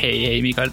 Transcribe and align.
Hei, 0.00 0.14
hei, 0.24 0.40
Mikael. 0.44 0.70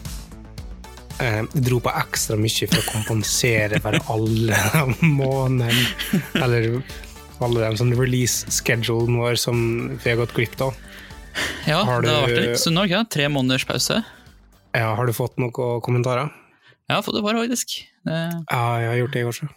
Eh, 1.20 1.42
Jeg 1.56 1.64
dro 1.66 1.80
på 1.84 1.92
ekstra 1.98 2.38
mye 2.40 2.68
for 2.70 2.80
å 2.80 2.86
kompensere 2.92 3.80
for 3.84 3.98
alle 4.14 4.58
de 4.76 5.10
månedene, 5.10 6.22
eller 6.38 6.68
alle 7.44 7.64
de 7.68 7.80
sånn 7.82 7.94
release-schedulen 7.98 9.18
vår 9.20 9.38
som 9.42 9.60
vi 9.98 10.12
har 10.12 10.20
gått 10.22 10.36
glipp 10.38 10.56
av. 10.64 10.76
Ja, 11.70 11.82
Har 11.86 12.02
det 12.06 12.14
har 12.14 12.26
vært 12.32 12.52
en 12.54 12.62
stund 12.62 12.80
nå, 12.80 12.86
ikke? 12.88 13.02
sant? 13.04 13.12
Tre 13.14 13.28
måneders 13.30 13.66
pause. 13.70 14.00
Ja, 14.78 14.92
har 14.98 15.10
du 15.10 15.14
fått 15.16 15.38
noen 15.42 15.54
kommentarer? 15.86 16.32
Jeg 16.88 16.96
har 16.96 17.04
fått 17.06 17.18
et 17.20 17.26
par, 17.26 17.38
faktisk. 17.42 17.76
Det, 18.08 18.18
Ja, 18.48 18.64
jeg 18.82 18.90
har 18.94 19.00
gjort 19.02 19.14
det 19.18 19.22
i 19.22 19.26
går, 19.28 19.36
så. 19.42 19.50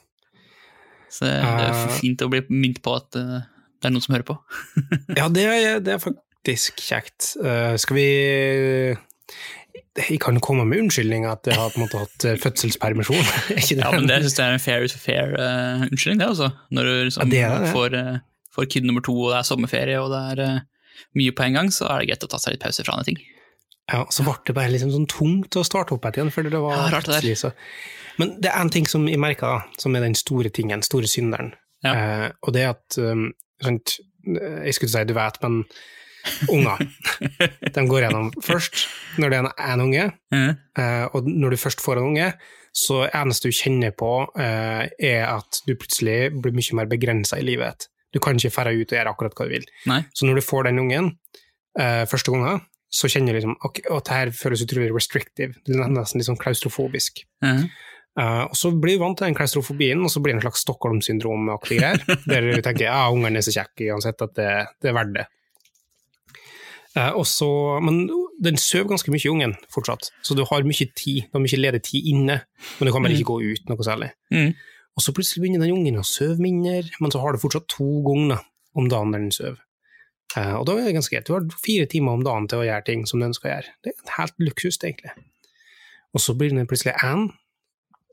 så 1.15 1.29
det 1.29 1.37
er 1.39 1.71
Eh. 1.71 1.87
fint 2.01 2.25
å 2.27 2.29
bli 2.33 2.43
minnet 2.51 2.81
på 2.85 2.97
at 2.99 3.17
eh, 3.21 3.47
det 3.81 3.89
er 3.89 3.95
noen 3.95 4.03
som 4.05 4.17
hører 4.17 4.27
på. 4.33 4.37
Ja, 5.21 5.29
det 5.33 5.47
er, 5.47 5.79
det 5.85 5.95
er 5.95 6.03
faktisk 6.03 6.83
kjekt. 6.83 7.35
Eh, 7.45 7.77
skal 7.81 7.97
vi 8.01 8.09
Jeg 9.99 10.21
kan 10.23 10.37
komme 10.39 10.63
med 10.71 10.85
unnskyldning 10.85 11.25
at 11.27 11.49
jeg 11.51 11.57
har 11.59 11.73
på 11.73 11.81
en 11.81 11.83
måte 11.83 11.99
hatt 11.99 12.25
eh, 12.29 12.37
fødselspermisjon. 12.39 13.25
Er? 13.51 13.65
Ja, 13.75 13.91
men 13.91 14.07
det 14.07 14.21
synes 14.23 14.37
jeg 14.39 14.47
er 14.47 14.55
en 14.55 14.63
fair, 14.63 14.87
fair 15.03 15.33
uh, 15.35 15.83
unnskyldning, 15.89 16.21
det, 16.23 16.29
altså. 16.31 16.51
Når 16.71 16.87
du 16.87 16.93
liksom 17.09 17.33
Ja, 17.35 17.49
det 17.57 17.65
det. 17.67 17.73
får, 17.75 17.97
uh, 17.99 18.21
får 18.55 18.69
kid 18.71 18.87
nummer 18.87 19.03
to, 19.03 19.17
og 19.19 19.33
det 19.33 19.41
er 19.41 19.49
sommerferie, 19.49 19.99
og 19.99 20.13
det 20.15 20.21
er 20.37 20.43
uh, 20.47 20.95
mye 21.19 21.35
på 21.35 21.43
en 21.49 21.59
gang, 21.59 21.73
så 21.75 21.89
er 21.91 22.05
det 22.05 22.13
greit 22.13 22.27
å 22.29 22.31
ta 22.31 22.39
seg 22.39 22.55
litt 22.55 22.63
pause 22.63 22.87
fra 22.87 22.95
andre 22.95 23.11
ting. 23.11 23.19
Ja, 23.91 24.05
så 24.15 24.23
ble 24.29 24.37
det 24.47 24.55
bare 24.61 24.71
liksom 24.71 24.93
sånn 24.95 25.09
tungt 25.11 25.59
å 25.59 25.67
starte 25.67 25.97
opp 25.97 26.07
igjen, 26.13 26.31
for 26.31 26.47
det 26.47 26.63
var 26.63 26.77
Ja, 26.77 26.87
rart 26.95 27.11
det 27.11 27.19
der. 27.27 27.57
Men 28.23 28.37
det 28.39 28.53
er 28.53 28.61
en 28.63 28.71
ting 28.71 28.87
som 28.87 29.09
jeg 29.11 29.19
merker, 29.19 29.65
som 29.83 29.97
er 29.99 30.07
den 30.07 30.15
store 30.15 30.53
tingen, 30.55 30.87
store 30.87 31.11
synderen, 31.11 31.51
Ja. 31.83 32.29
og 32.45 32.53
det 32.55 32.63
er 32.63 32.75
at 32.77 32.99
um, 33.01 33.31
Jeg 33.65 34.75
skulle 34.77 34.93
si 34.93 35.03
du 35.09 35.15
vet, 35.17 35.39
men 35.43 35.65
unger 36.53 36.81
de 37.75 37.85
går 37.89 38.07
gjennom 38.07 38.31
først 38.45 38.87
når 39.21 39.33
det 39.33 39.39
er 39.41 39.51
en, 39.73 39.85
unge, 39.85 40.07
eh, 40.33 41.05
og 41.11 41.29
når 41.29 41.55
du 41.55 41.61
først 41.61 41.83
får 41.85 42.01
en 42.01 42.11
unge, 42.13 42.31
så 42.77 43.03
eneste 43.09 43.51
du 43.51 43.57
kjenner 43.57 43.95
på, 43.97 44.13
eh, 44.39 44.87
er 45.11 45.25
at 45.27 45.63
du 45.67 45.75
plutselig 45.75 46.31
blir 46.39 46.55
mye 46.55 46.79
mer 46.79 46.91
begrensa 46.91 47.41
i 47.41 47.47
livet 47.47 47.75
ditt. 47.75 47.91
Du 48.15 48.19
kan 48.23 48.39
ikke 48.39 48.55
ferde 48.55 48.75
ut 48.75 48.91
og 48.91 48.97
gjøre 48.97 49.13
akkurat 49.13 49.37
hva 49.39 49.47
du 49.47 49.55
vil. 49.55 49.67
Nei. 49.91 50.01
Så 50.15 50.27
når 50.27 50.41
du 50.41 50.47
får 50.47 50.67
den 50.67 50.83
ungen 50.83 51.13
eh, 51.79 52.05
første 52.11 52.35
gangen, 52.35 52.65
så 52.91 53.07
kjenner 53.11 53.35
du 53.35 53.39
liksom 53.39 53.55
okay, 53.67 53.85
at 53.87 54.09
det 54.09 54.17
her 54.17 54.33
føles 54.35 54.65
utrolig 54.65 54.91
restrictive. 54.95 55.55
Det 55.67 55.77
er 55.77 55.93
nesten 55.95 56.19
litt 56.19 56.31
sånn 56.31 56.41
klaustrofobisk. 56.41 57.25
Mhm. 57.47 57.71
Eh, 58.19 58.43
og 58.43 58.57
så 58.59 58.73
blir 58.75 58.99
du 58.99 59.05
vant 59.05 59.19
til 59.19 59.29
den 59.29 59.37
klaustrofobien, 59.39 60.01
og 60.03 60.11
så 60.11 60.23
blir 60.23 60.35
det 60.35 60.41
en 60.41 60.49
slags 60.49 60.65
Stockholm-syndrom-aktig 60.67 61.79
greier. 61.79 62.03
der 62.31 62.49
du 62.49 62.63
tenker 62.65 62.89
ja, 62.89 63.05
ungene 63.13 63.39
er 63.39 63.47
så 63.47 63.55
kjekke 63.55 63.93
uansett 63.95 64.27
at 64.27 64.35
det, 64.39 64.51
det 64.83 64.91
er 64.91 64.97
verdt 64.97 65.15
det. 65.21 65.27
Eh, 66.97 67.11
og 67.15 67.25
så- 67.27 67.81
men 67.83 68.09
den 68.43 68.57
sover 68.57 68.89
ganske 68.89 69.11
mye, 69.11 69.31
ungen, 69.31 69.55
fortsatt. 69.71 70.11
Så 70.23 70.35
du 70.35 70.45
har 70.45 70.63
mye 70.63 70.91
tid, 70.97 71.23
du 71.23 71.39
har 71.39 71.41
mye 71.41 71.57
ledig 71.61 71.83
tid 71.83 72.05
inne, 72.07 72.43
men 72.81 72.87
du 72.87 72.93
kan 72.93 73.03
bare 73.03 73.13
Mm. 73.13 73.21
ikke 73.21 73.31
gå 73.31 73.53
ut 73.53 73.69
noe 73.69 73.79
særlig. 73.79 74.11
Mm. 74.33 74.55
Og 74.97 75.03
så 75.03 75.13
plutselig 75.15 75.41
begynner 75.43 75.61
den 75.61 75.71
ungen 75.77 75.95
å 75.99 76.05
sove 76.05 76.39
mindre, 76.39 76.91
men 77.01 77.11
så 77.11 77.21
har 77.21 77.33
du 77.33 77.39
fortsatt 77.39 77.69
to 77.69 78.03
ganger 78.03 78.41
om 78.75 78.89
dagen 78.89 79.13
der 79.13 79.19
den 79.19 79.31
sover. 79.31 79.59
Eh, 80.37 80.55
og 80.55 80.67
da 80.67 80.73
er 80.73 80.85
det 80.87 80.95
ganske 80.95 81.11
greit. 81.11 81.25
Du 81.27 81.33
har 81.35 81.43
fire 81.63 81.87
timer 81.87 82.13
om 82.13 82.23
dagen 82.25 82.49
til 82.49 82.59
å 82.59 82.65
gjøre 82.67 82.85
ting 82.85 83.07
som 83.07 83.21
du 83.21 83.27
ønsker 83.27 83.49
å 83.49 83.55
gjøre. 83.55 83.69
Det 83.85 83.93
er 83.95 84.11
helt 84.19 84.35
luksus, 84.41 84.79
egentlig. 84.79 85.11
Og 86.15 86.21
så 86.21 86.37
blir 86.37 86.51
det 86.51 86.69
plutselig 86.69 86.95
én, 87.03 87.31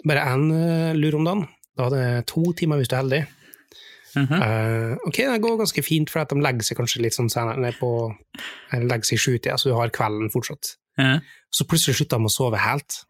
bare 0.05 0.25
én 0.25 0.95
lur 0.99 1.15
om 1.15 1.25
dagen. 1.25 1.47
Da 1.77 1.85
er 1.87 1.89
det 2.21 2.27
to 2.27 2.53
timer 2.53 2.77
hvis 2.77 2.87
du 2.89 2.95
er 2.95 3.01
heldig. 3.03 3.27
Mhm. 4.17 4.41
uh, 4.41 5.07
ok, 5.07 5.17
det 5.31 5.41
går 5.43 5.59
ganske 5.61 5.83
fint, 5.85 6.09
for 6.09 6.25
de 6.25 6.41
legger 6.41 6.67
seg 6.67 6.79
kanskje 6.79 7.03
litt 7.05 7.15
sånn 7.17 7.29
senere, 7.31 7.73
på, 7.77 7.91
eller 8.73 8.89
legger 8.89 9.11
seg 9.11 9.19
i 9.19 9.23
sjutida, 9.25 9.57
så 9.57 9.69
du 9.71 9.77
har 9.77 9.93
kvelden 9.93 10.31
fortsatt. 10.33 10.75
Mhm. 10.97 11.21
Så 11.53 11.67
plutselig 11.69 11.99
slutter 11.99 12.17
de 12.19 12.29
å 12.29 12.33
sove 12.33 12.57
helt. 12.61 13.03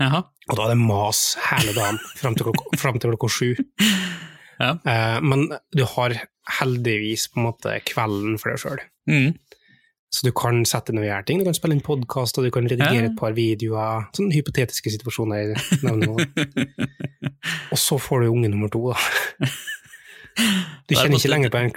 Jaha. 0.00 0.24
Og 0.50 0.56
da 0.58 0.66
er 0.66 0.74
det 0.74 0.80
mas 0.82 1.36
hele 1.50 1.72
dagen 1.76 1.98
fram 2.18 2.34
til 2.36 2.48
klokka, 2.50 2.70
frem 2.82 2.98
til 3.00 3.12
klokka 3.14 3.32
sju. 3.32 3.50
Ja. 4.60 4.74
Uh, 4.86 5.20
men 5.24 5.48
du 5.76 5.84
har 5.84 6.16
heldigvis 6.60 7.28
på 7.32 7.40
en 7.40 7.48
måte 7.50 7.80
kvelden 7.84 8.38
for 8.40 8.52
deg 8.52 8.62
sjøl. 8.62 8.86
Mhm. 9.10 9.36
Så 10.16 10.22
du 10.24 10.30
kan 10.32 10.62
sette 10.64 10.94
ned 10.94 11.02
og 11.02 11.08
gjøre 11.10 11.26
ting. 11.26 11.40
Du 11.42 11.44
kan 11.44 11.56
spille 11.56 11.74
en 11.76 11.82
podkast, 11.84 12.38
og 12.38 12.46
du 12.46 12.50
kan 12.54 12.64
redigere 12.70 13.10
et 13.10 13.16
par 13.18 13.34
videoer. 13.36 14.06
Sånne 14.16 14.32
hypotetiske 14.32 14.92
situasjoner. 14.94 15.42
jeg 15.42 15.82
nevner 15.82 16.06
nå. 16.06 16.14
Og 17.74 17.80
så 17.82 17.98
får 18.00 18.22
du 18.22 18.28
unge 18.30 18.48
nummer 18.52 18.70
to, 18.72 18.94
da. 18.94 19.50
Du 20.36 20.42
er 20.42 20.86
det 20.92 21.00
kjenner 21.00 21.20
ikke 21.20 21.32
lenger 21.32 21.52
på 21.52 21.62
den 21.64 21.74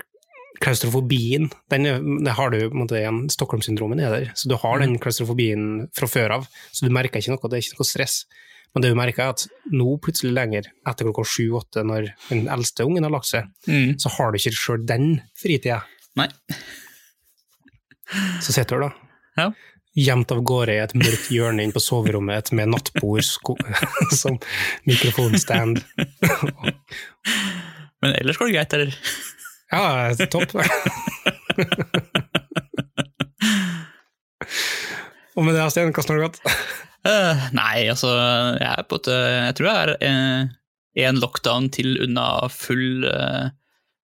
klaustrofobien. 0.60 1.48
Den, 1.72 1.88
den 2.20 2.34
har 2.36 2.52
du 2.52 2.60
på 2.68 2.76
en 2.76 2.92
igjen. 2.98 3.22
Stockholm-syndromen 3.32 4.02
er 4.04 4.14
der. 4.14 4.30
Så 4.36 4.52
du 4.52 4.58
har 4.60 4.82
den 4.84 4.98
klaustrofobien 5.02 5.88
fra 5.96 6.10
før 6.12 6.36
av, 6.40 6.50
så 6.72 6.86
du 6.86 6.94
merker 6.94 7.22
ikke 7.22 7.36
noe. 7.36 7.52
Det 7.52 7.60
er 7.60 7.66
ikke 7.66 7.80
noe 7.80 7.88
stress. 7.88 8.22
Men 8.74 8.84
det 8.84 8.92
du 8.92 8.98
merker, 9.00 9.24
er 9.24 9.34
at 9.34 9.46
nå 9.74 9.96
plutselig 10.04 10.34
lenger, 10.36 10.68
etter 10.88 11.08
klokka 11.08 11.26
sju-åtte, 11.26 11.84
når 11.88 12.12
den 12.28 12.46
eldste 12.54 12.86
ungen 12.86 13.08
har 13.08 13.14
lagt 13.16 13.30
seg, 13.32 13.48
mm. 13.66 13.96
så 14.02 14.12
har 14.14 14.30
du 14.30 14.38
ikke 14.38 14.54
sjøl 14.58 14.86
den 14.90 15.08
fritida. 15.40 15.82
Nei. 16.20 16.30
Så 18.42 18.56
sitter 18.56 18.80
du 18.80 18.88
da, 18.88 18.94
Ja. 19.38 19.52
gjemt 19.94 20.32
av 20.34 20.40
gårde 20.42 20.74
i 20.74 20.80
et 20.82 20.96
mørkt 20.98 21.28
hjørne 21.30 21.62
inn 21.62 21.74
på 21.76 21.82
soverommet 21.84 22.50
med 22.58 22.72
nattbord 22.74 23.22
som 24.22 24.40
mikrofonstand. 24.90 25.84
Men 28.04 28.10
ellers 28.16 28.38
går 28.40 28.48
det 28.50 28.56
greit, 28.58 28.74
eller? 28.78 28.92
Ja, 29.70 30.10
topp. 30.34 30.50
Og 35.38 35.46
med 35.46 35.54
det, 35.54 35.62
Sten, 35.70 35.94
hvordan 35.94 36.10
har 36.10 36.18
det 36.18 36.26
gått? 36.26 36.42
Uh, 37.06 37.38
nei, 37.56 37.86
altså 37.88 38.10
jeg, 38.58 38.74
er 38.74 38.84
på 38.90 38.98
eh, 39.08 39.46
jeg 39.46 39.56
tror 39.60 39.68
jeg 39.70 39.78
er 39.78 39.90
én 40.04 40.50
en 41.06 41.20
lockdown 41.22 41.70
til 41.72 42.02
unna 42.04 42.48
full, 42.52 43.06
uh, 43.08 43.48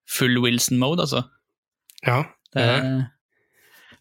full 0.07 0.38
Wilson-mode, 0.44 1.01
altså. 1.03 1.22
Ja, 2.05 2.23
Det, 2.53 2.61
ja. 2.61 3.01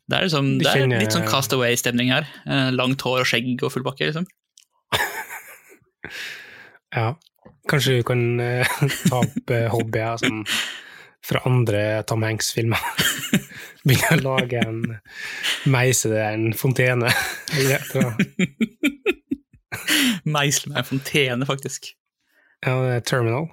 det 0.07 0.17
er 0.19 0.23
liksom, 0.29 0.59
det 0.61 0.69
er 0.69 0.87
litt 0.93 1.13
sånn 1.17 1.27
cast 1.27 1.53
away-stemning 1.57 2.13
her. 2.13 2.25
Eh, 2.47 2.71
langt 2.77 3.03
hår 3.03 3.21
og 3.25 3.27
skjegg 3.27 3.63
og 3.65 3.73
full 3.75 3.83
bakke, 3.87 4.05
liksom. 4.13 4.27
ja. 6.99 7.09
Kanskje 7.71 7.97
du 7.99 8.03
kan 8.07 8.21
uh, 8.41 8.67
ta 9.09 9.17
opp 9.23 9.51
uh, 9.51 9.69
hobbyer 9.73 10.17
som 10.21 10.45
fra 11.25 11.41
andre 11.49 12.03
Tom 12.09 12.23
Hanks-filmer. 12.27 12.79
Begynne 13.89 14.19
å 14.19 14.23
lage 14.37 14.59
en 14.61 14.83
meise 15.73 16.09
det 16.13 16.21
er 16.21 16.33
en 16.37 16.53
fontene. 16.57 17.09
Meisle 20.25 20.69
med 20.71 20.79
en 20.79 20.85
fontene, 20.89 21.47
faktisk. 21.49 21.87
Ja, 22.65 22.73
det 22.85 22.91
er 22.95 23.01
Terminal. 23.09 23.47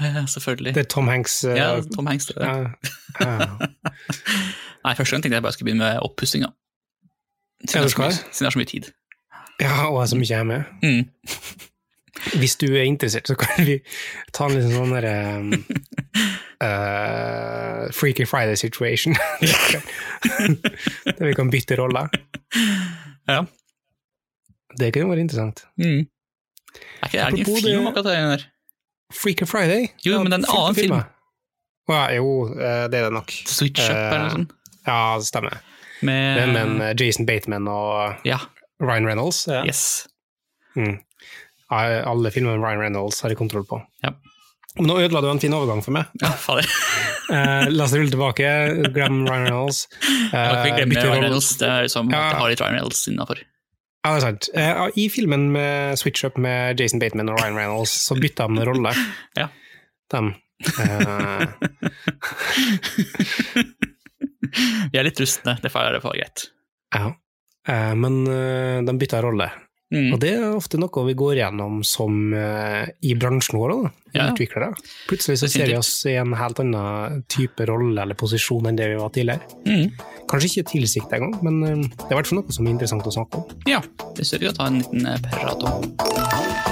Ja, 0.00 0.06
ja, 0.20 0.24
selvfølgelig. 0.28 0.74
Det 0.76 0.80
er 0.84 0.88
Tom 0.92 1.08
Hanks 1.08 1.38
Uh, 1.44 1.56
ja, 1.56 1.80
Tom 1.94 2.06
Hanks, 2.10 2.26
det. 2.26 2.34
ja, 2.40 2.46
ja. 3.20 3.46
Nei, 4.84 4.94
første 4.98 5.14
gang 5.16 5.22
tenkte 5.24 5.36
jeg 5.38 5.42
bare 5.46 5.52
skulle 5.56 5.68
begynne 5.70 5.84
med 5.88 6.00
oppussinga. 6.04 6.48
Ja, 6.52 6.56
Siden 7.70 7.82
det 7.88 7.94
er 7.94 7.98
mye- 8.02 8.12
siden 8.12 8.44
det 8.44 8.46
er 8.46 8.50
så 8.54 8.58
mye 8.60 8.70
tid. 8.72 8.84
ja, 9.60 9.72
og 9.88 9.94
jeg 9.96 10.02
er 10.02 10.06
så 10.12 10.16
mye 10.20 10.30
hjemme. 10.30 10.58
Mm. 10.82 11.04
Hvis 12.40 12.56
du 12.60 12.66
er 12.74 12.82
interessert, 12.88 13.28
så 13.28 13.36
kan 13.38 13.66
vi 13.66 13.78
ta 14.34 14.46
en 14.48 14.56
liten 14.56 14.72
sånn 14.74 14.92
derre 14.96 15.14
um, 15.38 15.52
uh, 16.66 17.86
Freaky 17.94 18.26
Friday 18.26 18.56
situation. 18.56 19.16
Der 21.16 21.26
vi 21.28 21.34
kan 21.36 21.50
bytte 21.52 21.76
roller. 21.78 22.08
Ja. 23.28 23.42
Det 24.76 24.92
kunne 24.94 25.12
vært 25.12 25.24
interessant. 25.26 25.64
Mm. 25.80 26.04
Er 27.00 27.08
ikke, 27.08 27.18
er 27.20 27.36
ikke 27.36 27.50
en 27.56 27.62
film 27.62 27.86
akkurat 27.90 28.08
det 28.10 28.16
der? 28.32 28.46
Freaky 29.14 29.46
Friday? 29.48 29.86
Jo, 30.04 30.18
men 30.22 30.32
det 30.32 30.40
er 30.40 30.42
en 30.44 30.50
annen 30.58 30.76
film. 30.76 30.98
Ja, 31.88 32.02
jo, 32.16 32.30
eh, 32.58 32.84
det 32.90 32.98
er 32.98 33.06
det 33.06 33.12
nok. 33.14 33.30
Switch 33.46 33.84
Up 33.86 33.94
eller 33.94 34.18
noe 34.18 34.26
Eh, 34.26 34.34
sånt? 34.34 34.52
Ja, 34.86 34.98
det 35.20 35.28
stemmer. 35.28 35.60
Med, 36.04 36.38
er 36.42 36.50
med 36.52 36.82
eh, 36.90 36.94
Jason 36.98 37.26
Bateman 37.28 37.68
og 37.70 38.26
Ja, 38.26 38.40
Ryan 38.82 39.06
Reynolds. 39.08 39.44
Ja. 39.48 39.62
yes. 39.64 40.06
Mm. 40.76 40.98
Alle 41.70 42.30
filmer 42.30 42.58
med 42.58 42.66
Ryan 42.66 42.80
Reynolds 42.84 43.20
har 43.24 43.30
jeg 43.32 43.38
kontroll 43.40 43.64
på. 43.66 43.80
Ja. 44.04 44.10
Men 44.76 44.90
nå 44.90 44.98
ødela 45.00 45.22
du 45.24 45.30
en 45.30 45.40
fin 45.40 45.54
overgang 45.56 45.80
for 45.84 45.92
meg. 45.96 46.04
Ja, 46.22 46.30
fader. 46.36 46.66
Eh, 47.26 47.66
la 47.74 47.82
oss 47.88 47.94
rulle 47.96 48.06
tilbake. 48.12 48.46
Glem 48.94 49.24
Ryan 49.26 49.48
Reynolds. 49.48 49.80
Eh, 50.30 50.66
glemme 50.76 50.94
Ryan. 50.94 51.24
Reynolds. 51.24 51.48
Det 51.58 51.66
er 51.66 51.88
som 51.90 52.06
Ja. 52.12 52.20
at 52.28 52.36
har 52.38 52.52
litt 52.52 52.60
Ryan 52.62 52.76
Reynolds 52.76 53.00
innafor. 53.10 53.40
Ja, 54.06 54.12
det 54.12 54.20
er 54.20 54.24
sant. 54.28 54.46
Eh, 54.54 54.84
I 54.94 55.08
filmen 55.10 55.48
med 55.50 55.98
Switch 55.98 56.22
Up 56.22 56.38
med 56.38 56.78
Jason 56.78 57.02
Bateman 57.02 57.32
og 57.34 57.40
Ryan 57.40 57.58
Reynolds, 57.58 57.90
så 58.06 58.14
bytta 58.14 58.46
de 58.46 58.62
rolle. 58.68 58.92
Ja. 59.42 59.48
Dem. 60.14 60.36
Eh, 60.78 61.46
Vi 64.92 64.98
er 65.00 65.06
litt 65.06 65.20
rustne, 65.20 65.56
det 65.62 65.72
får 65.72 65.96
det 65.96 66.02
greit. 66.22 66.46
ja. 66.94 67.10
Eh, 67.66 67.94
men 67.98 68.20
eh, 68.30 68.78
de 68.86 68.94
bytta 69.02 69.18
rolle. 69.26 69.48
Mm. 69.94 70.08
Og 70.16 70.18
det 70.18 70.32
er 70.34 70.44
ofte 70.50 70.80
noe 70.82 71.04
vi 71.06 71.14
går 71.14 71.36
gjennom 71.38 71.78
som 71.86 72.16
uh, 72.34 72.82
i 73.06 73.12
bransjen 73.14 73.60
vår 73.60 73.70
da, 73.74 73.92
Ja. 74.16 74.24
utviklere. 74.32 74.72
Plutselig 75.06 75.38
så 75.38 75.48
ser 75.52 75.70
vi 75.70 75.76
oss 75.78 75.92
i 76.10 76.16
en 76.18 76.34
helt 76.34 76.58
annen 76.62 77.22
type 77.30 77.66
rolle 77.70 78.02
eller 78.02 78.18
posisjon 78.18 78.66
enn 78.66 78.78
det 78.78 78.88
vi 78.90 78.98
var 78.98 79.12
tidligere. 79.14 79.46
Mm. 79.68 79.92
Kanskje 80.26 80.50
ikke 80.50 80.72
tilsiktet 80.72 81.20
engang, 81.20 81.36
men 81.46 81.62
uh, 81.62 81.86
det 81.86 82.08
er 82.10 82.16
i 82.16 82.20
hvert 82.20 82.32
fall 82.32 82.40
noe 82.42 82.56
som 82.58 82.66
er 82.66 82.74
interessant 82.74 83.06
å 83.06 83.14
snakke 83.14 83.44
om. 83.44 83.58
Ja, 83.70 83.82
det 84.18 84.26
ser 84.26 84.42
vi 84.42 84.50
å 84.50 84.56
ta 84.56 84.66
en 84.66 84.80
liten 84.82 85.06
eh, 85.06 85.22
prat 85.30 85.62
om. 85.70 86.65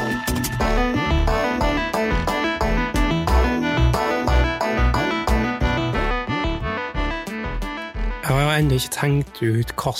Har 8.54 8.62
ennå 8.62 8.78
ikke 8.78 8.94
tenkt 8.94 9.40
ut 9.42 9.74
hva, 9.80 9.92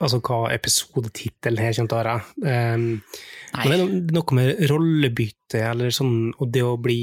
altså 0.00 0.20
hva 0.24 0.38
episodetittelen 0.54 1.60
her 1.60 1.76
kommer 1.76 1.90
til 1.90 1.96
å 1.96 2.00
være. 2.00 2.16
Um, 2.46 2.86
men 3.56 3.72
det 3.72 3.76
er 3.76 4.16
noe 4.16 4.36
med 4.38 4.64
rollebytte, 4.70 5.60
eller 5.72 5.92
sånn, 5.94 6.32
og 6.38 6.50
det 6.54 6.62
å 6.66 6.76
bli 6.80 7.00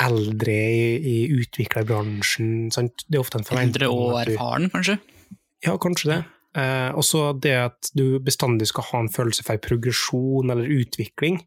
eldre 0.00 0.52
i, 0.56 0.84
i 1.04 1.16
utviklerbransjen. 1.36 2.70
Sant? 2.74 3.04
Det 3.06 3.18
er 3.18 3.22
ofte 3.24 3.40
en 3.40 3.46
forventning. 3.48 3.74
eldre 3.76 3.90
og 3.92 4.14
erfaren, 4.22 4.70
kanskje? 4.72 4.96
Ja, 5.66 5.74
kanskje 5.82 6.12
det. 6.14 6.20
Uh, 6.56 6.90
og 6.98 7.04
så 7.06 7.20
det 7.38 7.52
at 7.60 7.90
du 7.94 8.18
bestandig 8.24 8.66
skal 8.72 8.88
ha 8.88 9.00
en 9.04 9.12
følelse 9.12 9.44
for 9.46 9.60
progresjon 9.62 10.50
eller 10.50 10.72
utvikling, 10.80 11.42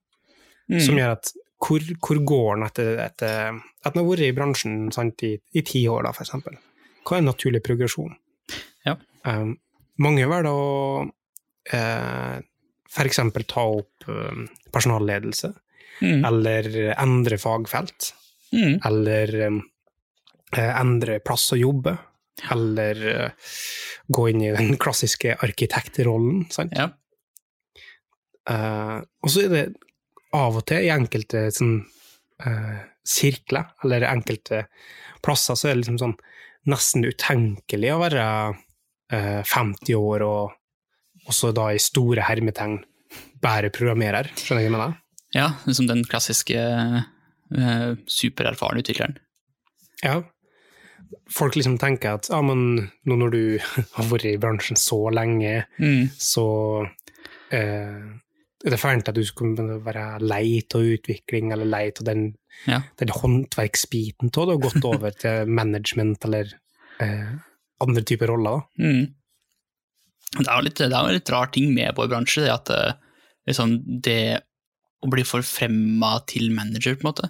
Mm. 0.72 0.78
som 0.80 0.96
gjør 0.96 1.10
at 1.18 1.28
hvor, 1.60 1.84
hvor 2.00 2.20
går 2.24 2.54
den 2.56 2.64
etter, 2.64 2.92
etter 3.04 3.50
at 3.84 3.90
den 3.94 4.00
har 4.00 4.06
vært 4.08 4.24
i 4.24 4.36
bransjen 4.36 4.78
sant, 4.96 5.20
i, 5.28 5.34
i 5.52 5.62
ti 5.68 5.82
år, 5.92 6.06
da, 6.08 6.14
for 6.16 6.24
eksempel? 6.24 6.56
Hva 7.04 7.18
er 7.18 7.20
en 7.20 7.28
naturlig 7.28 7.60
progresjon? 7.66 8.14
Um, 9.26 9.54
mange 10.04 10.26
velger 10.28 10.50
å 10.52 11.12
eh, 11.74 12.40
for 12.94 13.08
eksempel 13.08 13.46
ta 13.50 13.64
opp 13.80 14.08
eh, 14.10 14.48
personalledelse, 14.74 15.54
Mm. 16.02 16.24
eller 16.26 16.66
endre 16.98 17.38
fagfelt, 17.38 18.10
Mm. 18.52 18.80
eller 18.86 19.34
eh, 19.46 20.72
endre 20.80 21.20
plass 21.24 21.52
å 21.54 21.60
jobbe, 21.60 21.94
eller 22.52 23.04
eh, 23.12 23.30
gå 24.12 24.26
inn 24.32 24.42
i 24.42 24.50
den 24.52 24.76
klassiske 24.84 25.36
arkitektrollen. 25.46 26.48
Sant? 26.52 26.74
Ja. 26.76 26.90
Eh, 28.50 28.98
og 29.24 29.30
så 29.32 29.46
er 29.46 29.54
det 29.54 29.64
av 30.36 30.58
og 30.60 30.66
til 30.68 30.84
i 30.88 30.92
enkelte 30.92 31.46
sånn, 31.54 31.78
eh, 32.44 32.82
sirkler, 33.06 33.70
eller 33.86 34.08
enkelte 34.10 34.66
plasser, 35.24 35.56
så 35.56 35.70
er 35.70 35.76
det 35.78 35.84
liksom 35.86 36.02
sånn 36.02 36.18
nesten 36.74 37.06
utenkelig 37.06 37.94
å 37.94 38.02
være 38.02 38.26
eh, 38.26 38.62
50 39.14 39.96
år 40.00 40.24
og 40.28 41.28
også 41.30 41.54
da 41.56 41.70
i 41.76 41.80
store 41.82 42.26
hermetegn 42.28 42.80
bare 43.44 43.70
programmerer. 43.74 44.32
Skjønner 44.40 44.64
du 44.64 44.64
hva 44.64 44.68
jeg 44.70 44.76
mener? 44.78 45.00
ja, 45.34 45.48
liksom 45.66 45.88
den 45.90 46.04
klassiske 46.06 46.58
eh, 46.62 47.94
supererfarne 48.06 48.84
utvikleren. 48.84 49.16
Ja. 50.04 50.20
Folk 51.34 51.56
liksom 51.58 51.78
tenker 51.82 52.18
at 52.20 52.28
ja, 52.30 52.40
men 52.46 52.90
nå 53.06 53.18
når 53.18 53.32
du 53.34 53.42
har 53.98 54.10
vært 54.12 54.28
i 54.30 54.36
bransjen 54.42 54.78
så 54.80 55.00
lenge, 55.14 55.64
Mm. 55.80 56.10
så 56.18 56.46
eh, 57.54 58.04
er 58.64 58.72
det 58.72 58.80
fjernt 58.80 59.10
at 59.12 59.18
du 59.18 59.24
skulle 59.28 59.80
være 59.84 60.06
lei 60.24 60.62
av 60.74 60.86
utvikling, 60.96 61.52
eller 61.52 61.66
lei 61.70 61.88
av 61.92 62.04
den, 62.08 62.36
Ja. 62.70 62.82
den 63.02 63.10
håndverksbiten 63.10 64.30
av 64.38 64.48
det, 64.48 64.56
og 64.56 64.62
gått 64.70 64.86
over 64.86 65.12
til 65.12 65.50
management 65.62 66.24
eller 66.30 66.54
eh, 67.02 67.34
andre 67.86 68.04
typer 68.08 68.32
roller. 68.32 68.64
Mm. 68.80 69.12
Det 70.40 70.48
er 70.48 70.56
jo 70.58 70.66
litt, 70.66 70.80
det 70.82 70.90
er 70.90 71.08
jo 71.10 71.18
litt 71.20 71.30
rar 71.34 71.52
ting 71.54 71.70
med 71.76 71.94
vår 71.98 72.10
bransje, 72.10 72.42
det 72.46 72.54
at 72.54 72.72
eh, 72.74 72.98
liksom 73.50 73.78
det 74.04 74.42
å 75.04 75.10
bli 75.12 75.26
forfremma 75.28 76.16
til 76.32 76.50
manager, 76.56 76.96
på 76.98 77.06
en 77.06 77.12
måte. 77.12 77.30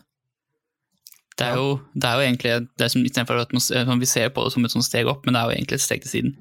Det 1.33 1.47
er, 1.49 1.57
jo, 1.57 1.79
det 1.97 2.05
er 2.05 2.19
jo 2.19 2.25
egentlig 2.27 2.51
det 2.77 2.87
som, 2.93 3.01
Istedenfor 3.01 3.39
at 3.41 3.53
man, 3.55 3.63
sånn, 3.63 4.01
vi 4.01 4.09
ser 4.09 4.29
på 4.29 4.43
det 4.45 4.51
som 4.53 4.67
et 4.67 4.73
sånt 4.75 4.85
steg 4.85 5.09
opp, 5.09 5.23
men 5.25 5.33
det 5.33 5.41
er 5.41 5.49
jo 5.49 5.55
egentlig 5.55 5.79
et 5.79 5.85
steg 5.87 6.03
til 6.03 6.11
siden. 6.11 6.35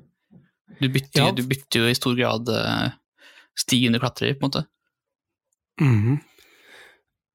Du 0.83 0.89
bytter, 0.93 1.23
Ja. 1.23 1.31
du 1.33 1.41
bytter 1.49 1.81
jo 1.81 1.89
i 1.89 1.97
stor 1.97 2.19
grad 2.19 2.51
uh, 2.53 2.93
stigen 3.57 3.97
du 3.97 4.01
klatrer 4.03 4.33
i, 4.33 4.37
på 4.37 4.45
en 4.45 4.51
måte. 4.51 4.65
Mhm. 5.81 6.21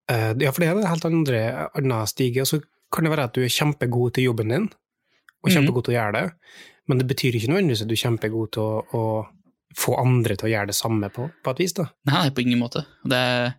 Eh, 0.08 0.34
ja, 0.40 0.52
for 0.54 0.64
det 0.64 0.70
er 0.70 0.78
en 0.78 0.88
helt 0.88 1.06
andre, 1.10 1.40
annen 1.76 2.08
stige. 2.08 2.46
Og 2.46 2.48
så 2.48 2.62
kan 2.94 3.04
det 3.04 3.12
være 3.12 3.26
at 3.28 3.36
du 3.36 3.42
er 3.44 3.52
kjempegod 3.52 4.16
til 4.16 4.30
jobben 4.30 4.54
din, 4.54 4.70
og 5.44 5.50
Mhm. 5.50 5.54
kjempegod 5.56 5.86
til 5.86 5.94
å 5.94 5.98
gjøre 5.98 6.14
det, 6.14 6.32
men 6.88 6.98
det 7.02 7.08
betyr 7.08 7.36
ikke 7.36 7.52
nødvendigvis 7.52 7.82
at 7.84 7.88
du 7.90 7.94
er 7.94 8.04
kjempegod 8.04 8.52
til 8.56 8.62
å, 8.64 8.84
å 8.94 9.28
få 9.78 9.98
andre 10.02 10.36
til 10.36 10.48
å 10.48 10.52
gjøre 10.54 10.68
det 10.72 10.76
samme 10.76 11.10
på, 11.14 11.30
på 11.44 11.52
et 11.54 11.60
vis. 11.60 11.74
da. 11.74 11.90
Nei, 12.10 12.30
på 12.32 12.42
ingen 12.42 12.60
måte. 12.60 12.86
Det, 13.06 13.54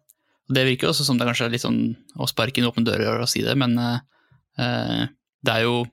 det 0.50 0.64
virker 0.66 0.88
også 0.90 1.04
som 1.04 1.18
det 1.18 1.26
er 1.26 1.30
kanskje 1.32 1.50
litt 1.52 1.62
sånn 1.62 1.96
å 2.18 2.26
sparke 2.26 2.58
inn 2.58 2.66
åpne 2.66 2.84
dører 2.88 3.20
og 3.20 3.28
si 3.28 3.42
det, 3.44 3.54
men 3.56 3.76
eh, 3.78 5.06
det 5.44 5.54
er 5.54 5.62
jo 5.68 5.84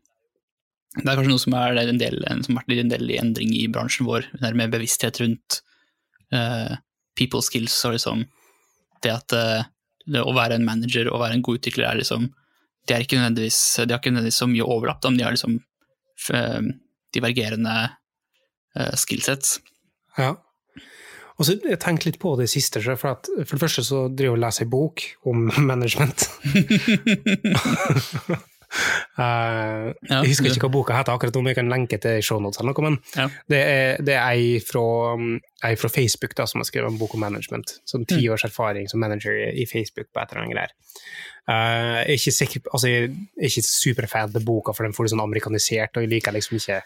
det 0.96 1.10
er 1.12 1.18
kanskje 1.20 1.34
noe 1.34 1.44
som, 1.44 1.54
er 1.60 1.76
en 1.82 1.98
del, 2.00 2.22
som 2.46 2.56
har 2.56 2.64
vært 2.64 2.80
en 2.86 2.92
del 2.94 3.10
i 3.12 3.18
endring 3.20 3.52
i 3.52 3.66
bransjen 3.68 4.08
vår, 4.08 4.30
med 4.56 4.72
bevissthet 4.72 5.20
rundt 5.20 5.58
uh, 6.32 6.78
people 7.20 7.42
skills 7.44 7.76
og 7.84 7.98
liksom 7.98 8.22
det 9.04 9.12
at 9.12 9.36
uh, 9.36 9.66
det 10.08 10.24
å 10.24 10.32
være 10.32 10.56
en 10.56 10.64
manager 10.64 11.10
og 11.12 11.20
være 11.20 11.36
en 11.36 11.44
god 11.44 11.60
utvikler 11.60 11.90
er 11.90 12.00
liksom 12.00 12.30
De 12.88 12.94
er 12.94 13.02
ikke 13.04 13.18
nødvendigvis, 13.20 13.60
de 13.84 13.92
har 13.92 14.00
ikke 14.00 14.14
nødvendigvis 14.14 14.40
så 14.40 14.48
mye 14.48 14.64
overlapp, 14.64 15.02
da, 15.04 15.10
men 15.10 15.18
de 15.20 15.24
har 15.26 15.36
liksom 15.36 15.60
divergerende 17.16 17.76
eh, 18.76 18.96
skillsets. 19.00 19.60
Ja. 20.18 20.34
Og 21.36 21.48
så 21.48 21.58
jeg 21.60 21.82
tenkte 21.84 22.08
litt 22.08 22.20
på 22.22 22.36
det 22.40 22.48
siste, 22.52 22.80
for, 22.86 23.12
at, 23.12 23.28
for 23.44 23.58
det 23.58 23.64
første 23.66 23.84
så 23.84 24.06
driver 24.08 24.32
jeg 24.32 24.38
og 24.38 24.44
leser 24.46 24.66
en 24.66 24.72
bok 24.72 25.04
om 25.28 25.50
management. 25.72 26.30
Eh, 29.16 29.94
Ja, 30.10 30.18
jeg 30.24 30.34
husker 30.34 30.50
ikke 30.52 30.66
hva 30.68 30.72
boka 30.74 30.96
heter 30.98 31.14
akkurat 31.16 31.36
nå, 31.38 31.42
men 31.46 31.54
jeg 31.54 31.58
kan 31.62 31.70
lenke 31.72 31.98
til 32.04 32.18
shownotes 32.26 32.60
eller 32.60 32.74
noe, 32.76 32.84
men 32.90 32.98
Ja. 33.16 33.28
det 33.48 33.60
er, 33.64 34.02
det 34.04 34.16
er 34.18 34.26
ei 34.34 34.60
fra, 34.60 34.82
ei 35.64 35.76
fra 35.80 35.88
Facebook 35.90 36.36
da, 36.36 36.44
som 36.46 36.60
har 36.60 36.68
skrevet 36.68 36.92
en 36.92 36.98
bok 37.00 37.14
om 37.16 37.24
management, 37.24 37.78
som 37.88 38.02
Mm. 38.04 38.08
ti 38.12 38.28
års 38.30 38.44
erfaring 38.44 38.90
som 38.92 39.00
manager 39.00 39.32
i, 39.32 39.64
Facebook 39.72 40.08
på 40.12 40.20
et 40.22 40.32
eller 40.34 40.44
annet 40.44 40.56
greier. 40.58 40.74
Uh, 41.48 42.02
jeg 42.04 42.10
er 42.10 42.18
ikke 42.20 42.32
sikker, 42.36 42.62
altså 42.74 42.88
jeg 42.90 43.04
er 43.40 43.48
ikke 43.48 43.64
superfan 43.64 44.36
av 44.36 44.44
boka, 44.44 44.74
for 44.74 44.84
den 44.84 44.94
får 44.98 45.06
det 45.08 45.12
sånn 45.16 45.24
amerikanisert, 45.24 45.96
og 45.96 46.04
jeg 46.04 46.10
liker 46.12 46.34
liksom 46.36 46.58
ikke 46.60 46.82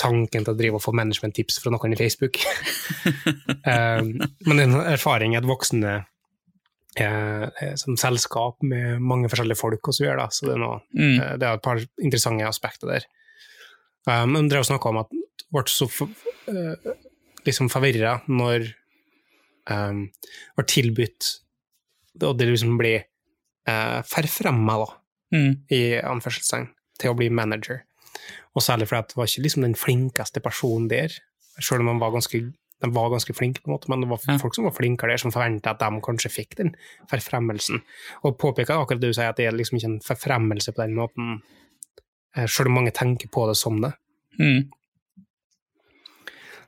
tanken 0.00 0.44
til 0.46 0.54
å 0.54 0.56
drive 0.58 0.74
og 0.78 0.82
få 0.82 0.94
management-tips 0.96 1.60
fra 1.62 1.70
noen 1.70 1.92
i 1.92 1.96
Facebook. 2.00 2.38
uh, 3.66 4.02
men 4.46 4.56
det 4.56 4.64
er 4.64 4.68
en 4.70 4.80
erfaring, 4.96 5.36
at 5.36 5.44
voksende 5.46 6.00
eh, 6.96 7.44
eh, 7.62 7.74
som 7.80 7.96
selskap 7.96 8.62
med 8.62 9.00
mange 9.00 9.28
forskjellige 9.32 9.58
folk 9.60 9.88
og 9.88 9.94
så 9.96 10.04
gjør, 10.06 10.18
da, 10.22 10.26
så 10.30 10.46
det 10.48 10.54
er, 10.56 10.62
noe, 10.62 10.80
Mm. 10.94 11.20
eh, 11.20 11.36
det 11.38 11.48
er 11.48 11.54
et 11.58 11.62
par 11.64 11.80
interessante 12.02 12.46
aspekter 12.48 12.88
der. 12.92 13.06
Um, 14.06 14.32
men 14.34 14.48
drev 14.50 14.64
og 14.64 14.66
snakka 14.66 14.88
om 14.90 14.98
at 14.98 15.10
det 15.12 15.46
ble 15.54 15.62
så 15.70 15.86
eh, 16.50 16.92
liksom 17.46 17.68
forvirra 17.70 18.16
når 18.26 18.64
um, 19.70 20.08
ble 20.58 20.64
tilbudt 20.66 21.28
og 22.22 22.34
det 22.38 22.48
liksom 22.50 22.74
blir 22.80 23.04
uh, 23.68 24.02
forfremma, 24.04 24.78
da, 24.84 24.90
Mm. 25.32 25.52
i 25.72 25.96
anførselstegn, 26.04 26.66
til 27.00 27.08
å 27.08 27.16
bli 27.16 27.30
manager. 27.32 27.86
Og 28.52 28.60
særlig 28.60 28.84
fordi 28.90 28.98
at 29.00 29.08
det 29.08 29.16
var 29.16 29.30
ikke 29.30 29.42
liksom 29.46 29.62
den 29.64 29.74
flinkeste 29.74 30.42
personen 30.44 30.90
der, 30.90 31.14
selv 31.58 31.80
om 31.80 31.88
han 31.88 32.02
var 32.02 32.10
ganske, 32.12 32.52
de 32.82 32.90
var 32.92 33.10
ganske 33.14 33.34
flinke, 33.34 33.62
på 33.62 33.70
en 33.70 33.76
måte, 33.76 33.88
men 33.88 34.00
det 34.02 34.08
var 34.10 34.18
Ja. 34.28 34.36
folk 34.42 34.54
som 34.54 34.64
var 34.66 34.74
flinkere 34.74 35.14
der, 35.14 35.16
som 35.22 35.30
forventa 35.32 35.70
at 35.70 35.78
de 35.78 36.00
kanskje 36.02 36.30
fikk 36.34 36.56
den 36.58 36.74
forfremmelsen. 37.10 37.82
Og 38.24 38.36
påpeker 38.38 38.74
akkurat 38.74 39.00
det 39.00 39.12
du 39.12 39.14
sier, 39.14 39.28
at 39.30 39.36
det 39.36 39.46
er 39.46 39.52
liksom 39.56 39.78
ikke 39.78 39.90
en 39.92 40.00
forfremmelse 40.00 40.72
på 40.74 40.82
den 40.82 40.94
måten, 40.98 41.42
sjøl 42.34 42.48
selv 42.48 42.66
om 42.68 42.74
mange 42.80 42.92
tenker 42.92 43.28
på 43.28 43.46
det 43.48 43.56
som 43.56 43.80
det. 43.80 43.92
Mm. 44.40 44.70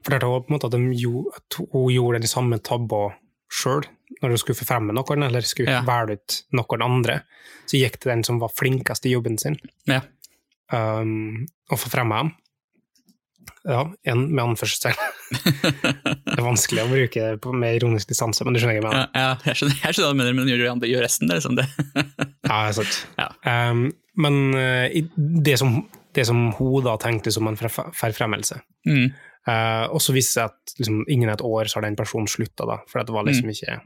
Det 0.05 0.21
var 0.23 0.41
på 0.45 0.51
en 0.53 0.59
måte 0.59 0.67
at, 0.69 0.73
de 0.77 0.93
jo, 1.01 1.31
at 1.35 1.57
hun 1.73 1.89
gjorde 1.93 2.21
den 2.21 2.29
samme 2.29 2.59
tabba 2.63 3.15
sjøl, 3.51 3.87
når 4.21 4.35
hun 4.35 4.39
skulle 4.41 4.59
forfremme 4.59 4.93
noen, 4.93 5.23
eller 5.25 5.41
skulle 5.41 5.71
Ja. 5.73 5.81
velge 5.83 6.19
ut 6.19 6.43
noen 6.53 6.83
andre. 6.85 7.23
Så 7.67 7.79
gikk 7.81 7.99
det 8.01 8.11
den 8.13 8.23
som 8.25 8.39
var 8.39 8.49
flinkest 8.53 9.07
i 9.07 9.13
jobben 9.15 9.39
sin, 9.39 9.57
Ja. 9.87 10.03
um, 10.73 11.47
og 11.71 11.79
forfremma 11.79 12.19
dem. 12.23 12.33
Ja, 13.65 13.83
en 14.05 14.27
med 14.35 14.45
anførselstegn. 14.45 14.99
Det 15.65 16.39
er 16.41 16.45
vanskelig 16.45 16.83
å 16.85 16.89
bruke 16.91 17.21
det 17.31 17.41
på- 17.43 17.53
med 17.57 17.77
ironisk 17.79 18.09
distanse, 18.11 18.45
men 18.45 18.55
du 18.57 18.61
skjønner 18.61 18.81
hva 18.81 18.81
jeg 18.81 18.85
mener. 18.87 19.09
Ja, 19.15 19.21
ja, 19.25 19.35
jeg 19.51 19.59
skjønner, 19.61 19.77
jeg 19.85 19.95
skjønner 19.97 20.09
hva 20.09 20.15
du 20.15 20.19
mener, 20.21 20.35
men 20.35 20.89
gjør, 20.91 21.03
resten, 21.05 21.29
det 21.31 21.39
liksom 21.41 21.57
det. 21.59 21.67
Ja, 22.45 22.57
det 22.61 22.71
er 22.71 22.77
sant. 22.77 22.97
Ja. 23.19 23.29
Um, 23.71 23.85
men 24.21 24.35
eh, 24.59 24.97
det, 25.17 25.55
som, 25.61 25.79
det 26.15 26.27
som 26.29 26.43
hun 26.59 26.85
da 26.85 26.97
tenkte 27.01 27.33
som 27.35 27.49
en 27.51 27.57
forf- 27.61 27.93
forfremmelse, 27.97 28.61
Mm. 28.85 29.07
uh, 29.49 29.87
og 29.95 30.01
så 30.05 30.13
viste 30.13 30.35
det 30.37 30.43
seg 30.43 30.51
at 30.51 30.75
liksom, 30.83 30.99
innen 31.09 31.31
et 31.33 31.41
år 31.47 31.71
så 31.71 31.79
har 31.79 31.87
den 31.89 31.97
personen 31.97 32.29
slutta, 32.29 32.67
da, 32.69 32.81
for 32.91 33.01
det 33.01 33.15
var 33.17 33.25
Mm. 33.25 33.31
liksom 33.33 33.49
ikke 33.55 33.79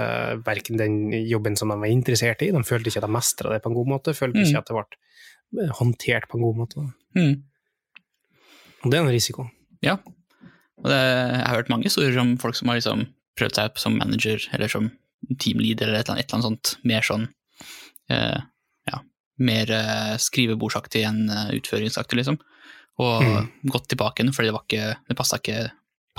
uh, 0.00 0.34
verken 0.46 0.80
den 0.80 0.96
jobben 1.30 1.54
som 1.56 1.70
de 1.70 1.76
var 1.78 1.92
interessert 1.92 2.42
i, 2.42 2.50
de 2.50 2.62
følte 2.66 2.90
ikke 2.90 3.02
at 3.04 3.06
de 3.06 3.14
mestra 3.14 3.52
det 3.54 3.62
på 3.62 3.70
en 3.70 3.78
god 3.78 3.88
måte, 3.94 4.14
følte 4.18 4.40
Mm. 4.42 4.48
ikke 4.50 4.58
at 4.64 4.66
det 4.72 4.76
ble 4.80 5.62
eh, 5.62 5.72
håndtert 5.78 6.26
på 6.32 6.38
en 6.40 6.46
god 6.48 6.56
måte. 6.64 6.88
Mm. 7.14 7.34
Og 8.82 8.90
det 8.90 8.98
er 8.98 9.04
en 9.04 9.14
risiko. 9.14 9.46
Ja. 9.84 9.98
Og 10.82 10.88
det, 10.90 10.98
jeg 10.98 11.44
har 11.46 11.58
hørt 11.60 11.70
mange 11.70 11.86
historier 11.86 12.18
om 12.22 12.36
folk 12.42 12.58
som 12.58 12.70
har 12.70 12.80
liksom 12.80 13.06
prøvd 13.38 13.56
seg 13.56 13.70
opp 13.70 13.80
som 13.80 13.98
manager 14.00 14.42
eller 14.52 14.70
som 14.70 14.90
teamleader 15.38 15.88
eller 15.88 16.02
et 16.02 16.08
eller 16.08 16.16
annet, 16.16 16.24
et 16.26 16.32
eller 16.32 16.38
annet 16.40 16.48
sånt. 16.48 16.72
Mer 16.90 17.06
sånn 17.06 17.26
eh, 18.10 18.40
ja, 18.90 19.02
mer 19.38 19.70
eh, 19.76 20.14
skrivebordsaktig 20.20 21.04
enn 21.06 21.22
uh, 21.30 21.52
utføringsaktig, 21.54 22.18
liksom. 22.22 22.40
Og 23.00 23.22
Mm. 23.24 23.46
gått 23.72 23.88
tilbake 23.88 24.20
igjen, 24.20 24.34
fordi 24.36 24.50
det, 24.50 24.54
var 24.56 24.64
ikke, 24.66 24.88
det 25.08 25.16
passa 25.16 25.38
ikke, 25.40 25.60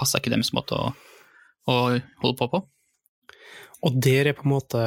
ikke 0.02 0.32
deres 0.34 0.54
måte 0.58 0.80
å, 0.80 0.94
å 1.70 1.76
holde 2.24 2.38
på 2.40 2.48
på. 2.50 2.64
Og 3.84 4.00
der 4.02 4.32
er 4.32 4.38
på 4.38 4.48
en 4.48 4.54
måte 4.56 4.82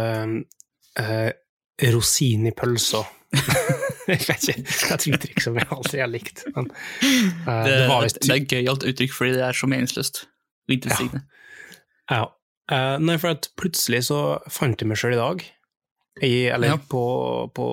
eh, 0.99 1.31
rosin 1.93 2.49
i 2.49 2.55
pølsa. 2.57 3.05
jeg 4.11 4.23
vet 4.29 4.47
ikke, 4.53 4.63
det 4.63 4.87
er 4.87 4.95
et 4.97 5.07
uttrykk 5.17 5.43
som 5.45 5.59
jeg 5.61 5.69
alltid 5.77 6.01
har 6.03 6.11
likt. 6.13 6.39
Men, 6.55 6.69
uh, 6.71 7.65
Det, 7.67 7.73
det 7.73 7.89
var 7.91 8.07
det, 8.07 8.13
det 8.23 8.31
er 8.31 8.41
et 8.41 8.53
gøyalt 8.55 8.87
uttrykk 8.93 9.15
fordi 9.17 9.35
det 9.39 9.45
er 9.49 9.59
så 9.59 9.69
meningsløst 9.71 10.23
og 10.27 10.75
intetsigende. 10.77 11.21
Ja. 12.11 12.23
Eh, 12.71 12.97
nei, 13.03 13.17
for 13.23 13.35
at 13.37 13.47
plutselig 13.59 14.01
så 14.09 14.19
fant 14.51 14.81
jeg 14.83 14.89
meg 14.91 14.99
sjøl 14.99 15.15
i 15.15 15.21
dag, 15.21 15.45
i, 16.27 16.33
eller 16.51 16.73
Ja. 16.75 16.79
på, 16.91 17.03
på 17.55 17.67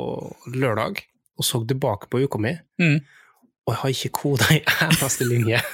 lørdag, 0.54 1.02
og 1.40 1.48
så 1.48 1.64
tilbake 1.70 2.10
på 2.14 2.22
uka 2.26 2.38
mi, 2.42 2.54
Mm. 2.82 3.00
og 3.66 3.70
jeg 3.74 3.80
har 3.82 3.90
ikke 3.96 4.14
koda 4.20 4.46
i 4.54 4.60
eneste 4.86 5.26
linje. 5.26 5.62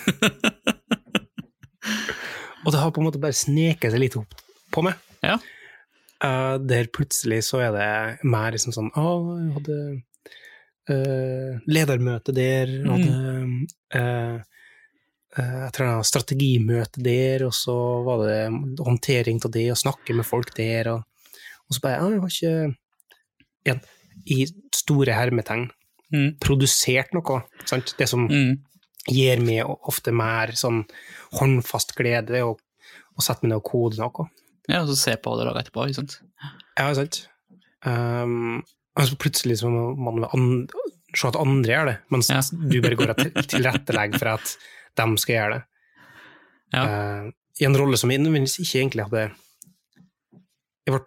og 2.65 2.72
det 2.74 2.79
har 2.81 2.91
på 2.93 3.01
en 3.01 3.08
måte 3.10 3.22
bare 3.22 3.36
sneket 3.36 3.93
seg 3.93 4.01
litt 4.03 4.17
opp 4.19 4.34
på 4.75 4.84
meg. 4.86 5.00
Ja. 5.25 5.38
Eh, 6.24 6.56
der 6.68 6.90
plutselig 6.92 7.44
så 7.48 7.62
er 7.64 7.72
det 7.72 8.28
mer 8.28 8.52
liksom 8.52 8.74
sånn 8.76 8.90
Å, 9.00 9.04
jeg 9.40 9.54
hadde 9.56 9.76
uh, 10.92 11.60
ledermøte 11.70 12.34
der, 12.36 12.72
jeg 12.82 12.90
hadde 12.90 13.14
uh, 13.96 14.42
et 15.40 15.78
eller 15.80 15.86
annet 15.86 16.10
strategimøte 16.10 17.04
der, 17.06 17.46
og 17.48 17.54
så 17.56 17.76
var 18.04 18.24
det 18.26 18.40
håndtering 18.82 19.40
av 19.46 19.54
det, 19.54 19.68
og 19.72 19.78
snakke 19.80 20.16
med 20.18 20.26
folk 20.28 20.52
der, 20.58 20.90
og, 20.96 21.38
og 21.70 21.78
så 21.78 21.84
bare 21.86 22.00
«Ja, 22.02 22.10
Jeg 22.10 22.24
har 22.24 22.34
ikke 22.34 22.54
igjen, 23.70 23.84
i 24.26 24.40
store 24.76 25.16
hermetegn 25.20 25.70
Mm. 26.10 26.40
produsert 26.42 27.12
noe, 27.14 27.44
sant? 27.70 27.92
Det 28.00 28.08
som 28.10 28.24
Mm. 28.26 28.56
gir 29.08 29.38
meg 29.46 29.62
ofte 29.70 30.10
mer 30.12 30.56
sånn 30.58 30.80
håndfast 31.38 31.94
glede, 31.96 32.42
og, 32.42 32.58
og 33.14 33.22
å 33.22 33.44
meg 33.46 33.52
ned 33.52 33.60
og 33.62 33.68
koder 33.70 34.02
noe. 34.02 34.26
Ja, 34.70 34.82
og 34.84 34.88
så 34.92 34.96
se 35.00 35.16
på 35.18 35.34
det 35.40 35.46
laget 35.48 35.64
etterpå, 35.68 35.88
ikke 35.90 36.00
sant. 36.04 36.14
Ja, 36.78 36.92
sant. 36.94 37.24
Um, 37.86 38.60
altså 39.00 39.16
plutselig 39.20 39.58
så 39.62 39.68
må 39.72 39.84
man 39.98 40.26
an 40.30 40.68
se 41.18 41.28
at 41.30 41.36
andre 41.40 41.72
gjør 41.74 41.86
det, 41.90 41.98
mens 42.14 42.30
Ja. 42.30 42.42
du 42.54 42.82
bare 42.84 42.96
går 43.00 43.10
og 43.16 43.20
til- 43.24 43.48
tilrettelegger 43.56 44.20
for 44.22 44.30
at 44.36 44.46
de 45.00 45.06
skal 45.18 45.36
gjøre 45.36 45.54
det. 45.56 45.64
Ja. 46.76 46.84
Uh, 46.86 47.24
I 47.60 47.66
en 47.66 47.78
rolle 47.80 47.98
som 47.98 48.12
jeg 48.14 48.20
nødvendigvis 48.22 48.60
ikke 48.62 48.80
egentlig 48.84 49.04
hadde 49.08 49.24
Jeg 50.86 50.92
ble, 50.94 51.02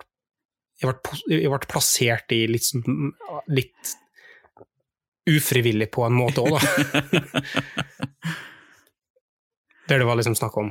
jeg 0.82 0.86
ble, 0.90 0.96
jeg 1.40 1.50
ble 1.50 1.58
plassert 1.70 2.32
i 2.34 2.40
litt, 2.50 2.62
sånn, 2.66 3.12
litt 3.48 3.94
ufrivillig 5.30 5.88
på 5.94 6.02
en 6.06 6.12
måte 6.18 6.38
òg, 6.42 6.50
da. 6.58 6.62
Der 9.88 9.98
det 9.98 10.06
var 10.06 10.16
liksom 10.18 10.34
snakk 10.38 10.56
om 10.60 10.68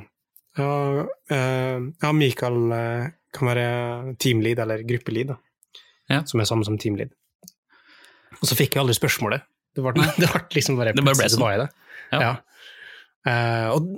ja, 0.58 1.08
eh, 1.32 1.80
ja 2.04 2.12
Mikael 2.16 2.60
eh, 2.76 3.08
kan 3.32 3.52
være 3.52 3.66
teamlead 4.20 4.60
eller 4.64 4.84
gruppelead. 4.88 5.36
Ja. 6.12 6.26
som 6.28 6.42
er 6.44 6.48
samme 6.50 6.66
som 6.68 6.76
teamlead. 6.76 7.14
Og 8.42 8.50
så 8.50 8.58
fikk 8.60 8.76
jeg 8.76 8.82
aldri 8.82 8.98
spørsmålet. 8.98 9.46
Det 9.72 9.84
ble, 9.86 9.94
det 10.20 10.28
ble 10.28 10.42
liksom 10.58 10.80
bare 10.80 10.92
Det 10.98 11.06
bare 11.06 11.20
ble 11.20 11.30
sånn. 11.32 11.62
det. 11.64 11.70
Ja. 12.12 12.34
Eh, 13.32 13.68
og 13.72 13.94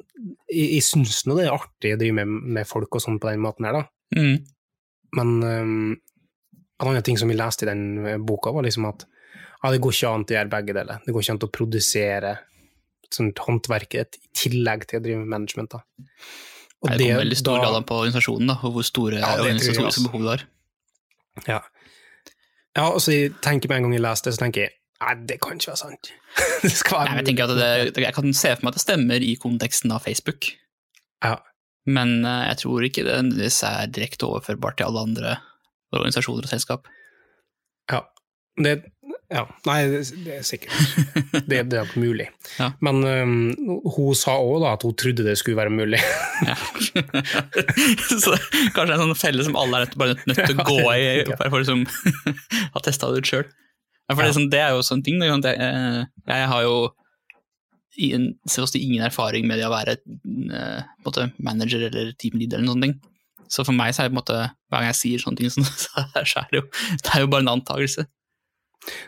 jeg, 0.52 0.68
jeg 0.76 0.84
syns 0.86 1.24
nå 1.26 1.40
det 1.40 1.48
er 1.48 1.56
artig 1.56 1.96
å 1.96 2.00
drive 2.02 2.20
med, 2.20 2.34
med 2.60 2.70
folk 2.70 3.00
og 3.00 3.02
sånn 3.02 3.18
på 3.24 3.32
den 3.32 3.42
måten 3.42 3.66
her, 3.66 3.80
da. 3.80 3.88
Mm. 4.14 4.44
Men 5.18 5.34
um, 5.42 5.92
en 6.84 6.90
annen 6.92 7.06
ting 7.06 7.18
som 7.18 7.30
vi 7.32 7.38
leste 7.38 7.66
i 7.66 7.70
den 7.72 8.26
boka, 8.28 8.52
var 8.54 8.66
liksom 8.66 8.86
at 8.90 9.06
ja, 9.06 9.72
det 9.72 9.80
går 9.82 9.96
ikke 9.96 10.12
an 10.12 10.26
å 10.28 10.36
gjøre 10.36 10.52
begge 10.52 10.76
deler. 10.76 11.02
Det 11.06 11.14
går 11.16 11.24
ikke 11.24 11.36
an 11.38 11.46
å 11.48 11.54
produsere 11.58 12.32
sånt 13.16 13.40
håndverket 13.46 14.18
i 14.20 14.28
tillegg 14.38 14.88
til 14.90 15.00
å 15.00 15.04
drive 15.06 15.22
med 15.24 15.32
management. 15.36 15.74
Da. 15.76 15.84
Og 16.84 16.90
Det 16.92 16.98
kommer 17.00 17.22
veldig 17.24 17.38
stor 17.40 17.62
grad 17.62 17.78
an 17.80 17.86
på 17.88 17.98
organisasjonen, 18.02 18.50
da, 18.52 18.58
og 18.68 18.74
hvor 18.78 18.86
store 18.88 19.22
Ja, 19.22 19.36
det 19.40 19.46
organisatoriske 19.46 20.04
behov 20.10 20.26
du 20.26 20.30
har. 20.34 20.42
Ja. 21.48 21.60
ja, 22.78 22.88
og 22.90 23.00
så 23.02 23.14
jeg 23.16 23.32
tenker 23.46 23.72
med 23.72 23.80
en 23.80 23.88
gang 23.88 23.96
jeg 23.98 24.04
leser 24.06 24.28
det, 24.28 24.34
så 24.36 24.44
tenker 24.44 24.66
jeg 24.68 24.74
nei, 25.04 25.14
det 25.32 25.40
kan 25.44 25.58
ikke 25.58 25.72
være 25.72 25.82
sant. 25.82 26.12
det 26.64 26.74
være 26.92 27.08
Nei, 27.10 27.16
jeg, 27.22 27.26
tenker 27.30 27.48
at 27.50 27.58
det, 27.58 27.72
det- 27.96 28.04
jeg 28.06 28.16
kan 28.20 28.34
se 28.38 28.52
for 28.56 28.66
meg 28.68 28.74
at 28.74 28.78
det 28.80 28.84
stemmer 28.86 29.26
i 29.26 29.34
konteksten 29.42 29.92
av 29.96 30.04
Facebook, 30.06 30.52
Ja. 31.24 31.38
men 31.88 32.14
eh, 32.26 32.44
jeg 32.52 32.62
tror 32.66 32.86
ikke 32.88 33.04
det 33.08 33.16
nødvendigvis 33.16 33.62
er 33.72 33.88
direkte 33.96 34.28
overførbart 34.30 34.78
til 34.80 34.90
alle 34.92 35.06
andre 35.08 35.34
organisasjoner 35.94 36.46
og 36.48 36.52
selskap. 36.52 36.88
Ja. 37.92 38.04
Det, 38.60 38.76
ja. 39.34 39.44
Nei, 39.66 39.78
det, 39.90 40.02
det 40.26 40.36
er 40.38 40.44
sikkert. 40.46 40.74
Det, 41.50 41.64
det 41.72 41.80
er 41.82 41.94
mulig. 42.00 42.30
Ja. 42.62 42.68
Men 42.86 43.00
um, 43.02 43.80
hun 43.96 44.14
sa 44.18 44.36
òg 44.38 44.62
at 44.70 44.84
hun 44.86 44.94
trodde 45.00 45.24
det 45.26 45.34
skulle 45.40 45.58
være 45.58 45.74
mulig. 45.74 45.98
Ja. 46.46 46.54
Så 48.24 48.36
kanskje 48.76 48.94
en 48.94 49.02
sånn 49.02 49.18
felle 49.18 49.46
som 49.48 49.58
alle 49.58 49.82
er 49.82 49.96
bare 49.98 50.14
nødt, 50.20 50.44
til 50.44 50.60
å 50.62 50.68
gå 50.68 50.78
i, 50.94 51.08
bare 51.32 51.50
for 51.50 51.64
liksom, 51.64 51.82
ha 52.76 52.84
testa 52.86 53.10
det 53.10 53.24
ut 53.24 53.32
sjøl. 53.32 53.48
Ja, 54.04 54.14
for 54.14 54.28
det, 54.28 54.36
er 54.36 54.52
det 54.52 54.78
jo 54.78 54.86
sånn 54.86 55.02
ting. 55.06 55.18
det, 55.18 55.56
eh, 55.56 56.04
Jeg 56.30 56.52
har 56.52 56.66
jo 56.68 56.76
si 57.96 58.84
ingen 58.84 59.06
erfaring 59.08 59.48
med 59.48 59.62
det 59.62 59.68
å 59.68 59.74
være 59.74 59.98
eh, 59.98 60.82
måte, 61.06 61.30
manager 61.42 61.88
eller 61.90 62.14
teamleader 62.20 62.60
eller 62.60 62.70
noen 62.70 62.86
ting. 62.88 62.98
Så 63.50 63.66
for 63.66 63.76
meg 63.76 63.94
så 63.94 64.04
er 64.04 64.10
det 64.10 64.14
på 64.14 64.18
en 64.18 64.22
måte, 64.22 64.42
hver 64.70 64.82
gang 64.82 64.92
jeg 64.92 65.00
sier 65.00 65.24
sånne 65.24 65.42
ting, 65.42 65.50
så 65.54 66.06
er 66.06 66.50
det 66.52 66.62
jo, 66.62 66.68
det 67.02 67.16
er 67.16 67.26
jo 67.26 67.32
bare 67.34 67.46
en 67.46 67.56
antakelse. 67.56 68.06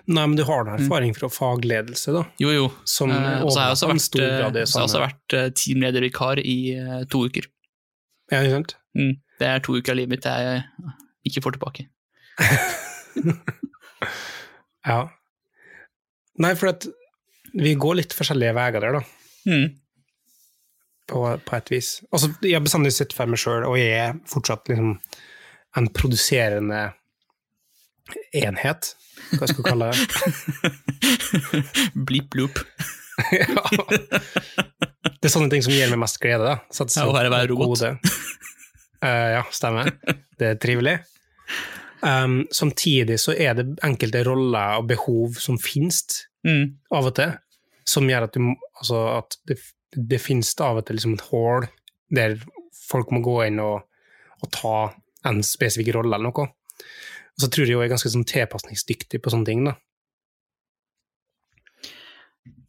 Nei, 0.07 0.23
men 0.23 0.35
du 0.37 0.43
har 0.47 0.63
da 0.67 0.77
erfaring 0.77 1.15
fra 1.17 1.27
fagledelse, 1.31 2.13
da. 2.15 2.23
Jo, 2.41 2.51
jo. 2.53 2.69
Som 2.87 3.11
Eh, 3.11 3.41
og 3.43 3.51
så 3.51 3.59
har 3.59 3.69
jeg 3.69 3.77
også 3.77 3.89
vært, 3.91 4.05
stor 4.05 4.23
eh, 4.23 4.37
grad 4.39 4.59
i 4.59 4.63
så 4.65 4.77
har 4.77 4.85
jeg 4.85 4.91
også 4.91 5.03
vært 5.03 5.35
eh, 5.37 5.49
teamledervikar 5.61 6.41
i 6.41 6.57
uh, 6.79 7.01
to 7.11 7.25
uker. 7.27 7.49
Ja, 8.31 8.39
ikke 8.39 8.55
sant? 8.59 8.75
Mm. 8.97 9.13
Det 9.41 9.49
er 9.51 9.63
to 9.65 9.75
uker 9.75 9.93
av 9.93 9.99
livet 9.99 10.15
mitt 10.15 10.27
jeg 10.29 10.63
ikke 11.27 11.45
får 11.45 11.57
tilbake. 11.57 11.89
Ja. 14.85 14.99
Nei, 16.41 16.51
for 16.59 16.69
at 16.69 16.85
vi 17.55 17.71
går 17.79 17.99
litt 18.01 18.13
forskjellige 18.15 18.55
veier 18.57 18.83
der, 18.83 18.99
da. 18.99 19.01
Mm. 19.49 19.71
På, 21.09 21.21
på 21.45 21.55
et 21.57 21.71
vis. 21.73 21.89
Altså, 22.11 22.31
jeg 22.43 22.57
har 22.57 22.65
bestandig 22.65 22.91
sett 22.95 23.15
for 23.15 23.29
meg 23.29 23.41
sjøl, 23.41 23.65
og 23.67 23.77
jeg 23.79 23.95
er 24.01 24.19
fortsatt 24.29 24.69
liksom 24.71 24.95
en 25.75 25.89
produserende 25.95 26.81
enhet, 28.35 28.93
hva 29.33 29.41
jeg 29.47 29.53
skal 29.55 29.65
kalle 29.67 29.89
det. 29.91 29.97
Blip 32.07 32.35
loop. 32.37 32.59
ja. 33.31 33.47
Det 35.25 35.29
er 35.29 35.33
sånne 35.33 35.49
ting 35.49 35.63
som 35.65 35.73
gir 35.73 35.89
meg 35.89 35.97
mest 36.01 36.19
glede. 36.21 36.45
da. 36.45 36.55
Sette 36.73 37.01
Ja, 37.01 37.09
være 37.31 37.47
robot. 37.49 37.81
Eh, 37.81 39.29
ja, 39.35 39.41
stemmer. 39.53 39.89
Det 40.37 40.47
er 40.51 40.57
trivelig. 40.61 40.95
Um, 42.05 42.43
samtidig 42.53 43.17
så 43.23 43.33
er 43.33 43.55
det 43.57 43.65
enkelte 43.85 44.21
roller 44.27 44.75
og 44.81 44.89
behov 44.91 45.39
som 45.41 45.57
finnes 45.61 46.03
Mm. 46.45 46.75
av 46.93 47.07
og 47.09 47.15
til, 47.17 47.31
som 47.89 48.05
gjør 48.05 48.27
at, 48.27 48.35
du, 48.37 48.51
altså 48.77 48.99
at 49.15 49.37
det, 49.49 49.55
det 49.97 50.19
finnes 50.21 50.51
av 50.61 50.77
og 50.77 50.85
til 50.85 50.99
liksom 50.99 51.15
et 51.17 51.23
hull 51.31 51.65
der 52.13 52.35
folk 52.85 53.09
må 53.15 53.23
gå 53.25 53.39
inn 53.47 53.57
og, 53.63 53.79
og 54.45 54.51
ta 54.53 54.73
en 55.25 55.41
spesifikk 55.41 55.89
rolle 55.95 56.13
eller 56.19 56.27
noe. 56.29 56.45
Og 57.35 57.43
så 57.43 57.49
tror 57.51 57.67
jeg 57.67 57.75
hun 57.75 57.83
er 57.83 57.91
ganske 57.91 58.11
sånn 58.11 58.27
tilpasningsdyktig 58.29 59.19
på 59.21 59.33
sånne 59.33 59.49
ting. 59.49 59.65
da. 59.67 59.75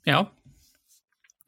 Ja. 0.06 0.24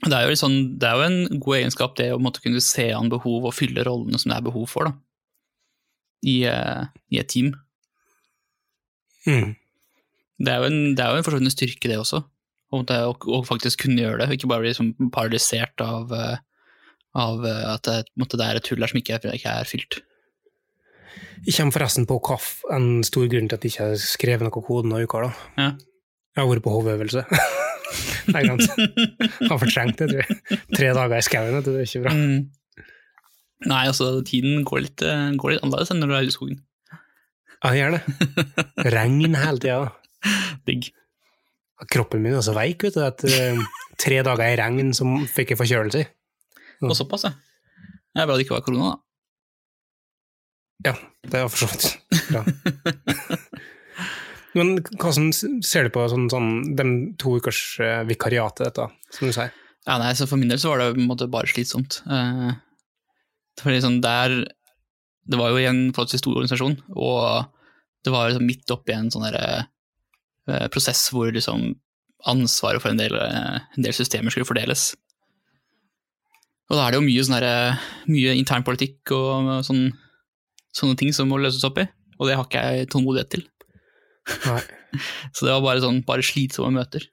Det 0.07 0.15
er, 0.15 0.29
jo 0.31 0.39
sånn, 0.39 0.59
det 0.79 0.87
er 0.87 1.01
jo 1.01 1.07
en 1.09 1.41
god 1.43 1.57
egenskap 1.59 1.97
det 1.99 2.13
å 2.15 2.21
måtte 2.23 2.43
kunne 2.45 2.63
se 2.63 2.87
an 2.95 3.11
behov 3.11 3.49
og 3.49 3.55
fylle 3.57 3.83
rollene 3.87 4.21
som 4.21 4.31
det 4.31 4.37
er 4.37 4.47
behov 4.47 4.69
for 4.71 4.87
da. 4.87 4.93
I, 6.23 6.37
eh, 6.51 6.85
i 7.15 7.19
et 7.19 7.31
team. 7.31 7.51
Mm. 9.27 9.57
Det 10.39 10.53
er 10.53 10.63
jo 10.63 10.69
en, 10.71 10.79
det 10.95 11.03
er 11.03 11.19
jo 11.19 11.39
en, 11.41 11.51
styrke, 11.51 11.91
det 11.91 11.99
også. 11.99 12.23
Og 12.75 12.85
det 12.87 12.99
og, 13.09 13.27
og, 13.27 13.47
faktisk 13.49 13.83
kunne 13.87 14.05
gjøre 14.05 14.23
det, 14.23 14.29
og 14.29 14.39
ikke 14.39 14.51
bare 14.51 14.63
bli 14.63 14.71
liksom 14.71 15.11
paralysert 15.15 15.83
av, 15.83 16.15
eh, 16.15 16.39
av 17.19 17.47
eh, 17.47 17.65
at 17.73 17.91
det, 17.91 17.99
måtte, 18.21 18.39
det 18.39 18.47
er 18.47 18.61
et 18.61 18.71
hull 18.71 18.83
der 18.85 18.93
som 18.93 19.01
ikke 19.03 19.19
er, 19.19 19.35
ikke 19.35 19.57
er 19.59 19.71
fylt. 19.71 19.99
Jeg 21.47 21.55
kommer 21.57 21.75
forresten 21.77 22.07
på 22.09 22.19
hva 22.21 22.37
en 22.77 23.05
stor 23.07 23.29
grunn 23.31 23.49
til 23.49 23.59
at 23.59 23.65
jeg 23.65 23.75
ikke 23.75 23.87
har 23.87 24.03
skrevet 24.03 24.47
noe 24.47 24.65
kode 24.65 24.87
denne 24.87 25.03
uka. 25.05 25.25
da. 25.29 25.31
Ja. 25.59 25.71
Jeg 26.37 26.45
har 26.45 26.51
vært 26.53 26.65
på 26.67 26.75
HV-øvelse. 26.75 27.25
Nei, 28.35 28.43
sant. 28.45 28.67
Har 29.49 29.61
fortrengt 29.61 30.01
det, 30.03 30.11
tror 30.11 30.21
jeg. 30.21 30.61
Tre 30.77 30.91
dager 30.99 31.17
i 31.17 31.25
skauen, 31.25 31.59
det 31.65 31.73
er 31.75 31.87
ikke 31.89 32.03
bra. 32.05 32.15
Mm. 32.15 32.85
Nei, 33.69 33.81
altså, 33.91 34.11
tiden 34.27 34.63
går 34.69 34.85
litt, 34.85 35.03
eh, 35.03 35.33
går 35.41 35.55
litt 35.55 35.65
annerledes 35.65 35.91
enn 35.91 36.03
når 36.03 36.11
du 36.11 36.15
er 36.15 36.29
ute 36.29 36.35
i 36.35 36.37
skogen. 36.37 36.61
Ja, 37.59 37.73
det 37.73 37.81
gjør 37.81 37.97
det. 37.97 38.67
Regn 38.95 39.35
hele 39.35 39.63
tida. 39.65 39.81
Digg. 40.69 40.93
Kroppen 41.91 42.23
min 42.23 42.37
er 42.39 42.45
så 42.45 42.55
veik, 42.55 42.85
vet 42.87 42.99
du, 42.99 43.03
at 43.07 43.25
eh, 43.27 43.59
tre 43.99 44.23
dager 44.27 44.47
i 44.47 44.59
regn 44.61 44.95
så 44.95 45.07
fikk 45.33 45.55
jeg 45.55 45.61
forkjølelse. 45.63 46.07
Og 46.87 46.95
såpass, 46.95 47.27
ja. 47.27 47.35
Det 48.15 48.23
er 48.23 48.29
bra 48.31 48.39
det 48.39 48.47
ikke 48.47 48.59
var 48.59 48.65
korona, 48.67 48.95
da. 48.95 49.08
Ja, 50.87 50.95
det 51.27 51.41
er 51.41 51.49
for 51.51 51.67
så 51.67 51.69
vidt 51.73 52.29
bra. 52.31 52.45
Men 54.57 54.79
hva 54.99 55.11
ser 55.13 55.87
du 55.87 55.91
på 55.95 56.05
sånn, 56.11 56.29
sånn 56.33 56.51
de 56.79 56.85
to 57.21 57.35
ukers 57.39 57.59
uh, 57.83 58.03
vikariatet, 58.09 58.71
dette, 58.71 58.87
som 59.15 59.29
du 59.29 59.35
sier? 59.35 59.53
Ja, 59.89 59.99
nei, 60.01 60.13
så 60.17 60.27
For 60.29 60.41
min 60.41 60.51
del 60.51 60.61
så 60.61 60.73
var 60.73 60.83
det 60.83 60.95
på 60.97 61.03
en 61.03 61.11
måte 61.11 61.29
bare 61.31 61.51
slitsomt. 61.51 62.01
Uh, 62.09 62.53
fordi 63.61 63.81
sånn 63.83 64.01
der 64.05 64.41
Det 65.29 65.39
var 65.41 65.53
jo 65.53 65.61
i 65.61 65.67
en 65.69 65.89
forholdsvis 65.93 66.23
stor 66.23 66.39
organisasjon, 66.39 66.79
og 66.97 67.51
det 68.07 68.15
var 68.15 68.31
liksom 68.31 68.47
midt 68.49 68.73
oppi 68.73 68.95
en 68.95 69.11
sånn 69.13 69.27
derre 69.27 69.67
uh, 70.49 70.67
prosess 70.73 71.03
hvor 71.13 71.29
liksom 71.35 71.75
ansvaret 72.29 72.83
for 72.83 72.91
en 72.91 72.99
del, 72.99 73.15
en 73.15 73.85
del 73.85 73.95
systemer 73.95 74.33
skulle 74.35 74.49
fordeles. 74.49 74.89
Og 76.69 76.75
da 76.77 76.87
er 76.87 76.95
det 76.95 76.99
jo 76.99 77.05
mye, 77.07 77.23
sånn 77.25 77.37
derre- 77.37 78.09
mye 78.11 78.33
internpolitikk 78.41 79.13
og 79.15 79.51
sånn, 79.69 79.85
sånne 80.77 80.99
ting 81.01 81.15
som 81.17 81.31
må 81.31 81.39
løses 81.41 81.65
opp 81.67 81.79
i, 81.83 81.87
og 82.19 82.29
det 82.29 82.37
har 82.39 82.47
ikke 82.49 82.65
jeg 82.65 82.91
tålmodighet 82.93 83.31
til. 83.37 83.47
Så 85.35 85.47
det 85.47 85.53
var 85.55 85.65
bare 85.65 85.83
sånn 85.85 86.03
bare 86.07 86.25
slitsomme 86.25 86.75
møter. 86.81 87.07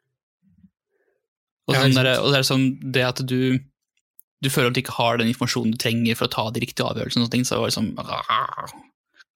Og, 1.66 1.74
sånn 1.76 1.96
der, 1.98 2.12
og 2.22 2.30
det 2.34 2.42
er 2.42 2.46
sånn 2.48 2.66
det 2.94 3.06
at 3.08 3.24
du 3.26 3.58
du 4.44 4.52
føler 4.52 4.70
at 4.70 4.76
du 4.78 4.82
ikke 4.84 4.94
har 5.00 5.18
den 5.18 5.32
informasjonen 5.32 5.74
du 5.74 5.80
trenger 5.82 6.18
for 6.20 6.28
å 6.28 6.34
ta 6.34 6.44
de 6.54 6.62
riktige 6.62 6.86
avgjørelsene, 6.86 7.24
og 7.24 7.30
sånne 7.30 7.34
ting, 7.34 7.46
så 7.48 7.58
var 7.62 7.72
det 7.72 7.78
sånn 7.78 7.94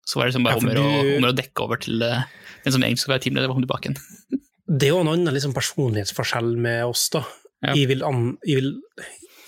Så 0.05 0.19
var 0.19 0.27
det 0.27 0.33
liksom 0.33 0.45
bare 0.45 0.59
Ja, 0.59 0.75
du- 0.75 1.15
om 1.17 1.25
å 1.29 1.33
dekke 1.33 1.63
over 1.65 1.77
til 1.81 2.03
eh, 2.03 2.27
den 2.65 2.73
som 2.75 2.83
egentlig 2.83 2.99
skal 3.05 3.15
være 3.15 3.23
teamleder, 3.25 3.49
kom 3.49 3.63
tilbake 3.63 3.89
igjen. 3.89 3.99
Det 4.69 4.85
er 4.85 4.91
jo 4.93 4.99
en 5.01 5.09
annen 5.09 5.33
liksom, 5.33 5.55
personlighetsforskjell 5.55 6.51
med 6.61 6.83
oss, 6.85 7.07
da. 7.09 7.23
Ja. 7.65 7.73
Jeg, 7.73 7.87
vil 7.89 8.03
an, 8.05 8.37
jeg, 8.45 8.59
vil, 8.59 8.75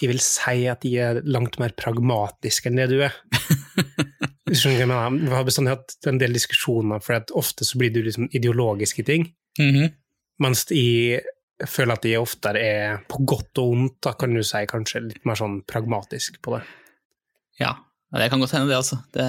jeg 0.02 0.10
vil 0.10 0.22
si 0.26 0.64
at 0.72 0.82
de 0.82 0.96
er 0.98 1.20
langt 1.30 1.60
mer 1.62 1.76
pragmatiske 1.78 2.72
enn 2.72 2.80
det 2.82 2.88
du 2.90 3.04
er. 3.06 3.14
Vi 4.52 5.32
har 5.32 5.46
bestandig 5.48 5.78
hatt 5.78 6.10
en 6.10 6.20
del 6.20 6.36
diskusjoner, 6.36 7.00
for 7.04 7.38
ofte 7.40 7.68
så 7.68 7.80
blir 7.80 7.94
du 7.96 8.02
liksom 8.04 8.28
ideologisk 8.36 9.00
i 9.00 9.04
ting, 9.08 9.30
-hmm. 9.60 9.92
mens 10.40 10.66
jeg 10.72 11.22
føler 11.70 11.94
at 11.94 12.06
de 12.06 12.18
oftere 12.18 12.60
er 12.60 12.98
på 13.10 13.22
godt 13.28 13.62
og 13.62 13.72
vondt, 13.72 13.98
da 14.04 14.14
kan 14.18 14.34
du 14.34 14.44
si, 14.44 14.66
kanskje 14.70 15.04
litt 15.06 15.26
mer 15.26 15.36
sånn 15.36 15.62
pragmatisk 15.70 16.42
på 16.42 16.58
det. 16.58 16.64
Ja, 17.62 17.76
det 18.18 18.30
kan 18.30 18.40
godt 18.40 18.52
hende, 18.52 18.68
det, 18.68 18.80
altså. 18.80 18.98
Det, 19.14 19.28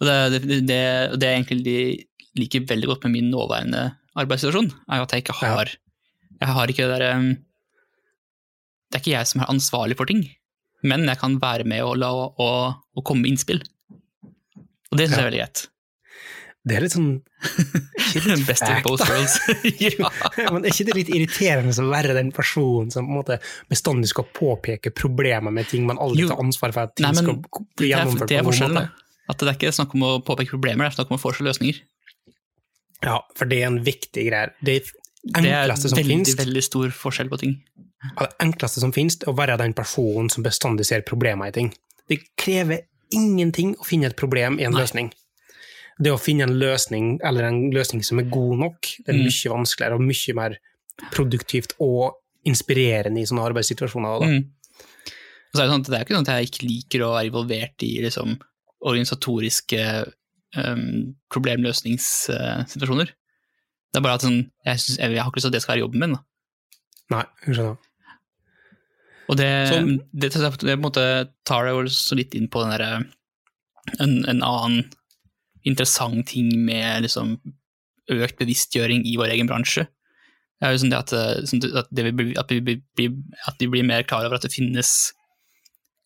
det, 0.00 0.16
det, 0.32 0.60
det, 0.68 0.80
det 1.20 1.28
er 1.28 1.34
egentlig 1.36 1.64
de 1.64 1.78
liker 2.40 2.66
veldig 2.68 2.90
godt 2.90 3.04
med 3.04 3.12
min 3.18 3.30
nåværende 3.30 3.82
arbeidssituasjon, 4.18 4.72
er 4.88 5.00
jo 5.00 5.06
at 5.06 5.12
jeg 5.12 5.24
ikke 5.24 5.40
har 5.42 5.76
Jeg 6.40 6.48
har 6.48 6.66
ikke 6.68 6.82
det 6.82 6.90
derre 6.90 7.18
Det 8.90 8.96
er 8.96 9.02
ikke 9.02 9.14
jeg 9.14 9.26
som 9.26 9.40
er 9.40 9.50
ansvarlig 9.52 9.96
for 9.96 10.10
ting, 10.10 10.24
men 10.84 11.06
jeg 11.08 11.20
kan 11.20 11.38
være 11.42 11.64
med 11.68 11.84
og, 11.84 11.94
la, 12.00 12.10
og, 12.14 12.82
og 12.94 13.04
komme 13.06 13.24
med 13.24 13.34
innspill. 13.34 13.62
Og 14.92 14.98
det 15.00 15.08
syns 15.08 15.16
jeg 15.18 15.22
er 15.24 15.30
veldig 15.30 15.40
greit. 15.42 15.62
Det 16.64 16.76
er 16.78 16.84
litt 16.86 16.94
sånn 16.94 17.08
Best 18.48 18.62
fact, 18.64 18.86
both 18.86 19.04
worlds. 19.04 19.34
ja. 19.84 20.08
Men 20.48 20.62
er 20.64 20.70
ikke 20.70 20.86
det 20.88 20.94
litt 20.96 21.10
irriterende 21.12 21.74
å 21.76 21.90
være 21.90 22.14
den 22.16 22.30
personen 22.32 22.88
som 22.94 23.04
på 23.04 23.12
en 23.12 23.18
måte 23.18 23.36
bestandig 23.68 24.08
skal 24.12 24.28
påpeke 24.32 24.92
problemer 24.96 25.52
med 25.52 25.68
ting, 25.68 25.84
man 25.88 26.00
aldri 26.00 26.24
Jo. 26.24 26.30
ta 26.32 26.38
ansvar 26.40 26.72
for 26.72 26.86
at 26.88 26.94
ting 26.96 27.04
Nei, 27.08 27.12
men 27.18 27.26
skal 27.26 27.40
bli 27.42 27.90
Det 27.90 27.90
er, 27.90 27.90
gjennomført 27.92 28.30
det 28.32 28.38
er 28.38 28.46
på 28.46 28.46
en 28.46 28.52
forskjellen. 28.52 28.78
da. 28.80 29.10
At 29.34 29.40
det 29.40 29.50
er 29.50 29.58
ikke 29.58 29.74
snakk 29.76 29.96
om 29.98 30.06
å 30.08 30.12
påpeke 30.24 30.54
problemer, 30.54 30.86
det 30.86 30.94
er 30.94 30.98
snakk 31.02 31.12
om 31.12 31.18
å 31.18 31.22
foreslå 31.22 31.48
løsninger. 31.50 31.82
Ja, 33.04 33.18
for 33.36 33.50
det 33.50 33.60
er 33.60 33.68
en 33.68 33.80
viktig 33.84 34.24
greie. 34.30 34.52
Det 34.64 34.78
Det 35.24 35.48
er 35.48 35.68
veldig, 35.72 36.36
veldig 36.36 36.62
stor 36.64 36.90
forskjell 36.92 37.28
på 37.32 37.38
ting. 37.40 37.54
Ja, 38.04 38.26
det 38.26 38.34
enkleste 38.44 38.82
som 38.82 38.92
finnes, 38.92 39.16
å 39.28 39.34
være 39.36 39.58
den 39.60 39.74
personen 39.76 40.30
som 40.32 40.44
bestandig 40.44 40.86
ser 40.88 41.04
problemer 41.06 41.50
i 41.50 41.54
ting. 41.56 41.70
Det 42.08 42.20
krever 42.40 42.84
ingenting 43.14 43.74
å 43.80 43.86
finne 43.86 44.10
et 44.10 44.16
problem 44.18 44.58
i 44.60 44.66
en 44.66 44.74
Nei. 44.74 44.82
løsning. 44.84 45.12
Det 46.02 46.10
å 46.10 46.18
finne 46.18 46.48
en 46.48 46.56
løsning, 46.58 47.20
eller 47.24 47.46
en 47.48 47.70
løsning 47.70 48.02
som 48.04 48.18
er 48.18 48.26
god 48.28 48.58
nok, 48.58 48.80
det 49.06 49.14
er 49.14 49.18
Mm. 49.18 49.24
mye 49.28 49.52
vanskeligere 49.54 49.94
og 49.94 50.00
mye 50.02 50.34
mer 50.34 50.58
produktivt 51.12 51.74
og 51.80 52.14
inspirerende 52.44 53.20
i 53.20 53.24
sånne 53.26 53.46
arbeidssituasjoner. 53.46 54.20
Mm. 54.20 54.44
Så 55.54 55.62
er 55.62 55.66
det, 55.66 55.70
sånn 55.70 55.84
det 55.84 55.94
er 55.94 56.04
ikke 56.04 56.16
sånn 56.16 56.28
at 56.28 56.34
jeg 56.34 56.50
ikke 56.50 56.66
liker 56.66 57.04
å 57.06 57.12
være 57.14 57.30
involvert 57.30 57.82
i 57.86 58.02
liksom, 58.02 58.34
organisatoriske 58.84 60.12
um, 60.56 61.14
problemløsningssituasjoner. 61.30 63.06
Det 63.06 64.00
er 64.00 64.04
bare 64.04 64.18
at 64.18 64.24
sånn, 64.26 64.40
jeg, 64.66 64.80
synes, 64.82 64.98
jeg, 64.98 65.18
har 65.20 65.30
ikke 65.30 65.38
lyst 65.38 65.46
til 65.46 65.52
at 65.52 65.56
det 65.56 65.62
skal 65.62 65.74
være 65.76 65.84
jobben 65.84 66.02
min. 66.02 66.16
Da. 66.16 66.22
Nei, 67.14 67.24
skjønner. 67.46 67.76
Og 69.30 69.38
det, 69.40 69.50
Sånn. 69.70 69.96
det, 70.12 70.32
det, 70.34 70.50
det 70.60 70.76
måte 70.80 71.04
tar 71.48 71.66
deg 71.66 71.78
jo 71.78 72.16
litt 72.18 72.34
inn 72.36 72.50
på 72.52 72.64
den 72.64 72.74
derre 72.74 72.90
en, 74.00 74.16
en 74.28 74.42
annen 74.44 74.82
interessant 75.64 76.26
ting 76.28 76.50
med 76.66 77.06
liksom 77.06 77.38
økt 78.12 78.40
bevisstgjøring 78.40 79.04
i 79.08 79.16
vår 79.20 79.32
egen 79.32 79.48
bransje. 79.48 79.86
Det 80.60 80.68
er 80.68 80.74
jo 80.74 80.82
sånn 80.82 80.92
det 80.92 81.00
at, 81.00 81.14
eh, 81.16 81.44
sånn 81.48 81.64
at, 81.80 81.88
det 81.92 82.04
vil 82.06 82.34
at, 82.40 82.52
vi, 82.52 82.76
at 83.48 83.60
vi 83.60 83.70
blir 83.72 83.86
mer 83.86 84.04
klar 84.08 84.26
over 84.26 84.38
at 84.38 84.44
det 84.46 84.52
finnes 84.52 84.90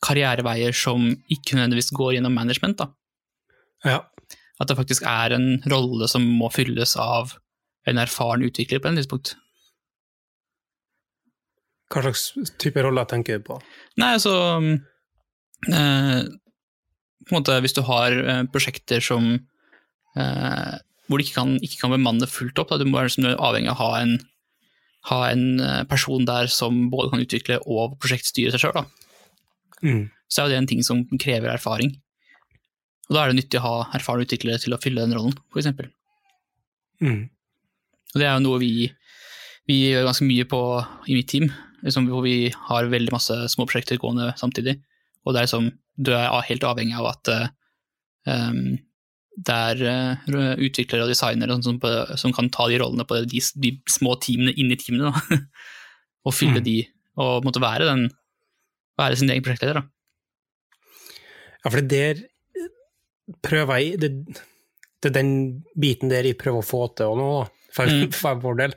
karriereveier 0.05 0.75
som 0.77 1.11
ikke 1.31 1.59
nødvendigvis 1.59 1.91
går 1.97 2.17
gjennom 2.17 2.37
management. 2.39 2.85
Ja. 3.87 4.05
At 4.59 4.71
det 4.71 4.79
faktisk 4.79 5.07
er 5.07 5.35
en 5.35 5.59
rolle 5.71 6.07
som 6.11 6.25
må 6.39 6.51
fylles 6.55 6.95
av 6.99 7.35
en 7.89 7.99
erfaren 7.99 8.45
utvikler 8.47 8.83
på 8.83 8.91
et 8.91 9.01
tidspunkt. 9.01 9.35
Hva 11.89 12.03
slags 12.05 12.53
type 12.61 12.83
roller 12.85 13.07
tenker 13.09 13.39
du 13.41 13.47
på? 13.47 13.57
Nei, 14.01 14.11
altså 14.19 14.35
eh, 15.73 16.21
På 17.29 17.33
en 17.33 17.39
måte, 17.39 17.57
hvis 17.65 17.77
du 17.77 17.83
har 17.89 18.13
eh, 18.19 18.43
prosjekter 18.53 19.01
som 19.05 19.31
eh, 20.17 20.75
hvor 21.09 21.17
du 21.21 21.25
ikke 21.25 21.39
kan, 21.39 21.55
ikke 21.65 21.81
kan 21.81 21.95
bemanne 21.95 22.29
fullt 22.29 22.59
opp, 22.61 22.69
da, 22.73 22.77
du 22.81 22.85
må 22.89 22.99
være 22.99 23.09
liksom 23.09 23.31
avhengig 23.41 23.71
av 23.73 23.79
å 23.79 23.87
ha 23.87 24.01
en, 24.03 24.13
ha 25.09 25.21
en 25.31 25.45
eh, 25.65 25.83
person 25.89 26.27
der 26.29 26.51
som 26.53 26.83
både 26.93 27.15
kan 27.15 27.23
utvikle 27.25 27.57
og 27.65 27.97
prosjektstyre 28.03 28.53
seg 28.55 28.67
sjøl, 28.67 28.85
Mm. 29.79 30.09
så 30.27 30.41
er 30.43 30.49
jo 30.49 30.51
det 30.51 30.57
en 30.59 30.67
ting 30.67 30.81
som 30.83 31.05
krever 31.23 31.53
erfaring. 31.53 31.93
Og 33.07 33.13
da 33.15 33.21
er 33.23 33.31
det 33.31 33.37
nyttig 33.39 33.61
å 33.61 33.63
ha 33.63 33.75
erfarne 33.95 34.25
utviklere 34.27 34.59
til 34.59 34.75
å 34.75 34.79
fylle 34.83 35.05
den 35.07 35.15
rollen, 35.15 35.37
f.eks. 35.55 35.69
Mm. 36.99 37.21
Og 38.11 38.19
det 38.19 38.27
er 38.27 38.33
jo 38.35 38.43
noe 38.43 38.59
vi, 38.59 38.89
vi 39.71 39.77
gjør 39.93 40.09
ganske 40.09 40.27
mye 40.27 40.49
på 40.51 40.59
i 41.07 41.15
mitt 41.15 41.31
team, 41.31 41.47
liksom, 41.85 42.09
hvor 42.11 42.25
vi 42.25 42.51
har 42.69 42.91
veldig 42.91 43.13
masse 43.15 43.37
små 43.53 43.67
prosjekter 43.69 44.01
gående 44.03 44.33
samtidig. 44.41 44.77
Og 45.25 45.35
det 45.35 45.41
er 45.41 45.49
liksom, 45.49 45.71
du 45.99 46.13
er 46.17 46.31
helt 46.49 46.65
avhengig 46.67 46.97
av 46.99 47.09
at 47.13 47.31
um, 48.29 48.79
det 49.39 49.55
er 49.55 49.83
eh, 49.87 50.31
utviklere 50.67 51.05
og 51.05 51.11
designere 51.13 51.55
og 51.55 51.63
sånn 51.63 51.77
som, 51.79 52.17
som 52.19 52.33
kan 52.35 52.49
ta 52.55 52.65
de 52.71 52.79
rollene 52.83 53.05
på 53.07 53.21
de, 53.31 53.39
de 53.63 53.71
små 53.91 54.17
teamene 54.23 54.55
inni 54.59 54.75
teamene, 54.81 55.13
da. 55.15 55.39
og 56.27 56.35
fylle 56.35 56.59
Mm. 56.59 56.65
de, 56.67 56.77
og 57.23 57.45
måtte 57.47 57.63
være, 57.63 57.87
den, 57.87 58.09
være 58.99 59.19
sin 59.21 59.31
egen 59.31 59.45
prosjektleder. 59.47 59.79
Da. 59.79 59.87
Ja, 61.63 61.71
for 61.71 61.79
det 61.83 61.89
der 61.93 62.25
prøver 63.45 63.79
jeg 63.83 64.01
det, 64.03 64.11
det 65.03 65.11
er 65.11 65.17
den 65.21 65.33
biten 65.79 66.11
der 66.11 66.27
jeg 66.27 66.39
prøver 66.41 66.63
å 66.63 66.67
få 66.67 66.83
til 66.99 67.15
nå, 67.19 67.31
for, 67.75 67.87
Mm. 67.87 68.11
for 68.21 68.43
vår 68.43 68.59
del. 68.65 68.75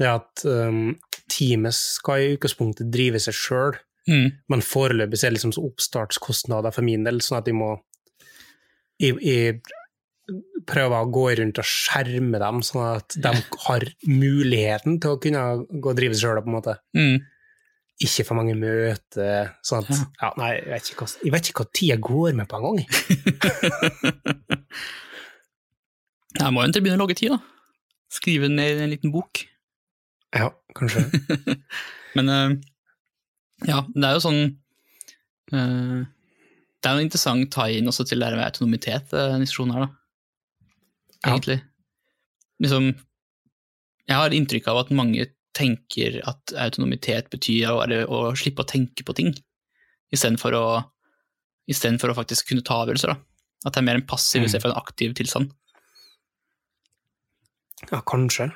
Det 0.00 0.08
at 0.08 0.44
um, 0.48 0.94
teamet 1.32 1.72
skal 1.76 2.20
i 2.26 2.34
utgangspunktet 2.36 2.90
drive 2.92 3.20
seg 3.24 3.38
sjøl, 3.38 3.80
Mm. 4.10 4.32
men 4.50 4.64
foreløpig 4.66 5.20
er 5.22 5.30
det 5.30 5.36
liksom 5.36 5.52
oppstartskostnader 5.62 6.72
for 6.74 6.82
min 6.82 7.04
del, 7.06 7.20
sånn 7.22 7.38
at 7.38 7.46
jeg 7.46 7.54
må 7.54 7.68
jeg, 8.98 9.14
jeg 9.22 9.60
prøver 10.66 10.96
å 11.04 11.10
gå 11.14 11.22
rundt 11.38 11.60
og 11.62 11.68
skjerme 11.70 12.40
dem, 12.42 12.58
sånn 12.66 12.82
at 12.96 13.14
de 13.22 13.30
har 13.68 13.86
muligheten 14.10 14.98
til 15.02 15.14
å 15.14 15.20
kunne 15.22 15.44
gå 15.70 15.92
og 15.92 15.98
drive 16.00 16.18
seg 16.18 16.24
sjøl, 16.26 16.42
på 16.42 16.50
en 16.50 16.56
måte. 16.58 16.74
Mm. 16.98 17.20
Ikke 18.02 18.26
for 18.26 18.34
mange 18.40 18.56
møter. 18.58 19.52
Sånn 19.62 19.86
at, 19.86 19.94
Ja. 20.20 20.32
nei, 20.36 20.50
jeg 20.58 20.66
vet 20.74 20.90
ikke 20.90 21.06
hva, 21.06 21.14
jeg 21.22 21.32
vet 21.36 21.46
ikke 21.52 21.62
hva 21.62 21.70
tida 21.78 21.96
går 22.02 22.30
med 22.40 22.46
på 22.50 22.58
en 22.58 22.66
gang. 22.66 22.78
Jeg 26.40 26.52
må 26.54 26.64
jo 26.64 26.72
begynne 26.80 26.96
å 26.96 27.02
logge 27.04 27.16
tid, 27.18 27.34
da. 27.34 27.40
Skrive 28.12 28.48
ned 28.50 28.80
en 28.82 28.90
liten 28.92 29.12
bok. 29.12 29.42
Ja, 30.32 30.48
kanskje. 30.76 31.04
Men 32.16 32.28
uh, 32.32 32.54
ja, 33.68 33.82
det 33.92 34.08
er 34.08 34.16
jo 34.16 34.22
sånn 34.24 34.40
uh, 35.52 36.00
Det 36.02 36.88
er 36.88 36.96
jo 36.96 37.00
en 37.00 37.06
interessant 37.06 37.52
tie-in 37.54 37.90
også 37.90 38.06
til 38.08 38.22
det 38.24 38.32
med 38.34 38.44
autonomitet, 38.46 39.12
uh, 39.12 39.36
diskusjonen 39.40 39.76
her, 39.76 39.86
da. 39.86 40.70
Ja. 41.22 41.34
Egentlig. 41.34 41.60
Liksom 42.62 42.88
Jeg 44.08 44.18
har 44.18 44.34
inntrykk 44.34 44.68
av 44.72 44.82
at 44.82 44.94
mange 44.96 45.28
tenker 45.56 46.18
at 46.28 46.54
autonomitet 46.56 47.28
betyr 47.32 47.68
å, 47.70 47.82
å 48.08 48.20
slippe 48.38 48.64
å 48.64 48.68
tenke 48.68 49.04
på 49.04 49.14
ting, 49.16 49.34
istedenfor 50.12 50.56
å, 50.56 50.64
i 51.68 51.76
for 51.76 52.08
å 52.10 52.16
faktisk 52.16 52.48
kunne 52.48 52.64
ta 52.64 52.80
avgjørelser. 52.82 53.12
da. 53.12 53.20
At 53.66 53.74
det 53.74 53.82
er 53.82 53.86
mer 53.90 54.00
en 54.00 54.06
passiv 54.08 54.42
Mm. 54.42 54.46
istedenfor 54.48 54.72
en 54.72 54.80
aktiv 54.80 55.14
tilstand. 55.14 55.52
Ja, 57.90 58.00
kanskje. 58.00 58.50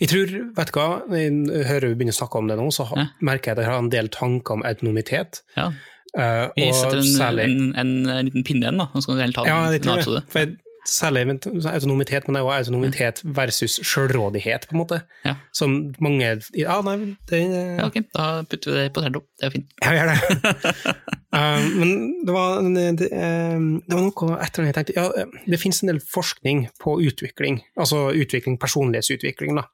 Jeg 0.00 0.08
tror, 0.12 0.32
vet 0.56 0.72
du 0.72 0.78
hva, 0.78 0.86
når 1.08 1.16
jeg 1.18 1.66
hører 1.70 1.88
vi 1.88 1.94
begynner 2.00 2.16
å 2.16 2.20
snakke 2.20 2.38
om 2.40 2.48
det 2.50 2.56
nå, 2.58 2.68
så 2.74 2.86
Ja. 2.96 3.06
merker 3.20 3.50
jeg 3.52 3.58
at 3.58 3.62
jeg 3.64 3.70
har 3.72 3.78
en 3.78 3.90
del 3.92 4.08
tanker 4.08 4.54
om 4.58 4.62
autonomitet. 4.62 5.42
Ja. 5.56 5.70
eh, 6.18 6.48
Vi 6.56 6.68
uh, 6.68 6.74
setter 6.74 6.98
en, 6.98 7.10
særlig 7.16 7.44
en, 7.44 7.74
en, 7.76 7.90
en 8.08 8.24
liten 8.30 8.44
pinne 8.44 8.64
igjen, 8.66 8.78
da. 8.78 8.88
Så 8.94 9.06
kan 9.10 9.16
vi 9.16 9.22
heller 9.26 9.34
ta 9.40 9.44
Ja, 9.46 9.58
en, 9.66 9.72
jeg 9.72 9.82
tror 9.82 10.16
det. 10.20 10.24
For 10.32 10.38
jeg- 10.44 10.56
autonomitet, 10.86 12.26
men 12.26 12.36
det 12.36 12.40
er 12.40 12.44
jo 12.44 12.52
autonomitet 12.54 13.20
versus 13.36 13.78
selvrådighet, 13.86 14.66
på 14.68 14.76
en 14.76 14.80
måte. 14.80 15.00
Ja. 15.24 15.36
Som 15.52 15.94
mange 16.00 16.28
Ja, 16.56 16.80
nei, 16.86 17.16
det 17.30 17.40
Ja, 17.42 17.86
ok, 17.86 17.98
da 18.14 18.26
putter 18.48 18.72
vi 18.72 18.78
det 18.78 18.92
på 18.94 19.02
Terdo. 19.04 19.22
Det 19.38 19.48
er 19.48 19.54
fint. 19.54 19.72
Ja, 19.82 19.92
gjør 19.96 20.12
det. 20.12 20.94
um, 21.32 21.66
men 21.80 21.92
det 22.26 22.36
var, 22.36 22.62
det, 22.62 22.86
det, 23.00 23.10
det 23.10 23.94
var 23.96 24.04
noe 24.06 24.38
etter 24.46 24.62
det 24.62 24.70
jeg 24.70 24.78
tenkte 24.78 24.96
ja, 24.96 25.26
Det 25.46 25.60
finnes 25.60 25.82
en 25.82 25.92
del 25.92 26.00
forskning 26.00 26.68
på 26.82 26.98
utvikling, 27.06 27.60
altså 27.76 28.10
utvikling, 28.14 28.60
personlighetsutvikling, 28.62 29.60
da. 29.60 29.68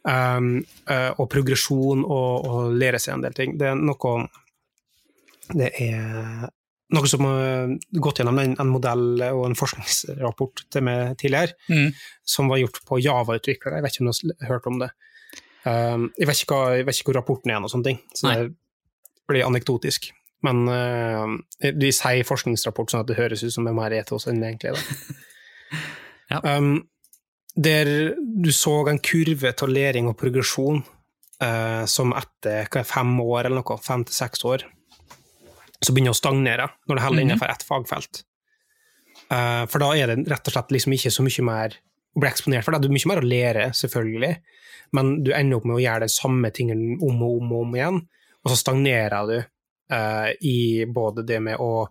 Um, 0.00 0.62
og 1.20 1.26
progresjon 1.28 2.06
og, 2.06 2.46
og 2.48 2.78
lære 2.80 3.02
seg 3.02 3.18
en 3.18 3.26
del 3.26 3.36
ting. 3.36 3.58
Det 3.60 3.68
er 3.68 3.76
noe 3.76 4.14
Det 5.50 5.74
er 5.76 6.48
noe 6.90 7.06
som 7.10 7.24
har 7.26 7.74
gått 8.02 8.18
gjennom 8.20 8.38
en, 8.42 8.56
en 8.60 8.70
modell 8.72 9.22
og 9.30 9.44
en 9.46 9.56
forskningsrapport 9.58 10.64
til 10.74 10.82
meg 10.86 11.16
tidligere, 11.20 11.54
Mm. 11.70 11.92
som 12.26 12.48
var 12.50 12.58
gjort 12.62 12.80
på 12.88 12.98
Java-utviklere. 13.04 13.78
Jeg 13.78 13.84
vet 13.86 13.94
ikke 13.98 14.04
om 14.06 14.10
du 14.10 14.32
har 14.44 14.52
hørt 14.54 14.66
om 14.70 14.78
det. 14.82 14.90
Um, 15.64 16.06
jeg, 16.18 16.26
vet 16.30 16.44
hva, 16.48 16.60
jeg 16.78 16.86
vet 16.88 16.96
ikke 16.98 17.12
hvor 17.12 17.18
rapporten 17.20 17.50
er, 17.52 17.60
og 17.60 17.70
sånne 17.70 17.84
ting, 17.90 17.98
så 18.16 18.26
Nei. 18.26 18.36
det 18.40 18.54
blir 19.28 19.46
anekdotisk. 19.46 20.10
Men 20.42 20.62
uh, 20.72 21.34
de 21.60 21.90
sier 21.92 22.24
forskningsrapport 22.24 22.90
sånn 22.94 23.02
at 23.04 23.10
det 23.10 23.18
høres 23.18 23.42
ut 23.44 23.52
som 23.52 23.66
det 23.68 23.74
er 23.74 23.76
mer 23.80 23.92
etos 23.98 24.24
enn 24.30 24.40
det 24.40 24.54
egentlig 24.54 24.72
er. 24.72 24.80
Ja. 26.30 26.38
um, 26.58 26.84
der 27.58 27.88
du 28.16 28.52
så 28.54 28.76
en 28.88 29.00
kurve 29.02 29.50
til 29.58 29.72
læring 29.74 30.06
og 30.06 30.14
progresjon 30.18 30.84
uh, 31.42 31.82
som 31.90 32.12
etter 32.14 32.68
hva 32.70 32.84
fem 32.86 33.10
år 33.24 33.48
eller 33.48 33.58
noe, 33.64 33.78
fem 33.82 34.04
til 34.06 34.14
seks 34.14 34.44
år, 34.46 34.62
så 35.82 35.92
begynner 35.94 36.12
å 36.12 36.18
stagnere 36.18 36.66
når 36.88 36.96
det 36.96 37.02
holder 37.04 37.22
Mhm. 37.22 37.30
innenfor 37.30 37.50
ett 37.50 37.62
fagfelt. 37.66 38.22
Uh, 39.30 39.66
for 39.66 39.78
da 39.78 39.92
er 39.96 40.06
det 40.10 40.28
rett 40.30 40.46
og 40.48 40.52
slett 40.52 40.70
liksom 40.74 40.92
ikke 40.92 41.10
så 41.14 41.22
mye 41.22 41.44
mer 41.44 41.76
å 42.16 42.20
bli 42.20 42.28
eksponert 42.28 42.64
for. 42.64 42.72
Det 42.72 42.90
er 42.90 42.96
mye 42.96 43.06
mer 43.06 43.20
å 43.22 43.28
lære, 43.30 43.64
selvfølgelig, 43.72 44.36
men 44.92 45.22
du 45.24 45.30
ender 45.32 45.56
opp 45.56 45.64
med 45.64 45.76
å 45.76 45.82
gjøre 45.84 46.00
de 46.00 46.08
samme 46.08 46.50
tingene 46.50 46.98
om 47.00 47.22
og 47.22 47.40
om 47.42 47.52
og 47.52 47.60
om 47.66 47.74
igjen, 47.74 48.00
og 48.44 48.50
så 48.50 48.56
stagnerer 48.56 49.26
du 49.28 49.38
uh, 49.92 50.30
i 50.42 50.84
både 50.86 51.24
det 51.26 51.40
med 51.42 51.56
å 51.58 51.86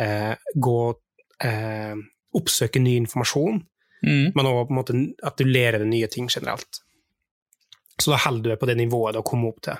uh, 0.00 0.34
gå 0.56 0.94
Oppsøke 2.34 2.80
ny 2.80 2.96
informasjon, 2.96 3.62
Mm. 4.04 4.32
men 4.34 4.46
òg 4.46 4.68
at 5.24 5.36
du 5.38 5.44
lærer 5.44 5.78
deg 5.78 5.88
nye 5.88 6.06
ting 6.08 6.26
generelt. 6.28 6.80
Så 7.98 8.10
da 8.10 8.18
holder 8.18 8.42
du 8.42 8.48
deg 8.50 8.58
på 8.60 8.66
det 8.66 8.76
nivået 8.76 9.14
du 9.14 9.18
har 9.18 9.24
kommet 9.24 9.54
opp 9.54 9.60
til. 9.62 9.78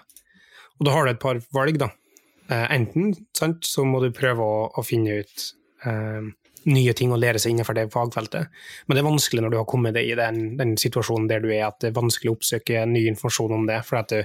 Og 0.80 0.86
da 0.86 0.92
har 0.92 1.04
du 1.04 1.10
et 1.10 1.20
par 1.20 1.40
valg, 1.52 1.76
da. 1.78 1.88
Eh, 2.50 2.66
enten 2.76 3.14
sant, 3.36 3.64
så 3.64 3.84
må 3.88 4.00
du 4.02 4.10
prøve 4.14 4.44
å, 4.44 4.64
å 4.68 4.84
finne 4.84 5.20
ut 5.22 5.44
eh, 5.88 6.26
nye 6.68 6.94
ting 6.96 7.12
å 7.12 7.18
lære 7.20 7.40
seg 7.40 7.54
innenfor 7.54 7.76
det 7.76 7.90
fagfeltet, 7.92 8.52
men 8.86 8.96
det 8.96 9.02
er 9.02 9.08
vanskelig 9.08 9.44
når 9.44 9.52
du 9.52 9.58
har 9.60 9.68
kommet 9.68 9.96
deg 9.96 10.08
i 10.08 10.16
den, 10.18 10.56
den 10.60 10.74
situasjonen 10.80 11.28
der 11.28 11.44
du 11.44 11.50
er, 11.52 11.66
at 11.68 11.80
det 11.82 11.90
er 11.90 11.98
vanskelig 11.98 12.32
å 12.32 12.38
oppsøke 12.38 12.86
ny 12.88 13.04
informasjon 13.10 13.56
om 13.58 13.66
det. 13.68 13.80
for 13.88 14.00
at 14.00 14.12
du, 14.12 14.22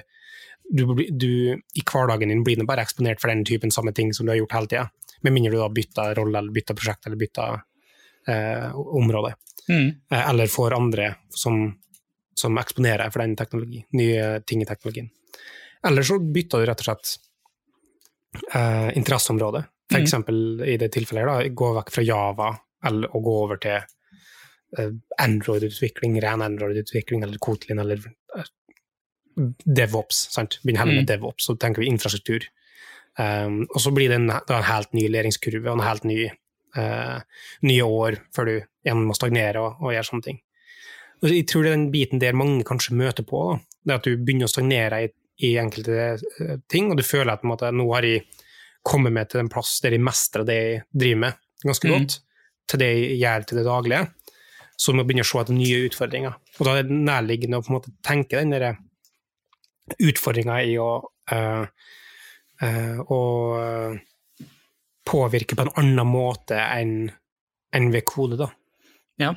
du, 0.70 0.86
du 1.10 1.32
i 1.56 1.84
hverdagen 1.84 2.32
din 2.32 2.46
blir 2.48 2.60
nå 2.60 2.68
bare 2.70 2.86
eksponert 2.88 3.20
for 3.22 3.32
den 3.32 3.44
typen 3.48 3.72
samme 3.76 3.92
ting 3.96 4.14
som 4.16 4.28
du 4.28 4.34
har 4.34 4.40
gjort 4.40 4.56
hele 4.56 4.72
tida, 4.72 4.88
med 5.22 5.36
mindre 5.36 5.56
du 5.56 5.62
har 5.64 5.76
bytta 5.76 6.14
rolle 6.16 6.40
eller 6.40 6.56
bytta 6.56 6.76
prosjekt 6.80 7.08
eller 7.08 7.20
bytta 7.20 7.52
eh, 8.28 8.68
område 8.76 9.36
Mm. 9.70 9.90
eh, 10.12 10.30
eller 10.30 10.48
får 10.50 10.74
andre 10.74 11.16
som, 11.30 11.76
som 12.34 12.58
eksponerer 12.58 13.12
for 13.14 13.22
den 13.22 13.36
teknologi, 13.38 13.84
nye 13.94 14.40
ting 14.42 14.64
i 14.64 14.66
teknologien. 14.66 15.12
Eller 15.86 16.02
så 16.04 16.18
bytter 16.20 16.64
du 16.64 16.66
rett 16.66 16.82
og 16.82 16.88
slett 16.88 17.12
eh, 18.54 18.98
interesseområde. 18.98 19.64
For 19.90 19.98
Mhm. 19.98 20.06
eksempel 20.06 20.62
i 20.68 20.78
det 20.78 20.92
tilfellet, 20.94 21.26
da, 21.26 21.50
gå 21.50 21.74
vekk 21.80 21.92
fra 21.92 22.04
Java 22.04 22.50
eller, 22.86 23.10
og 23.16 23.24
gå 23.24 23.36
over 23.44 23.58
til 23.58 23.80
eh, 24.78 24.92
Android-utvikling, 25.20 26.20
ren 26.22 26.42
Android-utvikling, 26.46 27.24
eller 27.24 27.38
Kotlin, 27.42 27.80
eller 27.80 27.98
eh, 28.38 28.44
DevOps. 29.66 30.28
sant? 30.34 30.60
Begynner 30.64 30.84
heller 30.86 31.00
med 31.02 31.08
DevOps, 31.08 31.48
så 31.48 31.56
tenker 31.58 31.82
vi 31.82 31.88
infrastruktur. 31.90 32.46
Um, 33.18 33.66
og 33.76 33.82
så 33.82 33.92
blir 33.92 34.08
det 34.08 34.16
en, 34.16 34.28
det 34.28 34.54
en 34.56 34.64
helt 34.64 34.94
ny 34.94 35.08
læringskurve 35.10 35.68
og 35.72 35.80
en 35.80 35.84
helt 35.88 36.06
ny 36.08 36.30
eh, 36.78 37.22
nye 37.64 37.84
år 37.84 38.16
før 38.36 38.46
du 38.46 38.54
igjen 38.86 39.02
må 39.04 39.16
stagnere 39.18 39.60
og, 39.60 39.82
og 39.82 39.92
gjøre 39.92 40.08
sånne 40.08 40.24
ting. 40.28 40.38
Og 41.22 41.34
jeg 41.34 41.48
tror 41.50 41.64
det 41.66 41.72
er 41.72 41.76
den 41.76 41.92
biten 41.92 42.22
der 42.22 42.38
mange 42.38 42.64
kanskje 42.64 42.96
møter 42.96 43.26
på, 43.28 43.42
da. 43.50 43.58
det 43.90 43.96
at 43.98 44.06
du 44.08 44.16
begynner 44.16 44.48
å 44.48 44.54
stagnere 44.54 45.02
i, 45.04 45.10
i 45.46 45.54
enkelte 45.62 45.98
eh, 46.00 46.56
ting, 46.72 46.92
og 46.92 47.00
du 47.00 47.06
føler 47.06 47.34
at 47.34 47.46
måte, 47.48 47.72
nå 47.72 47.86
har 47.94 48.08
jeg 48.08 48.26
kommet 48.86 49.14
meg 49.16 49.30
til 49.32 49.44
en 49.44 49.52
plass 49.52 49.78
der 49.84 49.96
jeg 49.96 50.04
mestrer 50.04 50.46
det 50.48 50.58
jeg 50.58 50.82
driver 50.92 51.24
med 51.26 51.40
ganske 51.66 51.90
mm. 51.90 51.94
godt, 51.96 52.18
til 52.70 52.82
det 52.82 52.90
jeg 52.90 53.20
gjør 53.20 53.48
til 53.48 53.60
det 53.60 53.68
daglige, 53.68 54.04
så 54.80 54.94
må 54.94 55.04
jeg 55.04 55.10
begynne 55.10 55.26
å 55.26 55.30
se 55.30 55.42
etter 55.42 55.58
nye 55.58 55.80
utfordringer. 55.90 56.36
Og 56.58 56.68
da 56.68 56.76
er 56.78 56.88
det 56.88 57.00
nærliggende 57.10 57.60
å 57.60 57.74
måte 57.74 57.92
tenke 58.06 58.40
den 58.40 58.54
der 58.56 58.78
utfordringa 60.00 60.60
i 60.70 60.78
å, 60.80 60.92
øh, 61.36 61.66
øh, 62.64 63.02
å 63.04 63.22
eh, 63.60 64.46
påvirke 65.10 65.58
på 65.58 65.66
en 65.66 65.74
annen 65.82 66.08
måte 66.08 66.60
enn 66.60 67.10
enn 67.76 67.92
ved 67.94 68.06
kode, 68.10 68.38
da. 68.40 68.48
Ja. 69.22 69.34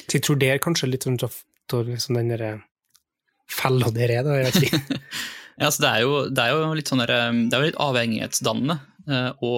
Så 0.00 0.16
jeg 0.16 0.24
tror 0.26 0.38
det 0.40 0.48
er 0.50 0.62
kanskje 0.62 0.88
litt 0.90 1.04
sånn 1.06 1.20
tøff- 1.20 1.44
liksom 1.70 2.18
den 2.18 2.32
derre 2.32 2.48
fella 3.50 3.90
der 3.94 4.12
er, 4.18 4.26
da. 4.26 4.36
Jeg 4.40 4.52
vet 4.52 4.68
ikke. 4.68 5.00
Ja, 5.54 5.68
altså 5.68 5.84
det, 5.84 5.90
er 5.90 6.00
jo, 6.02 6.14
det 6.34 6.42
er 6.42 6.50
jo 6.50 6.70
litt 6.74 6.88
sånn 6.90 7.00
der, 7.04 7.12
um, 7.28 7.44
det 7.46 7.54
er 7.54 7.62
jo 7.62 7.68
litt 7.68 7.76
avhengighetsdannende 7.78 8.74
eh, 9.06 9.44
å 9.46 9.52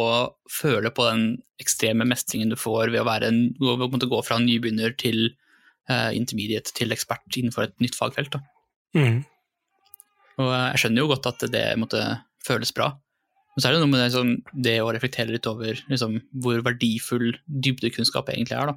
føle 0.52 0.90
på 0.92 1.06
den 1.08 1.22
ekstreme 1.62 2.04
mestringen 2.04 2.52
du 2.52 2.56
får 2.60 2.92
ved 2.92 3.00
å, 3.00 3.06
være 3.08 3.30
en, 3.32 3.38
å 3.64 3.88
gå 3.88 4.20
fra 4.26 4.36
nybegynner 4.42 4.92
til 5.00 5.22
eh, 5.88 6.10
intermediate 6.18 6.74
til 6.76 6.92
ekspert 6.92 7.38
innenfor 7.40 7.64
et 7.64 7.76
nytt 7.80 7.96
fagfelt. 7.96 8.36
Mm. 8.96 9.22
Og 10.36 10.50
eh, 10.50 10.66
jeg 10.74 10.82
skjønner 10.82 11.04
jo 11.04 11.10
godt 11.14 11.30
at 11.32 11.46
det 11.54 11.64
måtte 11.80 12.02
føles 12.44 12.74
bra. 12.76 12.90
Men 13.56 13.64
så 13.64 13.70
er 13.70 13.76
det 13.76 13.80
noe 13.80 13.88
med 13.88 14.02
det, 14.02 14.10
liksom, 14.10 14.60
det 14.68 14.76
å 14.84 14.92
reflektere 14.92 15.32
litt 15.32 15.48
over 15.48 15.80
liksom, 15.88 16.20
hvor 16.44 16.60
verdifull 16.66 17.30
dybdekunnskap 17.48 18.28
egentlig 18.34 18.58
er. 18.58 18.74
Da. 18.74 18.76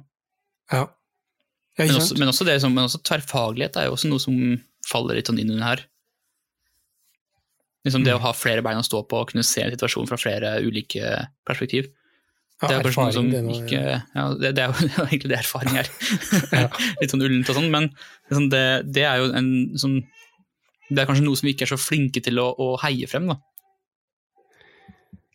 Ja. 0.72 0.86
Ja, 1.76 1.84
Men 1.84 2.00
også, 2.00 2.16
men 2.18 2.32
også, 2.32 2.44
det, 2.48 2.56
men 2.64 2.86
også 2.88 2.98
tverrfaglighet 3.06 3.76
er 3.78 3.86
jo 3.86 3.94
også 3.94 4.08
noe 4.10 4.20
som 4.20 4.38
faller 4.86 5.18
litt 5.18 5.28
sånn 5.30 5.38
inn 5.42 5.50
under 5.54 5.66
her. 5.72 5.86
Liksom 7.86 8.04
det 8.04 8.12
Mm. 8.12 8.18
å 8.20 8.24
ha 8.26 8.32
flere 8.36 8.62
bein 8.62 8.76
å 8.76 8.84
stå 8.84 9.00
på 9.08 9.20
og 9.22 9.30
kunne 9.30 9.44
se 9.46 9.62
en 9.62 9.72
situasjon 9.72 10.08
fra 10.08 10.18
flere 10.20 10.58
ulike 10.60 11.26
perspektiv. 11.48 11.88
Ja, 12.60 12.68
det 12.68 12.76
er 12.76 12.82
kanskje 12.84 13.04
noe 13.06 13.12
som 13.14 13.30
det 13.32 13.40
ikke 13.56 13.80
ja, 14.14 14.24
det, 14.36 14.50
det 14.58 14.66
jo 14.68 15.04
egentlig 15.06 15.30
det 15.32 15.38
erfaring 15.38 15.78
er. 15.80 15.88
Ja. 16.52 16.68
litt 17.00 17.10
sånn 17.14 17.22
ullent 17.24 17.48
og 17.48 17.56
sånn, 17.56 17.70
men 17.72 17.88
liksom 18.28 18.50
det, 18.52 18.64
det 18.92 19.06
er 19.08 19.22
jo 19.22 19.30
en 19.32 19.48
sånn 19.80 20.02
Det 20.90 20.98
er 21.00 21.06
kanskje 21.08 21.24
noe 21.24 21.38
som 21.38 21.46
vi 21.46 21.54
ikke 21.54 21.64
er 21.68 21.72
så 21.72 21.78
flinke 21.80 22.20
til 22.20 22.36
å, 22.42 22.50
å 22.58 22.76
heie 22.82 23.06
frem, 23.08 23.28
da. 23.30 23.38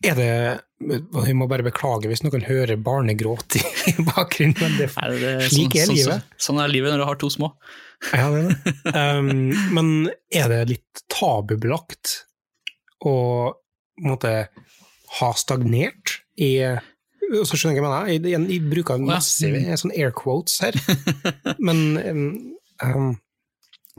Er 0.06 0.20
det 0.20 0.30
Jeg 1.26 1.36
må 1.38 1.48
bare 1.50 1.66
beklage 1.66 2.10
hvis 2.12 2.22
noen 2.26 2.44
hører 2.46 2.78
barnegråt 2.82 3.58
i 3.60 3.64
bakgrunnen. 4.12 4.58
Men 4.60 4.78
det, 4.80 4.90
Er 5.02 5.16
det, 5.16 5.34
Slik 5.50 5.78
er 5.80 5.90
sånn, 5.90 6.00
livet. 6.00 6.26
Sånn, 6.36 6.46
sånn 6.48 6.64
er 6.64 6.74
livet 6.74 6.94
når 6.94 7.04
du 7.04 7.08
har 7.10 7.20
to 7.22 7.32
små. 7.34 7.52
ja, 8.12 8.30
det 8.34 8.42
er 8.44 8.50
det. 8.50 8.74
Um, 8.96 9.52
men 9.76 9.88
er 10.34 10.52
det 10.52 10.60
litt 10.70 11.06
tabubelagt 11.12 12.20
å 13.06 13.16
måte, 14.06 14.34
ha 15.20 15.32
stagnert 15.40 16.20
i 16.42 16.52
så 17.26 17.58
skjønner 17.58 17.80
jeg 17.80 17.84
hva 17.84 17.90
jeg 17.90 17.96
mener. 17.96 18.10
Jeg, 18.12 18.22
jeg, 18.34 18.48
jeg 18.54 18.72
bruker 18.72 19.02
massive 19.02 19.78
sånn 19.82 19.94
air 19.96 20.12
quotes 20.16 20.60
her. 20.62 20.76
Men 21.66 21.80
um, 21.98 22.26
um, 22.86 23.08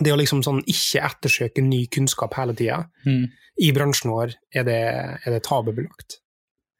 det 0.02 0.12
å 0.12 0.18
liksom 0.20 0.42
sånn 0.44 0.62
ikke 0.68 1.00
ettersøke 1.06 1.62
ny 1.64 1.86
kunnskap 1.88 2.34
hele 2.36 2.52
tida 2.54 2.82
Mm. 3.06 3.26
i 3.64 3.70
bransjen 3.72 4.10
vår, 4.12 4.34
er 4.54 4.64
det, 4.68 4.76
er 5.24 5.30
det 5.32 5.42
tabubelagt? 5.46 6.18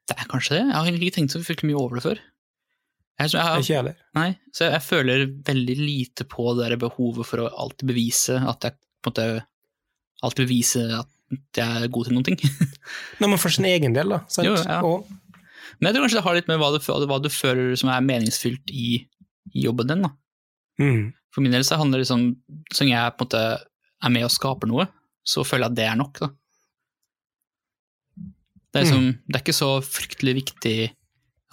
Det 0.06 0.16
er 0.20 0.28
kanskje 0.30 0.58
det. 0.58 0.64
Jeg 0.68 0.76
har 0.76 0.86
ikke 0.92 1.14
tenkt 1.16 1.32
så 1.34 1.40
fryktelig 1.42 1.70
mye 1.72 1.80
over 1.80 1.96
det 1.96 2.02
før. 2.04 2.18
Jeg, 3.18 3.30
så 3.32 3.38
jeg, 3.38 3.46
har- 3.46 3.58
Ikke 3.62 3.72
jeg 3.72 3.76
heller. 3.80 3.96
Nei, 4.14 4.28
så 4.52 4.70
jeg 4.70 4.82
føler 4.84 5.26
veldig 5.48 5.76
lite 5.80 6.24
på 6.28 6.50
det 6.58 6.68
der 6.68 6.76
behovet 6.76 7.24
for 7.26 7.38
å 7.46 7.48
alltid 7.64 7.88
bevise 7.88 8.36
at 8.46 8.60
jeg 8.68 8.76
på 9.02 9.08
en 9.08 9.12
måte 9.12 9.28
Alltid 10.24 10.46
bevise 10.46 10.80
at 10.96 11.08
jeg 11.58 11.82
er 11.84 11.88
god 11.92 12.06
til 12.06 12.14
noen 12.16 12.24
ting. 12.24 12.38
Nei, 13.20 13.28
men 13.28 13.36
for 13.38 13.52
sin 13.52 13.66
egen 13.68 13.92
del, 13.92 14.08
da. 14.14 14.20
Sant? 14.32 14.46
Jo, 14.48 14.54
ja. 14.56 14.78
Og, 14.86 15.04
Men 15.80 15.90
jeg 15.90 15.96
tror 15.96 16.04
kanskje 16.06 16.16
det 16.20 16.24
har 16.24 16.34
litt 16.38 16.48
med 16.48 16.58
hva 16.62 16.70
du, 16.72 16.78
hva 17.10 17.18
du 17.20 17.28
føler 17.28 17.74
som 17.76 17.90
er 17.92 18.00
meningsfylt 18.06 18.70
i, 18.72 19.02
i 19.52 19.64
jobben 19.66 19.90
din. 19.90 20.06
da. 20.06 20.10
mm, 20.80 21.02
For 21.36 21.44
min 21.44 21.52
del 21.52 21.66
så 21.68 21.76
handler 21.76 22.00
det 22.00 22.06
liksom 22.06 22.22
Så 22.72 22.82
lenge 22.82 22.96
jeg 22.96 23.12
på 23.12 23.26
en 23.26 23.28
måte 23.28 23.44
er 24.06 24.12
med 24.12 24.24
og 24.24 24.32
skaper 24.32 24.68
noe, 24.68 24.86
så 25.26 25.44
føler 25.44 25.66
jeg 25.66 25.72
at 25.72 25.76
det 25.76 25.84
er 25.88 25.96
nok. 26.00 26.18
da. 26.20 26.28
Det 28.16 28.80
er, 28.80 28.84
liksom, 28.84 29.06
det 29.24 29.38
er 29.38 29.42
ikke 29.44 29.54
så 29.56 29.70
fryktelig 29.84 30.34
viktig 30.36 30.76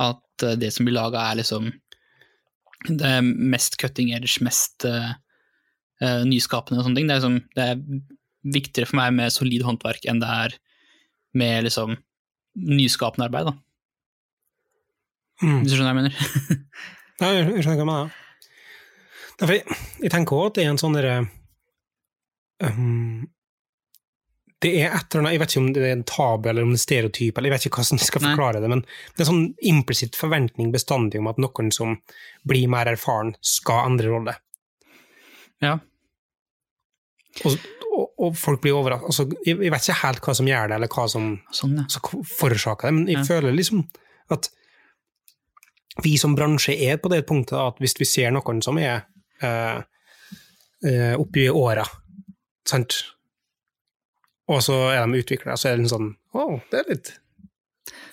at 0.04 0.43
eh, 0.43 0.58
det 0.60 0.72
som 0.76 0.84
blir 0.84 0.98
laga, 0.98 1.22
er 1.24 1.39
liksom 1.39 1.69
det 2.89 3.13
mest 3.24 3.78
cutting 3.80 4.12
edge, 4.12 4.43
mest 4.43 4.84
uh, 4.84 5.13
nyskapende 6.28 6.82
og 6.82 6.89
sånne 6.89 7.00
ting. 7.00 7.08
Det 7.08 7.15
er, 7.15 7.22
liksom, 7.22 7.38
det 7.56 7.67
er 7.69 8.58
viktigere 8.58 8.89
for 8.89 9.00
meg 9.00 9.13
med 9.15 9.32
solid 9.32 9.63
håndverk 9.63 10.04
enn 10.12 10.19
det 10.19 10.32
er 10.43 10.58
med 11.39 11.69
liksom 11.69 11.96
nyskapende 12.60 13.30
arbeid, 13.30 13.54
da. 13.54 13.56
Mm. 15.43 15.62
Hvis 15.62 15.72
du 15.72 15.78
skjønner 15.78 15.88
hva 15.88 15.96
jeg 15.96 16.02
mener? 16.04 16.67
Ja, 17.22 17.30
jeg 17.30 17.46
jeg 17.54 17.63
skjønner 17.63 17.80
hva 17.80 17.86
du 17.86 17.91
mener. 17.93 18.22
Derfor, 19.43 19.58
jeg, 19.60 19.77
jeg 20.06 20.12
tenker 20.13 20.38
også 20.39 20.51
at 20.53 20.58
det 20.58 20.63
er 20.63 20.69
en 20.71 20.77
sånn 20.79 20.93
derre 20.95 21.15
um, 22.63 23.25
Det 24.63 24.69
er 24.79 24.93
et 24.95 25.10
eller 25.12 25.25
annet, 25.25 25.34
jeg 25.36 25.41
vet 25.41 25.51
ikke 25.56 25.62
om 25.63 25.71
det 25.75 25.84
er 25.84 25.95
en 25.97 26.06
tabu 26.08 26.47
eller 26.49 26.63
om 26.63 26.71
det 26.71 26.79
er 26.79 26.84
stereotyp, 26.86 27.38
eller 27.41 27.49
jeg 27.51 27.56
vet 27.58 27.65
ikke 27.67 27.82
hvordan 27.82 27.99
jeg 27.99 28.08
skal 28.08 28.23
Nei. 28.23 28.29
forklare 28.32 28.62
det, 28.63 28.69
men 28.71 28.84
det 28.88 29.25
er 29.25 29.27
sånn 29.27 29.43
implisitt 29.73 30.15
forventning 30.15 30.71
bestandig 30.71 31.19
om 31.19 31.27
at 31.34 31.41
noen 31.43 31.73
som 31.75 31.97
blir 32.47 32.69
mer 32.71 32.88
erfaren, 32.93 33.34
skal 33.43 33.89
endre 33.91 34.13
rolle. 34.13 34.38
Ja. 35.63 35.73
Og, 37.43 37.58
og, 37.89 38.08
og 38.23 38.36
folk 38.39 38.63
blir 38.63 38.77
overrasket. 38.79 39.10
Altså, 39.12 39.27
jeg, 39.43 39.60
jeg 39.67 39.71
vet 39.75 39.84
ikke 39.89 39.99
helt 40.06 40.23
hva 40.23 40.36
som 40.39 40.47
gjør 40.53 40.71
det, 40.71 40.79
eller 40.79 40.91
hva 40.95 41.06
som 41.12 41.29
Sånn, 41.60 41.75
ja. 41.84 42.01
forårsaker 42.38 42.88
det, 42.88 42.95
men 43.01 43.08
jeg 43.12 43.19
Ja. 43.19 43.27
føler 43.34 43.56
liksom 43.60 43.84
at 44.32 44.47
vi 46.08 46.15
som 46.17 46.34
bransje 46.39 46.73
er 46.88 46.95
på 47.03 47.12
det 47.12 47.25
punktet 47.29 47.60
at 47.60 47.84
hvis 47.84 47.93
vi 47.99 48.08
ser 48.08 48.32
noen 48.34 48.63
som 48.65 48.79
er 48.82 49.03
eh, 49.47 49.82
eh, 50.89 51.13
oppi 51.19 51.47
åra, 51.49 51.86
sant, 52.67 52.99
og 54.51 54.60
så 54.63 54.75
er 54.91 55.06
de 55.08 55.21
utviklere, 55.23 55.56
så 55.58 55.69
er 55.71 55.77
det 55.77 55.86
litt 55.86 55.93
sånn 55.93 56.10
Å, 56.36 56.47
det 56.71 56.82
er 56.82 56.89
litt 56.91 57.12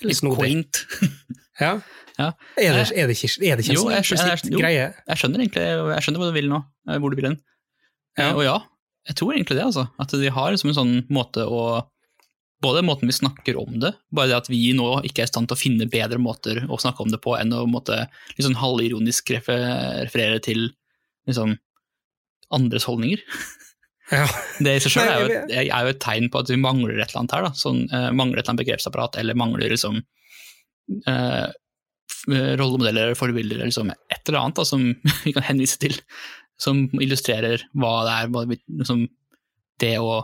Litt 0.06 0.16
snodig. 0.20 0.38
quaint. 0.40 0.84
Ja. 1.60 1.74
Ja. 2.16 2.30
Er, 2.56 2.72
det, 2.72 2.84
er, 2.96 3.08
det 3.10 3.14
ikke, 3.18 3.28
er 3.44 3.58
det 3.58 3.64
ikke 3.66 3.74
Jo, 3.74 3.82
sånn 3.82 3.92
jeg 3.92 4.06
skjønner- 4.08 4.30
implisitt 4.32 4.54
jo. 4.54 4.60
Jeg 4.64 5.18
skjønner 5.20 5.42
egentlig 5.42 5.64
jeg 5.66 6.04
skjønner 6.06 6.20
hva 6.22 6.28
du 6.30 6.36
vil 6.38 6.48
nå, 6.48 6.60
eh, 6.88 6.98
hvor 7.02 7.12
du 7.12 7.16
vil 7.18 7.26
hen. 7.28 7.36
Ja. 8.16 8.28
Eh, 8.30 8.34
Og 8.38 8.44
ja, 8.46 8.54
jeg 9.10 9.16
tror 9.20 9.34
egentlig 9.34 9.58
det, 9.58 9.66
altså. 9.66 9.84
At 10.00 10.14
de 10.16 10.30
har 10.32 10.54
liksom 10.54 10.70
en 10.72 10.78
sånn 10.78 10.94
måte 11.12 11.44
å 11.44 11.64
Både 12.60 12.82
måten 12.84 13.08
vi 13.08 13.14
snakker 13.16 13.56
om 13.56 13.78
det, 13.80 13.94
bare 14.12 14.28
det 14.28 14.36
at 14.36 14.48
vi 14.52 14.58
nå 14.76 14.88
ikke 15.08 15.22
er 15.22 15.28
i 15.28 15.32
stand 15.32 15.48
til 15.48 15.56
å 15.56 15.60
finne 15.60 15.86
bedre 15.88 16.18
måter 16.20 16.58
å 16.68 16.76
snakke 16.76 17.00
om 17.00 17.08
det 17.12 17.16
på 17.24 17.32
enn 17.38 17.54
å 17.56 17.62
måtte, 17.64 18.02
litt 18.36 18.44
sånn 18.44 18.58
halvironisk 18.60 19.30
referere 19.38 20.42
til 20.44 20.66
liksom, 21.30 21.56
andres 22.56 22.88
holdninger. 22.90 23.24
Ja. 24.10 24.24
Det 24.58 24.72
i 24.74 24.80
seg 24.82 24.90
sjøl 24.90 25.06
er, 25.06 25.34
er 25.54 25.84
jo 25.86 25.90
et 25.92 26.00
tegn 26.02 26.24
på 26.34 26.40
at 26.42 26.48
vi 26.50 26.56
mangler 26.58 26.96
et 26.96 27.12
eller 27.12 27.20
annet 27.20 27.34
her. 27.36 27.44
Sånn, 27.54 27.84
uh, 27.92 28.08
mangler 28.10 28.40
et 28.40 28.42
eller 28.42 28.56
annet 28.56 28.62
begrepsapparat, 28.64 29.18
eller 29.20 29.38
mangler 29.38 29.70
liksom 29.70 30.00
uh, 31.06 31.46
rollemodeller 32.26 33.04
eller 33.04 33.18
forbilder, 33.18 33.60
eller 33.60 33.70
liksom 33.70 33.92
et 33.94 34.18
eller 34.24 34.40
annet 34.40 34.58
da, 34.58 34.66
som 34.66 34.82
vi 35.24 35.34
kan 35.36 35.46
henvise 35.46 35.78
til, 35.78 35.94
som 36.60 36.88
illustrerer 36.98 37.62
hva 37.78 37.94
det 38.08 38.16
er, 38.16 38.32
hva 38.34 38.44
liksom, 38.50 39.06
det 39.80 39.94
å, 40.02 40.18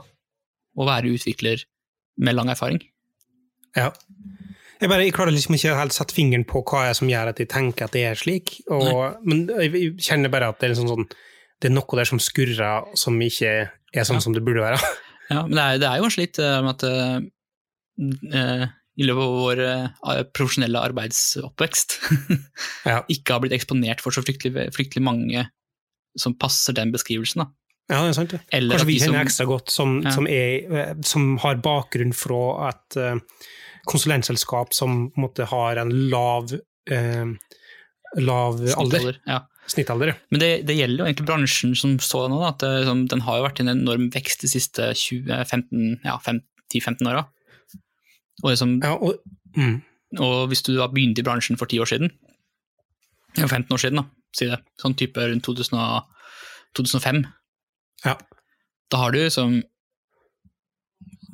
å 0.75 0.89
være 0.91 1.15
utvikler 1.15 1.63
med 2.27 2.37
lang 2.37 2.51
erfaring. 2.53 2.83
Ja. 3.77 3.93
Jeg, 4.81 4.91
bare, 4.93 5.05
jeg 5.07 5.15
klarer 5.17 5.33
liksom 5.33 5.55
ikke 5.57 5.77
helt 5.79 5.95
sette 5.97 6.15
fingeren 6.17 6.45
på 6.49 6.61
hva 6.69 6.83
er 6.91 6.97
som 6.99 7.09
gjør 7.09 7.31
at 7.33 7.39
jeg 7.41 7.49
tenker 7.53 7.87
at 7.87 7.95
det 7.97 8.03
er 8.11 8.19
slik, 8.21 8.59
og, 8.69 9.17
men 9.25 9.47
jeg, 9.49 9.95
kjenner 10.05 10.33
bare 10.33 10.51
at 10.53 10.61
det 10.61 10.69
er, 10.69 10.75
liksom 10.75 10.91
sånn, 10.91 11.07
det 11.63 11.71
er 11.71 11.75
noe 11.77 11.97
der 12.01 12.09
som 12.11 12.21
skurrer, 12.21 12.91
som 13.01 13.17
ikke 13.25 13.53
er 13.57 14.05
sånn 14.05 14.19
Ja. 14.21 14.25
som 14.27 14.37
det 14.37 14.45
burde 14.47 14.65
være. 14.67 14.81
Ja, 15.27 15.41
men 15.43 15.57
det 15.59 15.63
er, 15.65 15.79
det 15.83 15.87
er 15.89 15.97
jo 15.99 16.05
kanskje 16.07 16.23
litt 16.23 16.39
eh, 16.39 16.59
med 16.63 16.77
at 16.77 16.83
eh, 16.87 18.67
i 18.97 19.07
løpet 19.09 19.25
av 19.25 19.33
vår 19.41 19.63
uh, 19.67 20.21
profesjonelle 20.37 20.83
arbeidsoppvekst 20.87 21.97
Ja. 22.87 23.01
ikke 23.11 23.35
har 23.35 23.43
blitt 23.43 23.57
eksponert 23.57 24.05
for 24.05 24.15
så 24.15 24.23
fryktelig, 24.23 24.69
fryktelig 24.77 25.03
mange 25.03 25.43
som 26.17 26.37
passer 26.39 26.77
den 26.79 26.95
beskrivelsen. 26.95 27.43
Da. 27.43 27.49
Ja, 27.91 27.99
det 28.07 28.13
er 28.13 28.17
sant. 28.21 28.37
Eller 28.57 28.79
Kanskje 28.79 28.89
vi 28.89 28.97
kjenner 29.03 29.27
ekstra 29.27 29.49
godt, 29.51 29.75
som, 29.75 29.99
Ja. 30.07 30.15
som, 30.15 30.31
er, 30.31 30.95
som 31.05 31.27
har 31.43 31.59
bakgrunn 31.65 32.15
fra 32.17 32.41
at 32.71 32.97
eh, 33.01 33.19
konsulentselskap 33.87 34.75
som 34.75 35.11
måtte 35.17 35.47
ha 35.47 35.47
måte 35.47 35.51
har 35.51 35.81
en 35.83 35.93
lav, 36.11 36.53
eh, 36.91 37.27
lav 38.17 38.61
alder, 38.61 38.75
Snittalder, 38.75 39.19
Ja. 39.27 39.39
snittalder. 39.67 40.07
ja. 40.13 40.15
Men 40.31 40.41
det, 40.41 40.51
det 40.67 40.77
gjelder 40.77 41.03
jo 41.05 41.07
egentlig 41.09 41.27
bransjen 41.27 41.75
som 41.77 41.99
sådan 41.99 42.31
nå. 42.35 42.43
At 42.47 42.59
det, 42.63 42.71
liksom, 42.83 43.07
den 43.09 43.21
har 43.27 43.39
jo 43.39 43.47
vært 43.47 43.61
i 43.61 43.67
en 43.67 43.73
enorm 43.75 44.11
vekst 44.15 44.41
de 44.43 44.49
siste 44.49 44.91
10-15 44.95 46.05
ja, 46.05 46.19
10-15 46.19 47.11
åra. 47.11 47.27
Og, 48.43 48.51
liksom, 48.53 48.81
Ja, 48.83 48.95
og, 48.95 49.21
mm, 49.57 49.83
og 50.21 50.49
hvis 50.51 50.63
du 50.63 50.75
da 50.77 50.89
begynte 50.89 51.21
i 51.23 51.27
bransjen 51.27 51.59
for 51.59 51.67
10 51.67 51.81
år 51.81 51.91
siden, 51.91 52.11
eller 53.37 53.49
15 53.49 53.73
år 53.75 53.81
siden, 53.83 53.97
da, 54.03 54.05
si 54.37 54.47
det, 54.51 54.61
sånn 54.81 54.97
type 54.97 55.21
rundt 55.21 55.45
2000, 55.45 55.79
2005, 56.77 57.25
ja. 58.05 58.17
da 58.93 58.97
har 59.01 59.13
du 59.13 59.19
liksom 59.23 59.63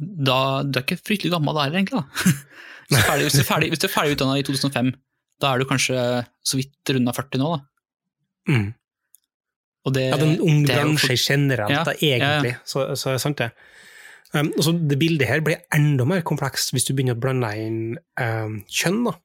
da, 0.02 0.38
Du 0.66 0.78
er 0.80 0.84
ikke 0.86 1.00
fryktelig 1.00 1.32
gammel 1.34 1.56
da 1.56 1.66
heller, 1.66 1.80
egentlig. 1.80 2.02
da. 2.02 2.34
Hvis 2.92 2.98
du 2.98 3.00
er 3.00 3.06
ferdig, 3.08 3.24
hvis 3.24 3.34
du 3.38 3.40
er 3.40 3.48
ferdig, 3.48 3.68
hvis 3.72 3.80
du 3.80 3.86
er 3.86 3.92
ferdig 3.94 4.14
utdanna 4.16 4.34
i 4.36 4.42
2005, 4.44 4.88
da 5.40 5.50
er 5.54 5.62
du 5.62 5.64
kanskje 5.70 6.00
så 6.44 6.58
vidt 6.58 6.90
runda 6.92 7.14
40 7.16 7.40
nå. 7.40 7.52
da. 7.54 7.60
Mm. 8.52 8.66
Det, 9.96 10.02
Ja, 10.12 10.18
den 10.20 10.34
unge 10.44 10.66
bransje 10.68 11.16
generelt, 11.16 11.72
Ja, 11.72 11.82
da, 11.86 11.94
ja, 11.98 12.16
ja. 12.16 12.18
egentlig. 12.18 12.52
Så, 12.68 12.84
så 12.98 13.10
er 13.10 13.16
det 13.16 13.22
sant, 13.24 13.40
det. 13.40 13.48
Um, 14.32 14.52
og 14.56 14.62
så 14.64 14.72
det 14.76 14.98
bildet 15.00 15.28
her 15.28 15.40
blir 15.44 15.58
enda 15.74 16.04
mer 16.08 16.22
komplekst 16.24 16.72
hvis 16.72 16.86
du 16.88 16.92
begynner 16.94 17.16
å 17.16 17.20
blande 17.22 17.50
inn 17.60 17.80
um, 18.20 18.60
kjønn. 18.68 19.02
da. 19.08 19.16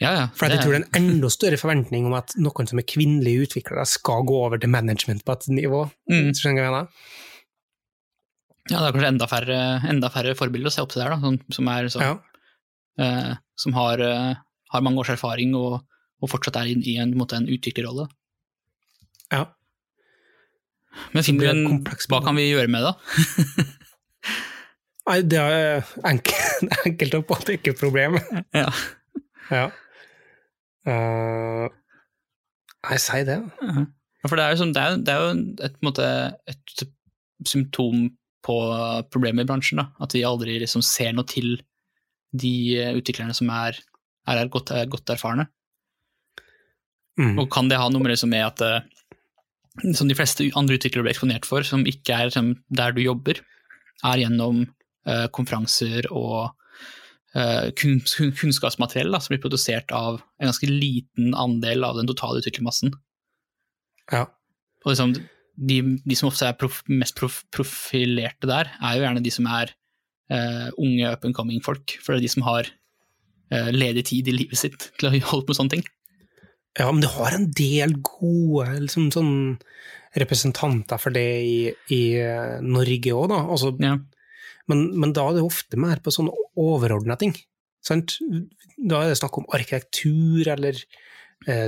Ja, 0.00 0.12
ja. 0.16 0.28
For 0.36 0.48
jeg 0.48 0.62
tror 0.62 0.72
det 0.76 0.78
er 0.80 0.86
en 0.86 1.00
enda 1.02 1.28
større 1.32 1.58
forventning 1.60 2.06
om 2.08 2.14
at 2.16 2.32
noen 2.40 2.68
som 2.70 2.80
er 2.80 2.86
kvinnelige 2.88 3.48
utviklere, 3.48 3.84
skal 3.88 4.24
gå 4.28 4.38
over 4.46 4.60
til 4.60 4.72
management 4.72 5.24
på 5.26 5.36
et 5.36 5.48
nivå. 5.58 5.82
Mm. 6.08 6.30
Skjønner 6.36 6.56
du 6.56 6.62
hva 6.62 6.68
jeg 6.68 6.76
mener? 6.76 7.10
Ja, 8.70 8.78
det 8.80 8.86
er 8.88 8.94
kanskje 8.94 9.08
enda 9.10 9.26
færre, 9.30 9.60
enda 9.90 10.10
færre 10.14 10.34
forbilder 10.38 10.70
å 10.70 10.74
se 10.74 10.82
opp 10.84 10.92
til 10.94 11.02
der, 11.02 11.10
da, 11.14 11.20
som, 11.24 11.38
som, 11.56 11.70
er, 11.72 11.88
så, 11.90 12.02
Ja. 12.04 12.12
eh, 13.02 13.32
som 13.58 13.74
har, 13.74 14.00
eh, 14.04 14.34
har 14.74 14.84
mange 14.86 15.02
års 15.02 15.10
erfaring 15.16 15.54
og, 15.58 15.80
og 16.22 16.30
fortsatt 16.30 16.60
er 16.60 16.70
i, 16.70 16.76
i 16.92 16.96
en, 17.02 17.10
på 17.12 17.16
en, 17.16 17.22
måte, 17.24 17.40
en 17.40 17.48
utviklerrolle. 17.50 18.08
ja. 19.32 19.46
Men 21.14 21.22
finner 21.22 21.46
er 21.46 21.52
et 21.54 21.58
en, 21.70 21.84
hva 22.10 22.18
kan 22.24 22.34
vi 22.34 22.48
gjøre 22.48 22.66
med 22.70 22.82
det? 22.82 23.66
Nei, 25.10 25.20
det 25.26 25.38
er 25.38 25.84
enkelt, 26.06 26.72
enkelt 26.86 27.14
å 27.18 27.20
et 27.74 27.78
problem. 27.80 28.18
Ja. 28.60 28.66
Ja. 29.50 29.62
Uh, 30.86 31.66
nei, 32.86 32.98
si 33.02 33.22
det. 33.26 33.38
Ja, 33.62 34.28
For 34.28 34.36
det 34.38 34.44
er 34.44 34.52
jo, 34.54 34.58
som, 34.60 34.72
det 34.74 34.82
er, 34.82 34.98
det 35.06 35.14
er 35.14 35.22
jo 35.24 35.30
et, 35.66 35.78
på 35.78 35.82
en 35.82 35.88
måte, 35.88 36.08
et 36.50 36.84
symptom 37.48 38.08
på 38.44 38.56
problemet 39.12 39.44
i 39.44 39.48
bransjen, 39.48 39.82
da. 39.82 39.90
at 40.00 40.14
vi 40.16 40.24
aldri 40.26 40.58
liksom 40.62 40.84
ser 40.84 41.12
noe 41.16 41.28
til 41.28 41.58
de 42.36 42.54
eh, 42.78 42.94
utviklerne 42.96 43.34
som 43.36 43.50
er, 43.52 43.78
er 44.30 44.52
godt, 44.52 44.72
er 44.76 44.90
godt 44.90 45.12
erfarne. 45.12 45.48
Mm. 47.20 47.36
Og 47.42 47.50
kan 47.52 47.68
det 47.68 47.80
ha 47.80 47.88
noe 47.90 48.00
med, 48.00 48.14
liksom, 48.14 48.32
med 48.32 48.46
at 48.46 48.64
eh, 48.64 49.94
som 49.96 50.08
de 50.08 50.16
fleste 50.16 50.48
andre 50.58 50.78
utviklere 50.78 51.06
blir 51.06 51.14
eksponert 51.14 51.48
for, 51.48 51.66
som 51.66 51.86
ikke 51.88 52.16
er 52.16 52.32
som, 52.34 52.54
der 52.72 52.94
du 52.96 53.02
jobber, 53.02 53.42
er 54.06 54.22
gjennom 54.22 54.64
uh, 55.08 55.26
konferanser 55.36 56.08
og 56.08 56.54
uh, 57.36 57.66
kun, 57.76 58.00
kun, 58.08 58.32
kunnskapsmateriell 58.36 59.12
da, 59.12 59.20
som 59.20 59.34
blir 59.34 59.42
produsert 59.42 59.92
av 59.92 60.22
en 60.40 60.48
ganske 60.48 60.68
liten 60.70 61.34
andel 61.36 61.84
av 61.86 62.00
den 62.00 62.08
totale 62.08 62.40
utviklermassen. 62.40 62.94
Ja. 64.10 64.24
Og 64.84 64.92
liksom, 64.94 65.14
de, 65.56 65.80
de 66.04 66.16
som 66.18 66.28
ofte 66.30 66.46
er 66.48 66.56
prof, 66.58 66.82
mest 66.88 67.16
prof, 67.18 67.42
profilerte 67.54 68.48
der, 68.50 68.70
er 68.80 68.96
jo 68.96 69.04
gjerne 69.06 69.22
de 69.24 69.32
som 69.34 69.48
er 69.50 69.72
uh, 70.32 70.68
unge 70.78 71.08
up 71.10 71.24
and 71.26 71.34
coming 71.36 71.62
folk, 71.64 71.96
for 72.02 72.12
det 72.14 72.20
er 72.20 72.26
de 72.28 72.32
som 72.36 72.46
har 72.46 72.68
uh, 73.54 73.70
ledig 73.74 74.06
tid 74.12 74.30
i 74.30 74.36
livet 74.36 74.60
sitt 74.60 74.90
til 74.98 75.10
å 75.10 75.12
holde 75.32 75.46
på 75.48 75.52
med 75.54 75.58
sånne 75.60 75.74
ting. 75.76 75.84
ja, 76.78 76.86
men 76.92 77.02
du 77.02 77.08
har 77.10 77.34
en 77.34 77.48
del 77.50 77.96
gode 78.06 78.68
liksom, 78.86 79.10
sånn 79.14 79.34
representanter 80.18 80.98
for 80.98 81.14
det 81.14 81.26
i, 81.46 81.58
i 81.94 82.00
eh, 82.18 82.56
Norge 82.66 83.12
òg, 83.14 83.28
da. 83.30 83.36
Altså, 83.46 83.70
Ja. 83.78 83.92
men, 84.70 84.80
men 84.98 85.12
da 85.14 85.28
er 85.28 85.36
det 85.36 85.44
ofte 85.46 85.78
mer 85.78 86.00
på 86.02 86.10
sånne 86.14 86.34
overordna 86.58 87.16
ting. 87.18 87.34
Sant? 87.82 88.16
Da 88.76 89.04
er 89.04 89.12
det 89.12 89.20
snakk 89.20 89.38
om 89.38 89.46
arkitektur 89.54 90.50
eller 90.50 90.78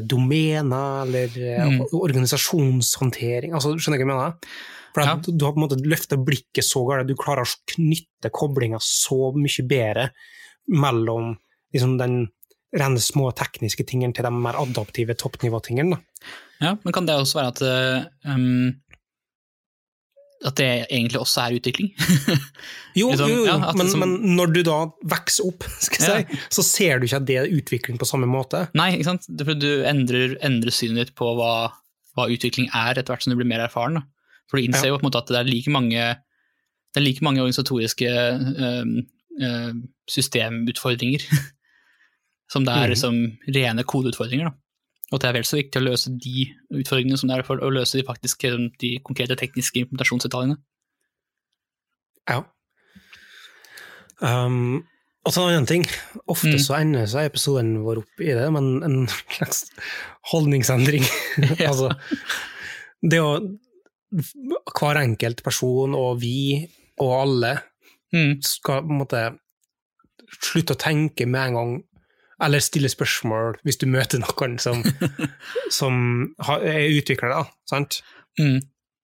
domener 0.04 1.06
eller 1.06 1.36
eh, 1.38 1.64
Mm. 1.64 1.86
organisasjonshåndtering. 1.92 3.54
Altså, 3.54 3.72
skjønner 3.78 3.98
du 3.98 4.04
hva 4.04 4.08
jeg 4.08 4.12
mener? 4.12 4.60
For 4.92 5.00
ja. 5.08 5.14
du 5.16 5.44
har 5.46 5.54
på 5.54 5.60
en 5.60 5.64
måte 5.64 5.80
løfta 5.88 6.18
blikket 6.20 6.66
så 6.66 6.82
galt, 6.84 7.08
du 7.08 7.16
klarer 7.16 7.46
å 7.46 7.54
knytte 7.72 8.28
koblinga 8.34 8.76
så 8.84 9.32
mye 9.32 9.64
bedre 9.64 10.10
mellom 10.68 11.32
liksom, 11.72 11.96
den 11.98 12.26
rene 12.76 13.00
små 13.00 13.30
tekniske 13.36 13.84
tingene 13.88 14.12
til 14.16 14.24
de 14.24 14.32
mer 14.32 14.56
adaptive 14.60 15.16
toppnivåtingene. 15.16 15.96
Ja, 16.60 16.76
men 16.84 16.92
kan 16.94 17.08
det 17.08 17.16
også 17.16 17.40
være 17.40 17.52
at 17.52 17.62
eh, 17.66 18.04
um, 18.32 18.74
at 20.44 20.56
det 20.58 20.68
egentlig 20.90 21.20
også 21.20 21.44
er 21.46 21.58
utvikling? 21.60 21.92
Jo, 22.98 23.08
Liksom, 23.08 23.30
jo, 23.30 23.36
jo 23.38 23.44
ja, 23.48 23.72
men, 23.72 23.88
som- 23.88 24.02
men 24.02 24.34
når 24.36 24.50
du 24.52 24.58
da 24.66 24.78
vokser 25.08 25.46
opp, 25.48 25.64
skal 25.86 26.02
jeg 26.04 26.24
Ja. 26.28 26.36
si, 26.36 26.40
så 26.58 26.64
ser 26.66 26.98
du 26.98 27.06
ikke 27.06 27.20
at 27.22 27.28
det 27.28 27.36
er 27.40 27.54
utvikling 27.56 27.96
på 28.00 28.08
samme 28.08 28.28
måte. 28.28 28.66
Nei, 28.76 28.90
ikke 28.98 29.06
sant? 29.08 29.24
Du 29.30 29.44
endrer, 29.88 30.34
endrer 30.44 30.74
synet 30.74 30.98
ditt 31.08 31.14
på 31.16 31.30
hva, 31.38 31.70
hva 32.16 32.26
utvikling 32.28 32.68
er, 32.68 32.98
etter 32.98 33.14
hvert 33.14 33.24
som 33.24 33.32
du 33.32 33.38
blir 33.40 33.48
mer 33.48 33.64
erfaren. 33.64 33.96
Da. 33.96 34.04
For 34.50 34.60
du 34.60 34.66
innser 34.66 34.90
jo 34.90 34.98
på 34.98 35.06
en 35.06 35.08
måte 35.08 35.22
at 35.22 35.32
det 35.32 35.38
er 35.40 35.48
like 35.48 35.72
mange, 35.72 36.04
det 36.92 37.00
er 37.00 37.06
like 37.06 37.24
mange 37.24 37.40
organisatoriske 37.40 38.10
øh, 38.12 38.92
øh, 39.40 39.72
systemutfordringer 40.12 41.24
som 42.52 42.66
det 42.68 42.74
er 42.76 42.84
mm. 42.84 42.92
liksom 42.92 43.22
rene 43.56 43.84
kodeutfordringer. 43.88 44.50
Da. 44.50 44.58
Og 45.12 45.18
at 45.18 45.24
det 45.26 45.28
er 45.28 45.36
vel 45.36 45.44
så 45.44 45.58
viktig 45.60 45.76
å 45.80 45.84
løse 45.84 46.10
de 46.16 46.46
utfordringene 46.72 47.18
som 47.20 47.28
det 47.28 47.36
er 47.36 47.44
for 47.44 47.60
å 47.60 47.68
løse 47.72 47.98
de 48.00 48.06
faktiske, 48.08 48.48
de 48.80 48.94
konkrete 49.04 49.36
tekniske 49.36 49.82
implementasjonsdetaljene. 49.84 50.56
Ja. 52.30 52.38
Um, 54.22 54.84
og 55.26 55.34
så 55.34 55.44
en 55.44 55.52
annen 55.52 55.68
ting. 55.68 55.84
Ofte 56.30 56.54
Mm. 56.54 56.62
så 56.64 56.74
ender 56.80 57.06
så 57.06 57.20
episoden 57.26 57.82
vår 57.84 58.00
opp 58.02 58.20
i 58.22 58.32
det, 58.34 58.46
men 58.52 58.82
en 58.82 59.08
slags 59.08 59.66
holdningsendring. 60.32 61.04
Altså, 61.68 61.92
det 63.02 63.20
å 63.20 63.36
Hver 64.12 64.98
enkelt 65.00 65.42
person 65.42 65.94
og 65.96 66.18
vi 66.20 66.68
og 67.00 67.12
alle 67.22 67.52
Mm. 68.12 68.42
skal 68.44 68.82
på 68.84 68.90
en 68.92 68.98
måte 69.00 69.20
slutte 70.44 70.74
å 70.74 70.80
tenke 70.80 71.24
med 71.26 71.46
en 71.48 71.54
gang, 71.56 71.70
eller 72.42 72.62
stille 72.64 72.88
spørsmål 72.90 73.58
hvis 73.66 73.78
du 73.80 73.86
møter 73.90 74.20
noen 74.22 74.58
som, 74.62 74.82
som 75.78 75.94
har- 76.48 76.64
er 76.66 76.88
utvikler, 76.98 77.34
sant? 77.68 78.00
Mm. 78.40 78.60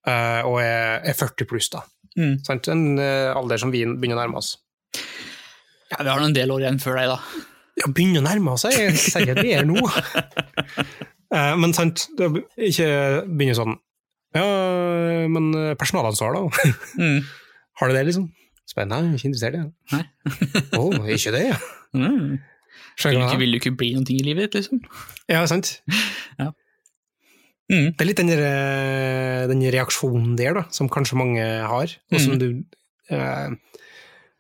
Uh, 0.09 0.40
og 0.48 0.57
er, 0.62 1.03
er 1.05 1.16
40 1.18 1.48
pluss, 1.51 1.68
da. 1.74 1.83
Mm. 2.16 2.38
Sant? 2.46 2.68
En 2.72 2.85
uh, 2.98 3.37
alder 3.37 3.61
som 3.61 3.72
vi 3.74 3.83
begynner 3.85 4.16
å 4.16 4.22
nærme 4.22 4.40
oss. 4.40 4.55
Ja, 5.92 6.03
vi 6.03 6.09
har 6.11 6.20
nå 6.20 6.29
en 6.31 6.37
del 6.37 6.51
år 6.53 6.64
igjen 6.64 6.81
før 6.83 6.98
deg, 7.01 7.11
da. 7.12 7.44
Ja, 7.79 7.90
begynner 7.94 8.22
å 8.22 8.27
nærme 8.27 8.55
oss, 8.57 8.64
jeg 8.68 8.96
sier 8.98 9.35
at 9.35 9.42
vi 9.44 9.53
er 9.57 9.68
nå. 9.68 9.77
uh, 9.85 11.55
men 11.61 11.77
sant, 11.77 12.09
det 12.18 12.31
er 12.31 12.40
ikke 12.70 12.88
begynne 13.29 13.59
sånn 13.59 13.77
Ja, 14.37 14.44
men 15.33 15.46
eh, 15.57 15.74
personalansvar, 15.81 16.35
da? 16.37 16.72
Mm. 17.01 17.22
Har 17.81 17.88
du 17.88 17.94
det, 17.96 18.03
liksom? 18.11 18.27
Spennende, 18.68 18.98
jeg 19.09 19.14
er 19.14 19.20
ikke 19.20 19.29
interessert 19.31 19.57
i 19.57 19.62
det. 19.62 19.70
Nei. 19.94 20.03
oh, 20.77 21.07
ikke 21.14 21.33
det, 21.33 21.44
ja. 21.48 21.57
Mm. 21.96 22.35
Vil, 23.05 23.14
du 23.19 23.25
ikke, 23.27 23.38
vil 23.38 23.53
du 23.53 23.59
ikke 23.61 23.77
bli 23.79 23.91
noe 23.95 24.11
i 24.14 24.19
livet 24.27 24.49
ditt, 24.49 24.59
liksom? 24.62 24.81
Ja, 25.31 25.45
sant. 25.51 25.81
Mm. 27.69 27.91
Det 27.93 28.01
er 28.01 28.07
litt 28.09 28.17
den, 28.17 28.31
der, 28.33 28.41
eh, 28.49 29.43
den 29.51 29.61
reaksjonen 29.61 30.38
der, 30.41 30.55
da, 30.57 30.62
som 30.73 30.88
kanskje 30.88 31.19
mange 31.21 31.43
har, 31.69 31.91
og 32.09 32.17
som 32.25 32.33
Mm. 32.33 32.38
du 32.41 32.47
eh, 33.12 33.51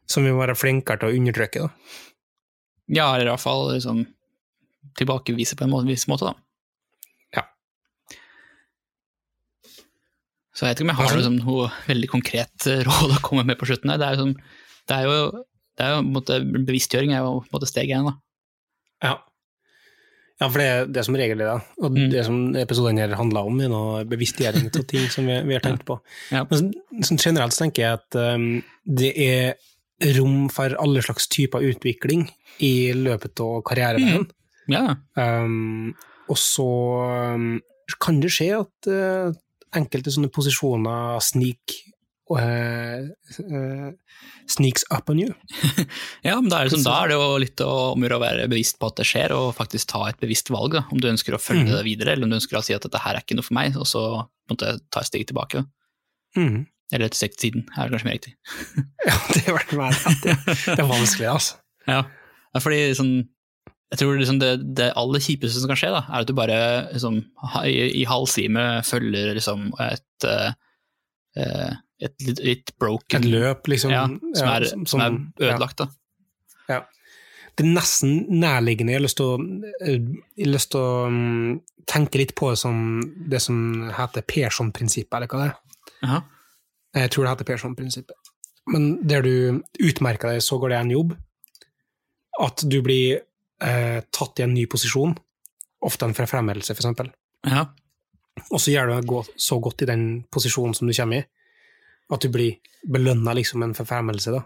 Som 0.08 0.24
vi 0.24 0.30
må 0.32 0.38
være 0.40 0.54
flinkere 0.56 0.96
til 1.02 1.10
å 1.10 1.16
undertrykke, 1.18 1.60
da. 1.66 1.68
Ja, 2.88 3.10
eller 3.14 3.26
i 3.26 3.32
hvert 3.34 3.42
fall 3.44 3.66
liksom, 3.74 4.06
tilbakevise 4.96 5.58
på 5.60 5.66
en 5.66 5.74
måte, 5.74 5.90
viss 5.90 6.06
måte, 6.08 6.24
da. 6.30 6.32
Ja. 7.36 7.42
Så 10.56 10.64
jeg 10.64 10.70
vet 10.72 10.80
ikke 10.80 10.86
om 10.88 10.94
jeg 10.94 11.00
har 11.02 11.18
liksom, 11.20 11.36
noe 11.44 11.68
veldig 11.86 12.08
konkret 12.14 12.66
eh, 12.72 12.80
råd 12.88 13.18
å 13.18 13.20
komme 13.28 13.44
med 13.44 13.58
på 13.60 13.68
slutten. 13.68 13.92
her. 13.92 14.00
Det 14.00 14.08
er 14.08 14.16
jo, 14.16 14.24
sånn- 14.24 14.40
det 14.88 14.96
er 14.96 15.04
jo, 15.04 15.44
det 15.76 15.84
er 15.86 15.92
jo 15.98 16.00
måte, 16.08 16.40
Bevisstgjøring 16.64 17.12
er 17.12 17.20
jo 17.26 17.36
på 17.44 17.50
en 17.52 17.58
måte 17.58 17.68
steg 17.70 17.92
én. 17.92 18.08
da. 18.08 18.16
Ja. 19.02 19.14
ja, 20.40 20.48
for 20.48 20.58
det 20.58 20.92
det 20.92 21.00
er 21.02 21.06
som 21.06 21.16
regel 21.18 21.38
det, 21.38 21.46
da. 21.46 21.58
Og 21.82 21.90
Mm. 21.92 22.10
det 22.10 22.24
som 22.26 22.38
episoden 22.56 22.98
her 22.98 23.14
handler 23.18 23.46
om, 23.46 23.60
er 23.60 23.68
noe 23.72 24.04
bevisstgjøring 24.04 24.68
av 24.74 24.84
ting 24.86 25.08
som 25.10 25.26
vi, 25.26 25.40
vi 25.46 25.54
har 25.54 25.60
tenkt 25.64 25.84
på. 25.86 26.00
Ja. 26.34 26.44
Men 26.50 26.58
sånn- 26.58 27.04
sånn 27.04 27.18
generelt 27.22 27.52
så 27.54 27.64
tenker 27.66 27.82
jeg 27.82 27.92
at 27.98 28.18
um, 28.36 28.62
det 28.86 29.12
er 29.16 29.54
rom 30.18 30.48
for 30.48 30.74
alle 30.78 31.02
slags 31.02 31.26
typer 31.28 31.60
utvikling 31.66 32.28
i 32.62 32.92
løpet 32.94 33.40
av 33.40 33.62
karriereveien. 33.66 34.28
Ja, 34.68 34.96
Um, 35.16 35.94
og 36.28 36.36
så 36.36 36.64
um, 37.34 37.60
kan 37.98 38.20
det 38.20 38.30
skje 38.30 38.50
at 38.60 38.86
uh, 38.92 39.32
enkelte 39.74 40.12
sånne 40.12 40.28
posisjoner 40.30 41.16
uh, 41.16 41.20
sneaks 44.48 44.84
up 44.92 45.08
on 45.08 45.20
you. 45.22 45.32
ja 46.26 46.34
men 46.40 46.50
da 46.52 46.62
er, 46.62 46.72
sånn, 46.72 46.84
da 46.84 46.96
er 47.02 47.12
det 47.12 47.18
jo 47.18 47.28
litt 47.40 47.62
om 47.64 48.04
å 48.04 48.20
være 48.20 48.48
bevisst 48.50 48.78
på 48.80 48.90
at 48.90 49.00
det 49.00 49.06
skjer, 49.08 49.34
og 49.36 49.56
faktisk 49.56 49.92
ta 49.92 50.02
et 50.10 50.20
bevisst 50.20 50.52
valg. 50.52 50.76
Da. 50.76 50.84
Om 50.92 51.00
du 51.00 51.08
ønsker 51.10 51.36
å 51.36 51.40
følge 51.42 51.70
mm. 51.70 51.76
det 51.76 51.84
videre, 51.86 52.14
eller 52.14 52.28
om 52.28 52.34
du 52.34 52.40
ønsker 52.40 52.60
å 52.60 52.64
si 52.64 52.76
at 52.76 52.84
dette 52.84 53.00
her 53.04 53.16
er 53.16 53.24
ikke 53.24 53.38
noe 53.38 53.46
for 53.46 53.58
meg, 53.58 53.78
og 53.80 53.88
så 53.88 54.04
måtte 54.50 54.72
jeg 54.72 54.84
ta 54.92 55.04
et 55.04 55.10
steg 55.10 55.24
tilbake. 55.30 55.64
Mm. 56.36 56.66
Eller 56.92 57.08
et 57.08 57.16
steg 57.16 57.34
til 57.34 57.48
siden, 57.48 57.66
er 57.74 57.88
det 57.88 57.96
kanskje 57.96 58.08
mer 58.08 58.16
riktig. 58.18 58.36
Ja, 59.08 59.16
det 59.32 59.42
er. 59.48 59.98
Det, 60.22 60.36
det 60.68 60.78
er 60.78 60.88
vanskelig, 60.88 61.32
altså. 61.32 61.58
Ja, 61.88 62.02
fordi 62.60 62.80
sånn, 62.96 63.12
jeg 63.92 64.00
tror 64.00 64.18
liksom 64.18 64.38
det, 64.42 64.50
det 64.76 64.90
aller 65.00 65.22
kjipeste 65.24 65.62
som 65.62 65.70
kan 65.70 65.78
skje, 65.80 65.92
da, 65.94 66.02
er 66.10 66.24
at 66.24 66.28
du 66.28 66.34
bare 66.36 66.58
liksom, 66.92 67.20
i, 67.64 67.76
i 68.02 68.06
halv 68.08 68.28
time 68.28 68.64
følger 68.84 69.30
liksom, 69.38 69.70
et, 69.84 70.26
eh, 70.28 70.50
eh, 71.40 71.78
et 72.00 72.14
litt, 72.22 72.40
litt 72.44 72.72
broken 72.78 73.24
Et 73.24 73.30
løp, 73.32 73.66
liksom. 73.70 73.90
ja, 73.90 74.04
som, 74.38 74.48
er, 74.52 74.66
som 74.86 75.02
er 75.02 75.16
ødelagt. 75.42 75.80
Da. 75.80 75.88
Ja. 76.70 76.80
Det 77.58 77.64
er 77.66 77.72
nesten 77.74 78.20
nærliggende. 78.38 78.92
Jeg 78.94 79.00
har 79.00 79.06
lyst 79.06 79.18
til 79.18 79.32
å, 79.32 79.38
eh, 79.82 80.46
lyst 80.46 80.70
til 80.74 80.80
å 80.80 81.08
mm, 81.10 81.60
tenke 81.90 82.20
litt 82.20 82.34
på 82.38 82.52
det 82.52 82.60
som 82.60 82.82
det 83.02 83.40
som 83.42 83.58
heter 83.96 84.22
Persson-prinsippet, 84.30 85.16
eller 85.18 85.30
hva 85.32 85.40
det 85.42 85.48
er. 85.50 85.56
Aha. 86.06 86.20
Jeg 87.02 87.10
tror 87.14 87.26
det 87.26 87.32
heter 87.34 87.48
Persson-prinsippet. 87.50 88.30
Men 88.68 88.90
der 89.08 89.24
du 89.24 89.62
utmerker 89.80 90.34
deg 90.34 90.44
så 90.44 90.58
går 90.60 90.74
det 90.74 90.78
en 90.82 90.92
jobb, 90.92 91.16
at 92.44 92.62
du 92.70 92.78
blir 92.84 93.18
eh, 93.64 94.00
tatt 94.14 94.38
i 94.38 94.44
en 94.46 94.54
ny 94.54 94.68
posisjon, 94.70 95.16
ofte 95.88 96.06
en 96.06 96.14
forfremmelse, 96.14 96.74
for 96.74 96.82
eksempel, 96.84 97.10
Ja. 97.46 97.64
og 98.52 98.60
så 98.62 98.70
gjør 98.70 98.86
du 98.92 99.08
det 99.08 99.24
så 99.40 99.58
godt 99.62 99.82
i 99.82 99.88
den 99.90 100.04
posisjonen 100.30 100.74
som 100.76 100.86
du 100.86 100.94
kommer 100.94 101.22
i, 101.22 101.26
at 102.10 102.20
du 102.24 102.28
blir 102.32 102.58
belønna 102.88 103.34
liksom 103.36 103.62
en 103.66 103.74
forfremmelse, 103.76 104.32
da. 104.32 104.44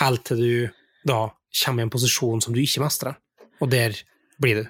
Helt 0.00 0.24
til 0.24 0.36
du 0.40 0.52
da 1.06 1.20
kommer 1.64 1.82
i 1.82 1.86
en 1.86 1.90
posisjon 1.92 2.40
som 2.42 2.54
du 2.54 2.60
ikke 2.62 2.80
mestrer, 2.82 3.16
og 3.60 3.70
der 3.70 3.94
blir 4.42 4.62
du. 4.62 4.68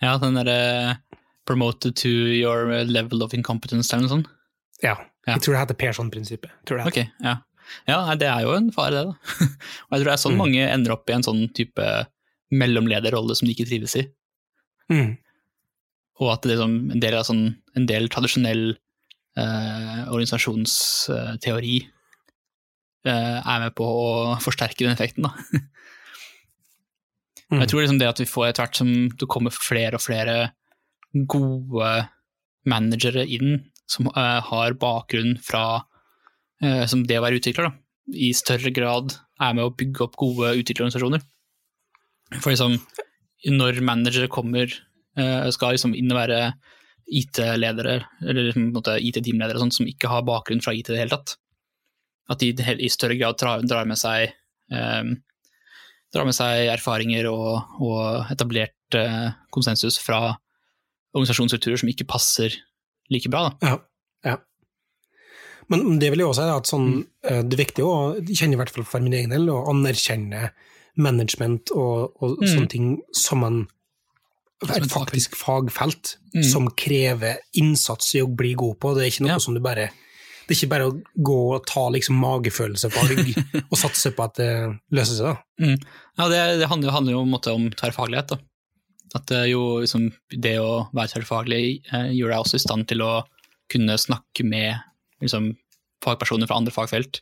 ja, 0.00 0.16
den 0.22 0.34
derre 0.38 0.98
promoted 1.46 1.96
to 1.96 2.08
your 2.08 2.84
level 2.84 3.22
of 3.24 3.34
incompetence 3.34 3.92
eller 3.92 4.06
noe 4.06 4.14
sånt. 4.14 4.28
Ja. 4.84 4.94
Ja. 5.26 5.34
Jeg 5.34 5.42
tror 5.44 5.52
det 5.56 5.60
heter 5.64 5.76
Persson-prinsippet. 5.80 6.50
tror 6.64 6.78
jeg 6.78 6.86
det 6.86 6.94
heter. 6.94 7.10
Ok, 7.10 7.24
ja. 7.26 7.34
Ja, 7.86 8.14
det 8.16 8.26
er 8.26 8.40
jo 8.46 8.54
en 8.56 8.70
fare, 8.72 8.90
det. 8.90 9.02
da. 9.10 9.46
Og 9.90 9.92
jeg 9.92 10.00
tror 10.00 10.08
det 10.08 10.14
er 10.14 10.22
sånn 10.24 10.32
Mm. 10.34 10.38
mange 10.40 10.62
ender 10.72 10.92
opp 10.94 11.10
i 11.10 11.12
en 11.14 11.22
sånn 11.26 11.42
type 11.54 11.84
mellomlederrolle 12.50 13.36
som 13.36 13.46
de 13.46 13.52
ikke 13.54 13.68
trives 13.68 13.96
i. 14.00 14.06
Mm. 14.90 15.18
og 16.20 16.32
at 16.34 16.42
det 16.42 16.56
er 16.58 16.62
en 16.64 16.98
del 17.00 17.14
av 17.14 17.22
sånn, 17.28 17.44
en 17.78 17.84
del 17.86 18.08
tradisjonell 18.12 18.74
eh, 19.38 20.00
organisasjonsteori 20.08 21.76
eh, 23.06 23.38
er 23.40 23.64
med 23.64 23.74
på 23.78 23.86
å 23.86 24.38
forsterke 24.42 24.84
den 24.84 24.94
effekten. 24.96 25.28
Da. 25.28 25.60
Mm. 27.50 27.64
Jeg 27.64 27.70
tror 27.72 27.80
liksom 27.82 27.98
det 27.98 28.06
at 28.06 28.20
vi 28.22 28.28
får 28.30 28.44
etter 28.46 28.62
hvert 28.62 28.78
som 28.78 28.90
det 29.18 29.26
kommer 29.30 29.50
flere 29.50 29.98
og 29.98 30.04
flere 30.04 30.34
gode 31.26 31.88
managere 32.70 33.24
inn 33.26 33.56
som 33.90 34.06
eh, 34.12 34.38
har 34.46 34.76
bakgrunn 34.78 35.34
fra 35.42 35.82
eh, 36.62 36.84
som 36.86 37.02
det 37.06 37.18
å 37.18 37.24
være 37.24 37.40
utvikler, 37.40 37.70
da, 37.70 37.72
i 38.14 38.30
større 38.36 38.72
grad 38.74 39.16
er 39.42 39.56
med 39.56 39.66
å 39.66 39.74
bygge 39.74 40.04
opp 40.06 40.18
gode 40.20 40.52
utviklerorganisasjoner. 40.60 41.24
For 42.38 42.52
liksom, 42.52 42.76
når 43.50 43.80
managere 43.82 44.30
kommer, 44.30 44.70
eh, 45.18 45.48
skal 45.50 45.74
liksom 45.74 45.96
inn 45.98 46.12
og 46.12 46.20
være 46.20 46.40
IT-ledere, 47.06 48.00
eller 48.22 48.50
IT-teamledere 48.98 49.70
som 49.70 49.88
ikke 49.88 50.10
har 50.10 50.26
bakgrunn 50.26 50.62
fra 50.64 50.74
IT 50.76 50.90
i 50.90 50.94
det 50.94 51.02
hele 51.02 51.16
tatt, 51.16 51.36
at 52.30 52.42
de 52.42 52.52
i 52.52 52.90
større 52.92 53.18
grad 53.18 53.38
drar, 53.40 53.88
med 53.88 53.98
seg 53.98 54.30
um, 54.70 55.16
drar 56.14 56.26
med 56.26 56.36
seg 56.36 56.70
erfaringer 56.70 57.28
og, 57.30 57.76
og 57.82 58.30
etablert 58.32 58.98
uh, 58.98 59.32
konsensus 59.54 59.98
fra 60.02 60.36
organisasjonsstrukturer 61.14 61.80
som 61.80 61.90
ikke 61.90 62.06
passer 62.10 62.54
like 63.10 63.30
bra. 63.30 63.48
Da. 63.48 63.70
Ja. 63.70 63.78
ja. 64.30 64.36
Men 65.70 65.98
det 66.02 66.12
vil 66.12 66.22
jeg 66.22 66.30
også 66.30 66.46
si 66.46 66.54
at 66.54 66.70
sånn, 66.70 66.88
mm. 67.00 67.48
det 67.50 67.56
er 67.56 67.62
viktig 67.64 67.86
å 67.86 67.94
kjenne, 68.26 68.54
i 68.54 68.60
hvert 68.60 68.72
fall 68.74 68.86
for 68.86 69.02
min 69.02 69.14
egen 69.18 69.34
del, 69.34 69.50
å 69.50 69.64
anerkjenne 69.70 70.50
management 71.00 71.70
og, 71.74 72.16
og 72.22 72.40
Mm. 72.40 72.48
sånne 72.48 72.70
ting 72.70 72.86
som 73.14 73.44
en, 73.46 73.60
et 74.68 74.90
faktisk 74.92 75.36
fagfelt 75.40 76.16
Mm. 76.34 76.44
som 76.46 76.68
krever 76.78 77.38
innsats 77.58 78.14
i 78.14 78.20
å 78.22 78.28
bli 78.28 78.52
god 78.54 78.76
på. 78.78 78.94
Det 78.94 79.02
er 79.02 79.10
ikke 79.10 79.24
noe 79.26 79.32
Ja. 79.34 79.38
som 79.42 79.54
du 79.54 79.60
bare 79.60 79.90
Det 80.46 80.56
er 80.56 80.66
ikke 80.66 80.70
bare 80.70 80.86
å 80.90 81.02
gå 81.22 81.54
og 81.54 81.66
ta 81.66 81.88
liksom 81.90 82.16
magefølelsevalg 82.18 83.20
og 83.70 83.78
satse 83.78 84.10
på 84.14 84.24
at 84.24 84.34
det 84.34 84.78
løser 84.90 85.16
seg. 85.16 85.26
da. 85.58 85.76
Ja, 86.18 86.28
det, 86.28 86.58
det 86.60 86.68
handler, 86.68 86.90
handler 86.90 87.12
jo 87.12 87.20
om, 87.22 87.30
måte 87.30 87.52
om 87.54 87.68
tverrfaglighet. 87.70 88.28
Da. 88.34 88.38
At 89.14 89.26
det, 89.26 89.48
jo, 89.50 89.80
liksom, 89.80 90.12
det 90.30 90.56
å 90.58 90.88
være 90.92 91.12
tverrfaglig 91.14 91.82
eh, 91.92 92.10
gjør 92.14 92.30
deg 92.34 92.38
også 92.44 92.58
i 92.58 92.64
stand 92.66 92.86
til 92.90 93.02
å 93.02 93.24
kunne 93.70 93.94
snakke 93.98 94.44
med 94.46 94.74
liksom, 95.22 95.52
fagpersoner 96.02 96.46
fra 96.50 96.56
andre 96.58 96.74
fagfelt 96.74 97.20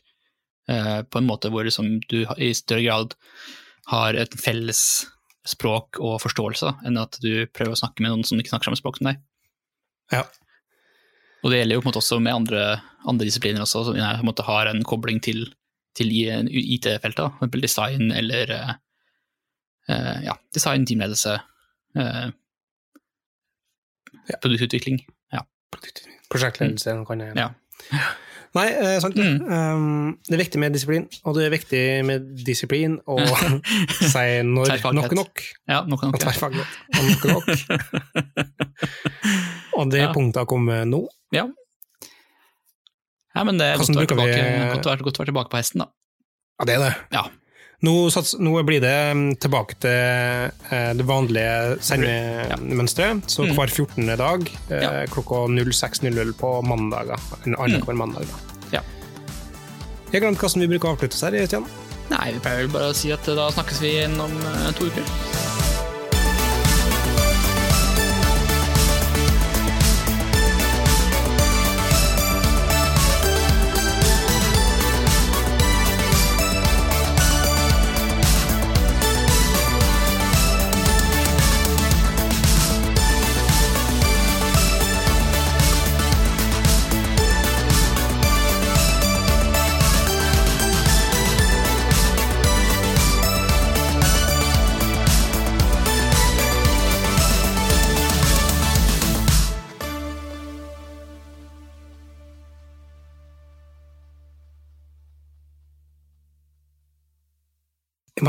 eh, 0.69 1.01
på 1.05 1.17
en 1.21 1.27
måte 1.29 1.49
hvor 1.53 1.63
liksom, 1.65 1.99
du 2.09 2.25
i 2.37 2.51
større 2.57 2.83
grad 2.85 3.15
har 3.93 4.13
et 4.17 4.33
felles 4.41 5.05
språk 5.49 5.99
og 5.99 6.19
forståelse 6.23 6.69
da, 6.69 6.73
enn 6.87 6.99
at 7.01 7.17
du 7.23 7.45
prøver 7.53 7.73
å 7.75 7.79
snakke 7.79 8.03
med 8.03 8.13
noen 8.13 8.25
som 8.27 8.39
ikke 8.39 8.53
snakker 8.53 8.69
samme 8.69 8.79
språk 8.79 8.99
som 8.99 9.09
deg. 9.09 9.21
Ja. 10.13 10.23
Og 11.43 11.53
det 11.53 11.61
gjelder 11.61 11.77
jo 11.77 11.81
på 11.81 11.87
en 11.87 11.91
måte 11.91 12.01
også 12.03 12.19
med 12.21 12.35
andre, 12.35 12.63
andre 13.07 13.27
disipliner 13.27 13.63
også, 13.63 13.85
som 13.87 13.97
på 13.97 14.03
en 14.03 14.27
måte 14.27 14.45
har 14.47 14.69
en 14.71 14.83
kobling 14.87 15.21
til, 15.23 15.45
til 15.97 16.11
IT-feltet, 16.11 17.39
f.eks. 17.39 17.61
design 17.63 18.11
eller 18.11 18.51
uh, 18.59 20.17
ja, 20.25 20.35
design, 20.55 20.87
teamledelse, 20.89 21.39
uh, 21.99 22.27
Ja. 24.29 24.37
produktutvikling. 24.43 24.99
Prosjektledelse 26.29 26.93
kan 27.07 27.21
jeg 27.23 27.37
Ja. 27.37 27.49
Nei, 28.57 28.65
eh, 28.73 28.95
sant 29.03 29.13
det. 29.13 29.21
Mm. 29.25 29.43
Um, 29.45 30.17
det 30.25 30.33
er 30.33 30.41
viktig 30.41 30.59
med 30.63 30.73
disiplin, 30.73 31.03
og 31.23 31.35
det 31.37 31.43
er 31.45 31.51
viktig 31.53 31.81
med 32.07 32.23
disiplin 32.47 32.95
å 33.05 33.17
si 34.13 34.23
når 34.47 34.71
nok 34.97 35.11
er 35.13 35.17
nok, 35.19 35.43
Ja, 35.69 35.83
nok 35.85 36.01
og 36.07 36.11
nok. 36.15 36.21
Tverrfaglighet. 36.23 36.71
Og 36.97 37.03
nok 37.11 37.21
er 37.25 37.29
nok. 37.35 37.47
Og 39.79 39.91
det 39.93 40.01
Ja. 40.01 40.09
punktet 40.11 40.41
har 40.41 40.47
kommet 40.49 40.87
nå. 40.89 41.05
ja. 41.31 41.45
ja, 43.35 43.43
men 43.47 43.57
det 43.61 43.67
er 43.69 43.77
godt 43.79 43.89
å, 43.89 43.93
være 43.93 44.01
vi- 44.01 44.09
tilbake, 44.11 44.41
godt, 44.73 44.85
å 44.85 44.89
være, 44.91 45.03
godt 45.05 45.19
å 45.19 45.21
være 45.21 45.29
tilbake 45.31 45.51
på 45.53 45.59
hesten, 45.61 45.83
da. 45.85 45.87
Ja, 46.59 46.65
det 46.67 46.73
er 46.75 46.81
det. 46.83 46.93
Ja. 47.15 47.23
Nå, 47.81 47.93
sats, 48.11 48.33
nå 48.43 48.51
blir 48.67 48.81
det 48.83 48.95
mm, 49.15 49.35
tilbake 49.39 49.77
til 49.79 49.93
eh, 50.75 50.89
det 50.99 51.05
vanlige 51.07 51.77
sendemønsteret. 51.87 53.23
Så 53.31 53.45
Mm. 53.47 53.53
hver 53.55 53.71
14. 53.71 54.17
dag 54.19 54.43
eh, 54.69 55.05
klokka 55.13 55.45
06.00 55.47 56.33
på 56.35 56.61
mandager. 56.67 57.19
Annenhver 57.45 57.93
Mm. 57.95 57.97
mandag. 58.03 58.27
Da. 58.27 58.37
Ja. 58.77 58.81
Jeg 60.11 60.21
glemte 60.21 60.39
glemt 60.39 60.39
hvordan 60.43 60.61
vi 60.65 60.67
bruker 60.73 60.89
å 60.89 60.95
avslutte 60.97 61.15
oss 61.15 61.21
her. 61.23 61.39
Stian. 61.47 61.65
Nei, 62.09 62.31
vi 62.33 62.39
pleier 62.39 62.65
vel 62.65 62.73
bare 62.73 62.89
å 62.91 62.95
si 62.97 63.11
at 63.15 63.27
eh, 63.29 63.35
da 63.35 63.47
snakkes 63.53 63.79
vi 63.79 63.95
igjen 63.95 64.19
om 64.19 64.35
to 64.75 64.85
uker. 64.91 65.38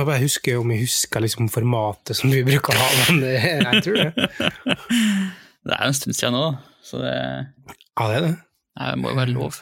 Må 0.01 0.07
bare 0.09 0.23
huske 0.25 0.57
om 0.59 0.71
jeg 0.73 0.87
husker 0.87 1.23
liksom 1.25 1.51
formatet 1.53 2.17
som 2.19 2.33
vi 2.33 2.43
bruker 2.47 2.75
å 2.75 2.81
ha, 2.81 2.91
men 3.11 3.23
jeg 3.29 3.85
tror 3.87 4.01
det. 4.01 4.29
Det 5.61 5.75
er 5.77 5.83
jo 5.85 5.91
en 5.93 5.97
stund 5.99 6.17
siden 6.17 6.33
nå, 6.33 6.45
så 6.81 7.03
det 7.03 7.11
Ja, 7.13 8.05
det 8.09 8.15
er 8.17 8.23
det. 8.25 8.31
det 8.81 8.95
må 8.97 9.11
jo 9.13 9.19
være 9.19 9.35
lov. 9.35 9.59